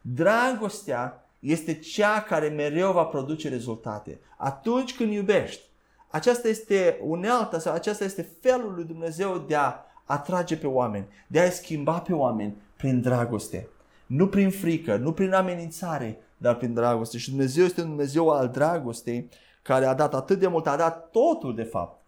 Dragostea 0.01 1.25
este 1.39 1.79
cea 1.79 2.21
care 2.21 2.47
mereu 2.47 2.91
va 2.91 3.03
produce 3.03 3.49
rezultate. 3.49 4.19
Atunci 4.37 4.95
când 4.95 5.11
iubești, 5.11 5.61
aceasta 6.07 6.47
este 6.47 6.99
unealta 7.01 7.59
sau 7.59 7.73
aceasta 7.73 8.03
este 8.03 8.29
felul 8.41 8.73
lui 8.73 8.83
Dumnezeu 8.83 9.37
de 9.37 9.55
a 9.55 9.73
atrage 10.05 10.57
pe 10.57 10.67
oameni, 10.67 11.07
de 11.27 11.39
a 11.39 11.51
schimba 11.51 11.99
pe 11.99 12.13
oameni 12.13 12.61
prin 12.77 13.01
dragoste. 13.01 13.67
Nu 14.05 14.27
prin 14.27 14.49
frică, 14.49 14.95
nu 14.95 15.13
prin 15.13 15.33
amenințare, 15.33 16.19
dar 16.37 16.55
prin 16.55 16.73
dragoste. 16.73 17.17
Și 17.17 17.29
Dumnezeu 17.29 17.63
este 17.63 17.81
un 17.81 17.87
Dumnezeu 17.87 18.29
al 18.29 18.49
dragostei 18.49 19.29
care 19.61 19.85
a 19.85 19.93
dat 19.93 20.13
atât 20.13 20.39
de 20.39 20.47
mult, 20.47 20.67
a 20.67 20.75
dat 20.75 21.09
totul 21.09 21.55
de 21.55 21.63
fapt, 21.63 22.01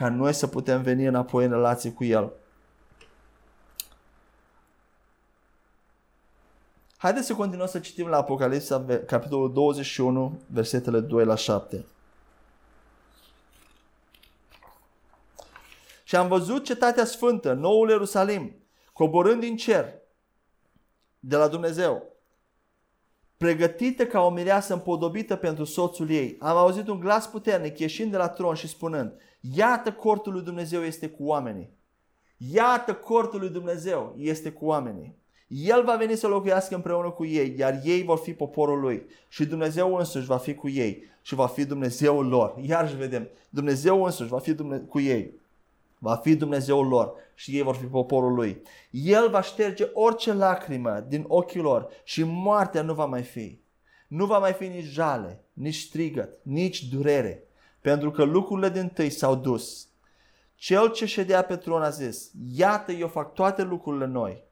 ca 0.00 0.08
noi 0.08 0.32
să 0.32 0.46
putem 0.46 0.82
veni 0.82 1.04
înapoi 1.04 1.44
în 1.44 1.50
relație 1.50 1.92
cu 1.92 2.04
El. 2.04 2.32
Haideți 6.96 7.26
să 7.26 7.34
continuăm 7.34 7.66
să 7.66 7.78
citim 7.78 8.06
la 8.06 8.16
Apocalipsa, 8.16 8.84
capitolul 9.06 9.52
21, 9.52 10.40
versetele 10.46 11.00
2 11.00 11.24
la 11.24 11.34
7. 11.34 11.84
Și 16.04 16.16
am 16.16 16.28
văzut 16.28 16.64
cetatea 16.64 17.04
sfântă, 17.04 17.52
noul 17.52 17.88
Ierusalim, 17.88 18.54
coborând 18.92 19.40
din 19.40 19.56
cer 19.56 19.94
de 21.18 21.36
la 21.36 21.48
Dumnezeu, 21.48 22.02
pregătită 23.36 24.06
ca 24.06 24.20
o 24.20 24.30
mireasă 24.30 24.72
împodobită 24.72 25.36
pentru 25.36 25.64
soțul 25.64 26.10
ei. 26.10 26.36
Am 26.38 26.56
auzit 26.56 26.88
un 26.88 27.00
glas 27.00 27.26
puternic 27.26 27.78
ieșind 27.78 28.10
de 28.10 28.16
la 28.16 28.28
tron 28.28 28.54
și 28.54 28.68
spunând, 28.68 29.12
iată 29.40 29.92
cortul 29.92 30.32
lui 30.32 30.42
Dumnezeu 30.42 30.82
este 30.82 31.08
cu 31.08 31.24
oamenii. 31.24 31.70
Iată 32.36 32.94
cortul 32.94 33.40
lui 33.40 33.48
Dumnezeu 33.48 34.14
este 34.18 34.50
cu 34.50 34.64
oamenii. 34.64 35.18
El 35.48 35.84
va 35.84 35.96
veni 35.96 36.16
să 36.16 36.26
locuiască 36.26 36.74
împreună 36.74 37.10
cu 37.10 37.24
ei, 37.24 37.54
iar 37.58 37.80
ei 37.84 38.02
vor 38.02 38.18
fi 38.18 38.32
poporul 38.32 38.80
lui. 38.80 39.06
Și 39.28 39.46
Dumnezeu 39.46 39.96
însuși 39.96 40.26
va 40.26 40.36
fi 40.36 40.54
cu 40.54 40.68
ei 40.68 41.04
și 41.22 41.34
va 41.34 41.46
fi 41.46 41.64
Dumnezeul 41.64 42.28
lor. 42.28 42.54
Iar 42.60 42.84
vedem, 42.86 43.28
Dumnezeu 43.48 44.04
însuși 44.04 44.28
va 44.28 44.38
fi 44.38 44.52
Dumne- 44.52 44.78
cu 44.78 45.00
ei. 45.00 45.38
Va 45.98 46.16
fi 46.16 46.36
Dumnezeul 46.36 46.86
lor 46.88 47.12
și 47.34 47.56
ei 47.56 47.62
vor 47.62 47.74
fi 47.74 47.84
poporul 47.84 48.34
lui. 48.34 48.62
El 48.90 49.28
va 49.30 49.40
șterge 49.40 49.88
orice 49.92 50.32
lacrimă 50.32 51.04
din 51.08 51.24
ochii 51.28 51.60
lor 51.60 51.88
și 52.04 52.22
moartea 52.24 52.82
nu 52.82 52.94
va 52.94 53.04
mai 53.04 53.22
fi. 53.22 53.60
Nu 54.08 54.26
va 54.26 54.38
mai 54.38 54.52
fi 54.52 54.66
nici 54.66 54.84
jale, 54.84 55.44
nici 55.52 55.78
strigăt, 55.78 56.38
nici 56.42 56.84
durere, 56.88 57.44
pentru 57.80 58.10
că 58.10 58.24
lucrurile 58.24 58.68
din 58.68 58.88
tâi 58.88 59.10
s-au 59.10 59.34
dus. 59.34 59.88
Cel 60.54 60.90
ce 60.90 61.06
ședea 61.06 61.42
pe 61.42 61.56
tron 61.56 61.82
a 61.82 61.88
zis, 61.88 62.30
iată 62.52 62.92
eu 62.92 63.08
fac 63.08 63.34
toate 63.34 63.62
lucrurile 63.62 64.06
noi. 64.06 64.44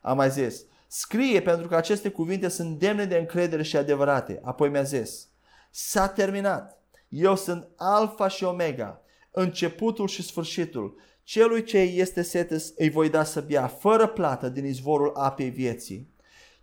A 0.00 0.12
mai 0.12 0.30
zis, 0.30 0.64
scrie 0.86 1.42
pentru 1.42 1.68
că 1.68 1.76
aceste 1.76 2.08
cuvinte 2.08 2.48
sunt 2.48 2.78
demne 2.78 3.04
de 3.04 3.16
încredere 3.16 3.62
și 3.62 3.76
adevărate. 3.76 4.40
Apoi 4.42 4.68
mi-a 4.68 4.82
zis, 4.82 5.28
s-a 5.70 6.08
terminat. 6.08 6.82
Eu 7.08 7.36
sunt 7.36 7.68
alfa 7.76 8.28
și 8.28 8.44
omega, 8.44 9.02
începutul 9.30 10.08
și 10.08 10.22
sfârșitul. 10.22 11.00
Celui 11.22 11.62
ce 11.62 11.78
este 11.78 12.22
sete 12.22 12.56
îi 12.76 12.90
voi 12.90 13.08
da 13.10 13.24
să 13.24 13.40
bea 13.40 13.66
fără 13.66 14.06
plată 14.06 14.48
din 14.48 14.64
izvorul 14.64 15.12
apei 15.14 15.50
vieții. 15.50 16.10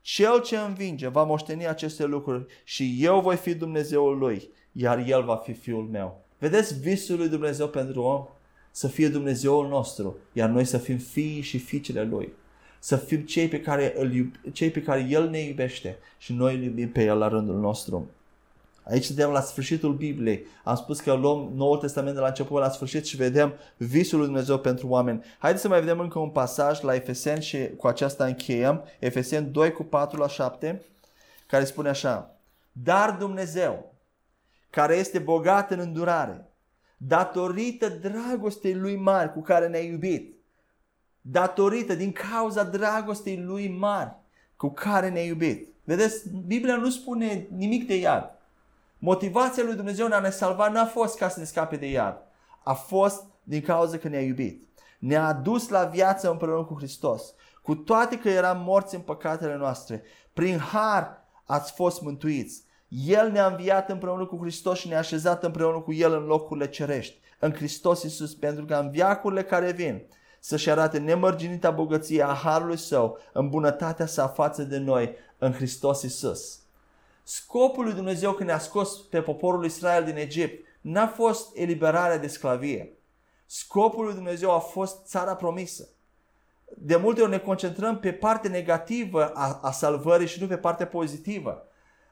Cel 0.02 0.42
ce 0.42 0.58
învinge 0.58 1.08
va 1.08 1.24
moșteni 1.24 1.68
aceste 1.68 2.06
lucruri 2.06 2.46
și 2.64 2.98
eu 3.00 3.22
voi 3.22 3.36
fi 3.36 3.54
Dumnezeul 3.54 4.18
lui, 4.18 4.52
iar 4.80 5.04
el 5.08 5.24
va 5.24 5.36
fi 5.36 5.54
fiul 5.54 5.88
meu. 5.92 6.22
Vedeți 6.38 6.80
visul 6.80 7.18
lui 7.18 7.30
Dumnezeu 7.30 7.68
pentru 7.68 8.02
om? 8.02 8.26
Să 8.72 8.88
fie 8.88 9.08
Dumnezeul 9.08 9.68
nostru, 9.68 10.18
iar 10.34 10.50
noi 10.50 10.66
să 10.66 10.78
fim 10.78 10.98
fii 10.98 11.42
și 11.42 11.58
fiicele 11.58 12.04
lui 12.04 12.34
să 12.80 12.96
fim 12.96 13.22
cei 13.22 13.48
pe 13.48 13.62
care, 13.62 13.94
îl 13.98 14.14
iub- 14.14 14.52
cei 14.54 14.70
pe 14.70 14.82
care 14.82 15.08
El 15.10 15.30
ne 15.30 15.40
iubește 15.40 15.98
și 16.18 16.34
noi 16.34 16.56
îl 16.56 16.64
iubim 16.64 16.92
pe 16.92 17.04
El 17.04 17.18
la 17.18 17.28
rândul 17.28 17.60
nostru. 17.60 18.10
Aici 18.84 19.04
suntem 19.04 19.30
la 19.30 19.42
sfârșitul 19.42 19.94
Bibliei. 19.94 20.46
Am 20.64 20.76
spus 20.76 21.00
că 21.00 21.14
luăm 21.14 21.52
Noul 21.56 21.78
Testament 21.78 22.16
de 22.16 22.22
la 22.22 22.28
început 22.28 22.60
la 22.60 22.70
sfârșit 22.70 23.06
și 23.06 23.16
vedem 23.16 23.54
visul 23.78 24.18
lui 24.18 24.28
Dumnezeu 24.28 24.58
pentru 24.58 24.88
oameni. 24.88 25.24
Haideți 25.38 25.62
să 25.62 25.68
mai 25.68 25.80
vedem 25.80 26.00
încă 26.00 26.20
un 26.20 26.30
pasaj 26.30 26.82
la 26.82 26.96
Efeseni 26.96 27.42
și 27.42 27.70
cu 27.78 27.88
aceasta 27.88 28.26
încheiem. 28.26 28.84
Efeseni 29.00 29.48
2 29.52 29.72
cu 29.72 29.84
4 29.84 30.20
la 30.20 30.28
7 30.28 30.82
care 31.48 31.64
spune 31.64 31.90
așa. 31.90 32.36
Dar 32.72 33.16
Dumnezeu, 33.20 33.89
care 34.70 34.96
este 34.96 35.20
bogat 35.20 35.72
în 35.72 35.80
îndurare, 35.80 36.50
datorită 36.98 37.90
dragostei 37.90 38.76
lui 38.76 38.96
mari 38.96 39.34
cu 39.34 39.42
care 39.42 39.68
ne-a 39.68 39.84
iubit, 39.84 40.36
datorită, 41.22 41.96
din 41.96 42.12
cauza 42.12 42.64
dragostei 42.64 43.38
lui 43.38 43.68
mari 43.68 44.16
cu 44.56 44.70
care 44.70 45.10
ne-a 45.10 45.24
iubit. 45.24 45.74
Vedeți, 45.84 46.30
Biblia 46.30 46.76
nu 46.76 46.90
spune 46.90 47.48
nimic 47.56 47.88
de 47.88 47.96
iad. 47.96 48.32
Motivația 48.98 49.64
lui 49.64 49.76
Dumnezeu 49.76 50.06
în 50.06 50.12
a 50.12 50.20
ne 50.20 50.30
salva 50.30 50.70
n-a 50.70 50.86
fost 50.86 51.18
ca 51.18 51.30
să 51.30 51.40
ne 51.40 51.46
scape 51.46 51.76
de 51.76 51.90
iad. 51.90 52.18
A 52.64 52.74
fost 52.74 53.24
din 53.44 53.62
cauza 53.62 53.98
că 53.98 54.08
ne-a 54.08 54.22
iubit. 54.22 54.68
Ne-a 55.00 55.26
adus 55.26 55.70
la 55.70 55.84
viață 55.84 56.32
împreună 56.32 56.64
cu 56.64 56.76
Hristos. 56.78 57.34
Cu 57.62 57.76
toate 57.76 58.20
că 58.20 58.30
eram 58.30 58.62
morți 58.62 58.96
în 58.96 59.02
păcatele 59.02 59.56
noastre, 59.56 60.04
prin 60.34 60.58
har 60.58 61.26
ați 61.46 61.72
fost 61.72 62.02
mântuiți. 62.02 62.64
El 62.90 63.32
ne-a 63.32 63.48
înviat 63.48 63.90
împreună 63.90 64.26
cu 64.26 64.38
Hristos 64.42 64.80
și 64.80 64.88
ne-a 64.88 64.98
așezat 64.98 65.44
împreună 65.44 65.80
cu 65.80 65.94
El 65.94 66.14
în 66.14 66.26
locurile 66.26 66.70
cerești, 66.70 67.18
în 67.40 67.54
Hristos 67.54 68.04
Iisus, 68.04 68.34
pentru 68.34 68.66
că 68.66 68.76
în 68.76 68.90
viacurile 68.90 69.44
care 69.44 69.72
vin, 69.72 70.02
să-și 70.40 70.70
arate 70.70 70.98
nemărginita 70.98 71.72
bogăție 71.72 72.24
a 72.24 72.34
Harului 72.34 72.78
Său 72.78 73.18
în 73.34 73.50
bunătatea 73.50 74.06
sa 74.06 74.28
față 74.28 74.64
de 74.64 74.78
noi 74.78 75.16
în 75.38 75.52
Hristos 75.52 76.02
Isus. 76.02 76.60
Scopul 77.24 77.84
lui 77.84 77.94
Dumnezeu 77.94 78.34
când 78.34 78.50
ne-a 78.50 78.60
scos 78.60 78.98
pe 78.98 79.22
poporul 79.22 79.66
Israel 79.66 80.04
din 80.04 80.16
Egipt 80.16 80.66
n-a 80.82 81.08
fost 81.08 81.58
eliberarea 81.58 82.18
de 82.18 82.28
sclavie. 82.28 82.94
Scopul 83.46 84.06
lui 84.06 84.14
Dumnezeu 84.14 84.52
a 84.52 84.60
fost 84.60 85.06
țara 85.06 85.36
promisă. 85.36 85.88
De 86.78 86.96
multe 86.96 87.22
ori 87.22 87.30
ne 87.30 87.40
concentrăm 87.40 88.00
pe 88.00 88.12
partea 88.12 88.50
negativă 88.50 89.28
a, 89.28 89.60
a 89.62 89.72
salvării 89.72 90.28
și 90.28 90.42
nu 90.42 90.48
pe 90.48 90.58
partea 90.58 90.88
pozitivă. 90.88 91.68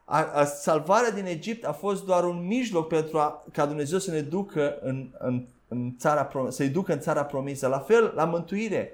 A, 0.10 0.32
a, 0.34 0.46
salvarea 0.46 1.12
din 1.12 1.26
Egipt 1.26 1.66
a 1.66 1.72
fost 1.72 2.06
doar 2.06 2.24
un 2.24 2.46
mijloc 2.48 2.88
pentru 2.88 3.18
a, 3.18 3.44
ca 3.52 3.66
Dumnezeu 3.66 4.00
să 4.00 4.12
ne 4.12 4.22
ducă 4.22 4.78
în, 4.82 5.10
în 5.18 5.46
în 5.68 5.96
țara, 6.00 6.30
să-i 6.50 6.70
ducă 6.70 6.94
în 6.94 7.00
țara 7.00 7.26
promisă. 7.26 7.68
La 7.68 7.80
fel, 7.80 8.14
la 8.16 8.26
mântuire. 8.26 8.92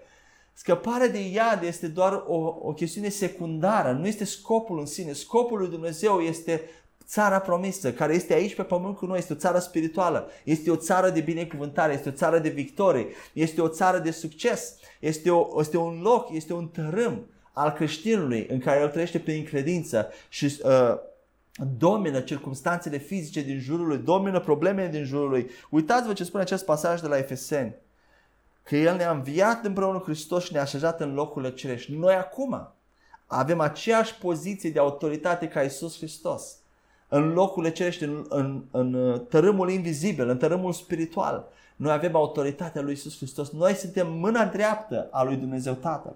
Scăparea 0.54 1.08
de 1.08 1.30
iad 1.30 1.64
este 1.64 1.88
doar 1.88 2.24
o, 2.28 2.58
o 2.62 2.74
chestiune 2.74 3.10
secundară, 3.10 3.92
nu 3.92 4.08
este 4.08 4.26
scopul 4.26 4.80
în 4.80 4.86
sine. 4.86 5.14
Scopul 5.14 5.58
lui 5.58 5.70
Dumnezeu 5.70 6.20
este 6.20 6.62
țara 7.06 7.40
promisă, 7.40 7.94
care 7.94 8.14
este 8.14 8.34
aici 8.34 8.56
pe 8.56 8.64
pământ 8.64 8.96
cu 8.96 9.06
noi, 9.06 9.18
este 9.18 9.34
o 9.34 9.36
țară 9.36 9.60
spirituală, 9.60 10.30
este 10.44 10.72
o 10.72 10.76
țară 10.76 11.10
de 11.10 11.20
binecuvântare, 11.20 11.94
este 11.94 12.10
o 12.10 12.12
țară 12.12 12.40
de 12.40 12.50
victorie, 12.50 13.08
este 13.34 13.62
o 13.62 13.68
țară 13.68 13.98
de 13.98 14.12
succes, 14.12 14.76
este, 15.00 15.32
o, 15.32 15.60
este 15.60 15.78
un 15.78 16.00
loc, 16.02 16.32
este 16.32 16.54
un 16.54 16.68
tărâm 16.68 17.26
al 17.54 17.72
creștinului 17.72 18.48
în 18.50 18.60
care 18.60 18.80
el 18.80 18.90
trăiește 18.90 19.20
prin 19.20 19.44
credință 19.44 20.10
și 20.30 20.62
uh, 20.64 20.96
domină 21.78 22.20
circumstanțele 22.20 22.98
fizice 22.98 23.42
din 23.42 23.60
jurul 23.60 23.88
lui, 23.88 23.98
domină 23.98 24.40
problemele 24.40 24.88
din 24.88 25.04
jurul 25.04 25.30
lui. 25.30 25.50
Uitați-vă 25.70 26.14
ce 26.14 26.24
spune 26.24 26.44
acest 26.44 26.66
pasaj 26.66 27.02
de 27.02 27.08
la 27.08 27.18
Efeseni. 27.18 27.76
Că 28.64 28.76
El 28.76 28.96
ne-a 28.96 29.12
înviat 29.12 29.66
împreună 29.66 29.98
cu 29.98 30.04
Hristos 30.04 30.44
și 30.44 30.52
ne-a 30.52 30.62
așezat 30.62 31.02
în 31.02 31.14
locurile 31.14 31.54
cerești. 31.54 31.94
Noi 31.94 32.14
acum 32.14 32.74
avem 33.26 33.60
aceeași 33.60 34.16
poziție 34.16 34.70
de 34.70 34.80
autoritate 34.80 35.48
ca 35.48 35.62
Isus 35.62 35.98
Hristos. 35.98 36.58
În 37.08 37.34
locurile 37.34 37.72
cerești, 37.72 38.04
în, 38.04 38.26
în, 38.30 38.64
în 38.72 38.94
uh, 38.94 39.22
tărâmul 39.30 39.70
invizibil, 39.70 40.30
în 40.30 40.38
tărâmul 40.38 40.74
spiritual. 40.74 41.48
Noi 41.76 41.92
avem 41.92 42.16
autoritatea 42.16 42.82
lui 42.82 42.94
Isus 42.94 43.18
Hristos. 43.18 43.52
Noi 43.52 43.74
suntem 43.74 44.12
mâna 44.12 44.46
dreaptă 44.46 45.08
a 45.12 45.24
lui 45.24 45.36
Dumnezeu 45.36 45.74
Tatăl. 45.74 46.16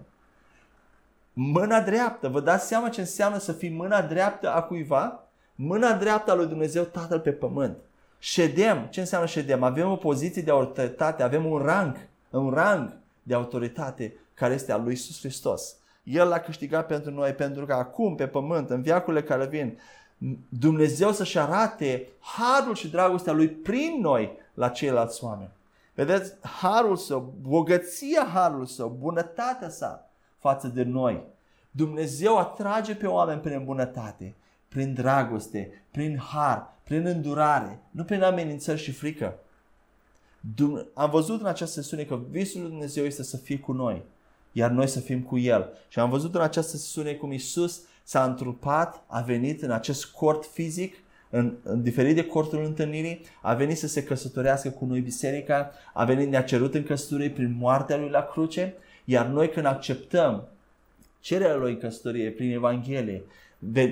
Mâna 1.39 1.81
dreaptă. 1.81 2.27
Vă 2.27 2.39
dați 2.39 2.67
seama 2.67 2.89
ce 2.89 2.99
înseamnă 2.99 3.37
să 3.37 3.51
fii 3.51 3.69
mâna 3.69 4.01
dreaptă 4.01 4.53
a 4.53 4.61
cuiva? 4.61 5.23
mâna 5.55 5.93
dreaptă 5.93 6.31
a 6.31 6.35
lui 6.35 6.47
Dumnezeu 6.47 6.83
Tatăl 6.83 7.19
pe 7.19 7.31
pământ. 7.31 7.77
Ședem. 8.19 8.87
Ce 8.89 8.99
înseamnă 8.99 9.27
ședem? 9.27 9.63
Avem 9.63 9.91
o 9.91 9.95
poziție 9.95 10.41
de 10.41 10.51
autoritate, 10.51 11.23
avem 11.23 11.45
un 11.45 11.57
rang, 11.57 11.97
un 12.29 12.49
rang 12.49 12.97
de 13.23 13.33
autoritate 13.33 14.15
care 14.33 14.53
este 14.53 14.71
al 14.71 14.81
lui 14.81 14.91
Iisus 14.91 15.19
Hristos. 15.19 15.75
El 16.03 16.27
l-a 16.27 16.39
câștigat 16.39 16.87
pentru 16.87 17.11
noi, 17.11 17.31
pentru 17.31 17.65
că 17.65 17.73
acum 17.73 18.15
pe 18.15 18.27
pământ, 18.27 18.69
în 18.69 18.81
viacurile 18.81 19.23
care 19.23 19.45
vin, 19.45 19.79
Dumnezeu 20.49 21.11
să-și 21.11 21.39
arate 21.39 22.07
harul 22.19 22.75
și 22.75 22.89
dragostea 22.89 23.33
lui 23.33 23.49
prin 23.49 23.97
noi 24.01 24.37
la 24.53 24.69
ceilalți 24.69 25.23
oameni. 25.23 25.51
Vedeți, 25.93 26.33
harul 26.61 26.95
său, 26.95 27.33
bogăția 27.41 28.27
harului 28.33 28.67
său, 28.67 28.97
bunătatea 28.99 29.69
sa 29.69 30.06
față 30.39 30.67
de 30.67 30.83
noi 30.83 31.23
Dumnezeu 31.77 32.37
atrage 32.37 32.95
pe 32.95 33.07
oameni 33.07 33.41
prin 33.41 33.63
bunătate, 33.65 34.35
prin 34.67 34.93
dragoste, 34.93 35.83
prin 35.91 36.17
har, 36.17 36.75
prin 36.83 37.05
îndurare, 37.05 37.79
nu 37.91 38.03
prin 38.03 38.21
amenințări 38.21 38.79
și 38.79 38.91
frică. 38.91 39.39
Am 40.93 41.09
văzut 41.09 41.39
în 41.39 41.45
această 41.45 41.81
sesiune 41.81 42.03
că 42.03 42.19
visul 42.29 42.61
lui 42.61 42.69
Dumnezeu 42.69 43.05
este 43.05 43.23
să 43.23 43.37
fie 43.37 43.59
cu 43.59 43.71
noi, 43.71 44.03
iar 44.51 44.71
noi 44.71 44.87
să 44.87 44.99
fim 44.99 45.21
cu 45.21 45.37
El. 45.37 45.69
Și 45.87 45.99
am 45.99 46.09
văzut 46.09 46.35
în 46.35 46.41
această 46.41 46.77
sesiune 46.77 47.13
cum 47.13 47.31
Isus 47.31 47.81
s-a 48.03 48.23
întrupat, 48.23 49.03
a 49.07 49.21
venit 49.21 49.61
în 49.61 49.71
acest 49.71 50.05
cort 50.05 50.45
fizic, 50.45 50.95
în, 51.29 51.53
în 51.63 51.81
diferite 51.81 52.25
corturi 52.25 52.65
întâlnirii, 52.65 53.21
a 53.41 53.53
venit 53.53 53.77
să 53.77 53.87
se 53.87 54.03
căsătorească 54.03 54.69
cu 54.69 54.85
noi 54.85 54.99
biserica, 54.99 55.71
a 55.93 56.05
venit, 56.05 56.29
ne-a 56.29 56.43
cerut 56.43 56.73
în 56.73 56.83
căsătorie 56.83 57.29
prin 57.29 57.55
moartea 57.59 57.97
lui 57.97 58.09
la 58.09 58.21
cruce, 58.21 58.75
iar 59.09 59.25
noi 59.25 59.49
când 59.49 59.65
acceptăm 59.65 60.47
cererea 61.19 61.55
lui 61.55 61.71
în 61.71 61.77
căsătorie 61.77 62.29
prin 62.29 62.51
Evanghelie, 62.51 63.23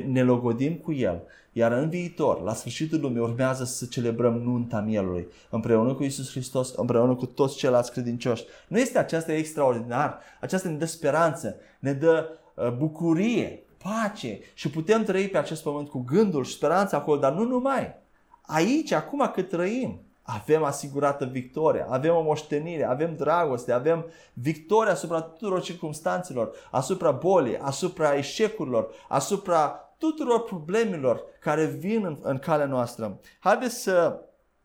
ne 0.07 0.23
logodim 0.23 0.73
cu 0.73 0.93
el, 0.93 1.21
iar 1.51 1.71
în 1.71 1.89
viitor, 1.89 2.41
la 2.41 2.53
sfârșitul 2.53 2.99
lumii, 2.99 3.19
urmează 3.19 3.63
să 3.63 3.85
celebrăm 3.85 4.33
nunta 4.33 4.79
mielului, 4.79 5.27
împreună 5.49 5.93
cu 5.93 6.03
Isus 6.03 6.29
Hristos, 6.29 6.73
împreună 6.73 7.15
cu 7.15 7.25
toți 7.25 7.57
ceilalți 7.57 7.91
credincioși. 7.91 8.43
Nu 8.67 8.79
este 8.79 8.97
aceasta 8.97 9.33
extraordinar? 9.33 10.19
Aceasta 10.41 10.69
ne 10.69 10.75
dă 10.75 10.85
speranță, 10.85 11.55
ne 11.79 11.93
dă 11.93 12.29
uh, 12.55 12.71
bucurie, 12.71 13.63
pace 13.83 14.39
și 14.53 14.69
putem 14.69 15.03
trăi 15.03 15.27
pe 15.27 15.37
acest 15.37 15.63
pământ 15.63 15.89
cu 15.89 15.99
gândul 15.99 16.43
și 16.43 16.53
speranța 16.53 16.97
acolo, 16.97 17.19
dar 17.19 17.33
nu 17.33 17.43
numai. 17.43 17.93
Aici, 18.41 18.91
acum 18.91 19.31
cât 19.33 19.49
trăim, 19.49 19.99
avem 20.25 20.63
asigurată 20.63 21.25
victoria, 21.25 21.87
avem 21.89 22.15
o 22.15 22.21
moștenire, 22.21 22.83
avem 22.83 23.15
dragoste, 23.15 23.71
avem 23.71 24.05
victoria 24.33 24.91
asupra 24.91 25.21
tuturor 25.21 25.61
circumstanțelor, 25.61 26.55
asupra 26.71 27.11
bolii, 27.11 27.57
asupra 27.57 28.15
eșecurilor, 28.15 28.91
asupra 29.07 29.79
tuturor 29.97 30.43
problemelor 30.43 31.21
care 31.39 31.65
vin 31.65 32.05
în, 32.05 32.17
în 32.21 32.37
calea 32.37 32.65
noastră. 32.65 33.19
Haideți 33.39 33.81
să 33.81 34.19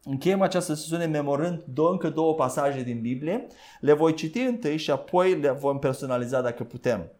încheiem 0.04 0.40
această 0.40 0.74
sesiune 0.74 1.06
memorând 1.06 1.62
două, 1.62 1.90
încă 1.90 2.08
două 2.08 2.34
pasaje 2.34 2.82
din 2.82 3.00
Biblie. 3.00 3.46
Le 3.80 3.92
voi 3.92 4.14
citi 4.14 4.40
întâi 4.40 4.76
și 4.76 4.90
apoi 4.90 5.34
le 5.34 5.50
vom 5.50 5.78
personaliza 5.78 6.40
dacă 6.40 6.64
putem. 6.64 7.12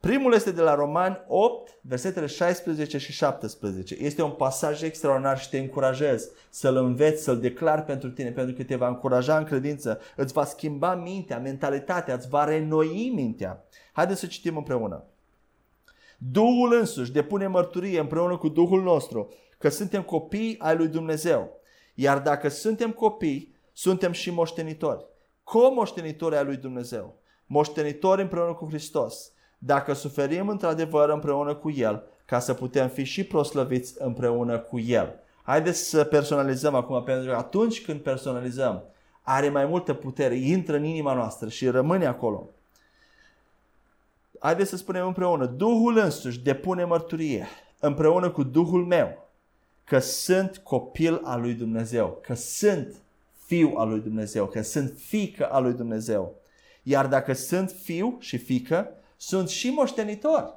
Primul 0.00 0.32
este 0.32 0.50
de 0.50 0.60
la 0.60 0.74
Romani 0.74 1.24
8, 1.28 1.78
versetele 1.80 2.26
16 2.26 2.98
și 2.98 3.12
17. 3.12 3.94
Este 3.94 4.22
un 4.22 4.30
pasaj 4.30 4.82
extraordinar 4.82 5.38
și 5.38 5.48
te 5.48 5.58
încurajez 5.58 6.30
să-l 6.50 6.76
înveți, 6.76 7.22
să-l 7.22 7.40
declar 7.40 7.84
pentru 7.84 8.10
tine, 8.10 8.30
pentru 8.30 8.54
că 8.54 8.62
te 8.62 8.76
va 8.76 8.88
încuraja 8.88 9.38
în 9.38 9.44
credință, 9.44 10.00
îți 10.16 10.32
va 10.32 10.44
schimba 10.44 10.94
mintea, 10.94 11.38
mentalitatea, 11.38 12.14
îți 12.14 12.28
va 12.28 12.44
renoi 12.44 13.12
mintea. 13.14 13.64
Haideți 13.92 14.20
să 14.20 14.26
citim 14.26 14.56
împreună. 14.56 15.04
Duhul 16.18 16.72
însuși 16.72 17.12
depune 17.12 17.46
mărturie 17.46 18.00
împreună 18.00 18.36
cu 18.36 18.48
Duhul 18.48 18.82
nostru 18.82 19.32
că 19.58 19.68
suntem 19.68 20.02
copii 20.02 20.56
ai 20.58 20.76
lui 20.76 20.88
Dumnezeu. 20.88 21.60
Iar 21.94 22.18
dacă 22.18 22.48
suntem 22.48 22.90
copii, 22.90 23.54
suntem 23.72 24.12
și 24.12 24.30
moștenitori. 24.30 25.06
Co-moștenitori 25.44 26.36
ai 26.36 26.44
lui 26.44 26.56
Dumnezeu. 26.56 27.14
Moștenitori 27.46 28.22
împreună 28.22 28.52
cu 28.52 28.66
Hristos 28.68 29.30
dacă 29.58 29.92
suferim 29.92 30.48
într-adevăr 30.48 31.08
împreună 31.08 31.54
cu 31.54 31.70
El, 31.70 32.02
ca 32.24 32.38
să 32.38 32.54
putem 32.54 32.88
fi 32.88 33.04
și 33.04 33.24
proslăviți 33.24 33.94
împreună 33.98 34.58
cu 34.58 34.78
El. 34.78 35.14
Haideți 35.42 35.88
să 35.88 36.04
personalizăm 36.04 36.74
acum, 36.74 37.02
pentru 37.02 37.30
că 37.30 37.36
atunci 37.36 37.84
când 37.84 38.00
personalizăm, 38.00 38.82
are 39.22 39.48
mai 39.48 39.66
multă 39.66 39.94
putere, 39.94 40.34
intră 40.34 40.76
în 40.76 40.84
inima 40.84 41.14
noastră 41.14 41.48
și 41.48 41.68
rămâne 41.68 42.06
acolo. 42.06 42.48
Haideți 44.38 44.70
să 44.70 44.76
spunem 44.76 45.06
împreună, 45.06 45.46
Duhul 45.46 45.96
însuși 45.96 46.40
depune 46.40 46.84
mărturie 46.84 47.46
împreună 47.80 48.30
cu 48.30 48.42
Duhul 48.42 48.84
meu 48.84 49.28
că 49.84 49.98
sunt 49.98 50.56
copil 50.56 51.20
al 51.24 51.40
lui 51.40 51.54
Dumnezeu, 51.54 52.18
că 52.22 52.34
sunt 52.34 52.94
fiu 53.44 53.72
al 53.76 53.88
lui 53.88 54.00
Dumnezeu, 54.00 54.46
că 54.46 54.62
sunt 54.62 54.94
fică 54.96 55.48
al 55.50 55.62
lui 55.62 55.72
Dumnezeu. 55.72 56.34
Iar 56.82 57.06
dacă 57.06 57.32
sunt 57.32 57.70
fiu 57.70 58.16
și 58.20 58.36
fică, 58.38 58.90
sunt 59.16 59.48
și 59.48 59.70
moștenitor. 59.70 60.54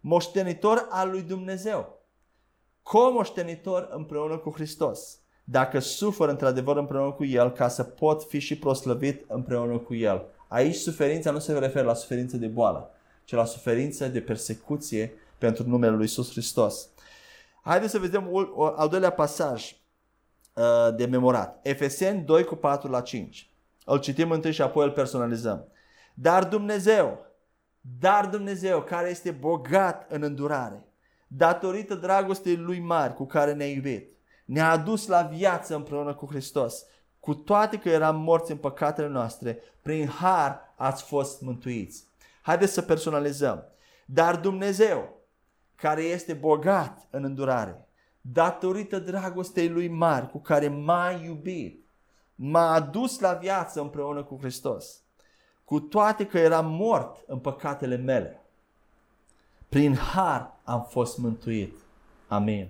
Moștenitor 0.00 0.86
al 0.90 1.10
lui 1.10 1.22
Dumnezeu. 1.22 2.00
Co-moștenitor 2.82 3.88
împreună 3.90 4.38
cu 4.38 4.50
Hristos. 4.50 5.18
Dacă 5.44 5.78
sufăr 5.78 6.28
într-adevăr 6.28 6.76
împreună 6.76 7.12
cu 7.12 7.24
El, 7.24 7.52
ca 7.52 7.68
să 7.68 7.82
pot 7.82 8.22
fi 8.22 8.38
și 8.38 8.58
proslăvit 8.58 9.24
împreună 9.28 9.78
cu 9.78 9.94
El. 9.94 10.24
Aici 10.48 10.74
suferința 10.74 11.30
nu 11.30 11.38
se 11.38 11.58
referă 11.58 11.84
la 11.84 11.94
suferință 11.94 12.36
de 12.36 12.46
boală, 12.46 12.90
ci 13.24 13.32
la 13.32 13.44
suferință 13.44 14.08
de 14.08 14.20
persecuție 14.20 15.12
pentru 15.38 15.68
numele 15.68 15.96
lui 15.96 16.04
Isus 16.04 16.30
Hristos. 16.30 16.88
Haideți 17.62 17.90
să 17.90 17.98
vedem 17.98 18.30
al 18.76 18.88
doilea 18.88 19.12
pasaj 19.12 19.76
uh, 20.54 20.94
de 20.96 21.06
memorat. 21.06 21.58
Efeseni 21.62 22.22
2 22.22 22.44
cu 22.44 22.54
4 22.54 22.90
la 22.90 23.00
5. 23.00 23.50
Îl 23.84 24.00
citim 24.00 24.30
întâi 24.30 24.52
și 24.52 24.62
apoi 24.62 24.84
îl 24.84 24.90
personalizăm. 24.90 25.66
Dar 26.14 26.44
Dumnezeu, 26.44 27.26
dar 27.82 28.26
Dumnezeu, 28.26 28.82
care 28.82 29.08
este 29.08 29.30
bogat 29.30 30.10
în 30.10 30.22
îndurare, 30.22 30.84
datorită 31.26 31.94
dragostei 31.94 32.56
lui 32.56 32.80
mari 32.80 33.14
cu 33.14 33.26
care 33.26 33.52
ne-a 33.52 33.68
iubit, 33.68 34.16
ne-a 34.44 34.70
adus 34.70 35.06
la 35.06 35.22
viață 35.22 35.74
împreună 35.74 36.14
cu 36.14 36.26
Hristos. 36.26 36.86
Cu 37.20 37.34
toate 37.34 37.78
că 37.78 37.88
eram 37.88 38.20
morți 38.20 38.50
în 38.50 38.56
păcatele 38.56 39.08
noastre, 39.08 39.58
prin 39.82 40.08
har 40.08 40.74
ați 40.76 41.02
fost 41.02 41.40
mântuiți. 41.40 42.04
Haideți 42.42 42.72
să 42.72 42.82
personalizăm. 42.82 43.64
Dar 44.06 44.36
Dumnezeu, 44.36 45.20
care 45.74 46.02
este 46.02 46.32
bogat 46.32 47.06
în 47.10 47.24
îndurare, 47.24 47.88
datorită 48.20 48.98
dragostei 48.98 49.68
lui 49.68 49.88
mari 49.88 50.30
cu 50.30 50.38
care 50.38 50.68
m-a 50.68 51.10
iubit, 51.24 51.86
m-a 52.34 52.72
adus 52.72 53.18
la 53.18 53.32
viață 53.32 53.80
împreună 53.80 54.22
cu 54.24 54.38
Hristos 54.40 55.01
cu 55.72 55.80
toate 55.80 56.26
că 56.26 56.38
eram 56.38 56.66
mort 56.66 57.24
în 57.26 57.38
păcatele 57.38 57.96
mele. 57.96 58.40
Prin 59.68 59.94
har 59.94 60.60
am 60.64 60.82
fost 60.82 61.18
mântuit. 61.18 61.76
Amin. 62.28 62.68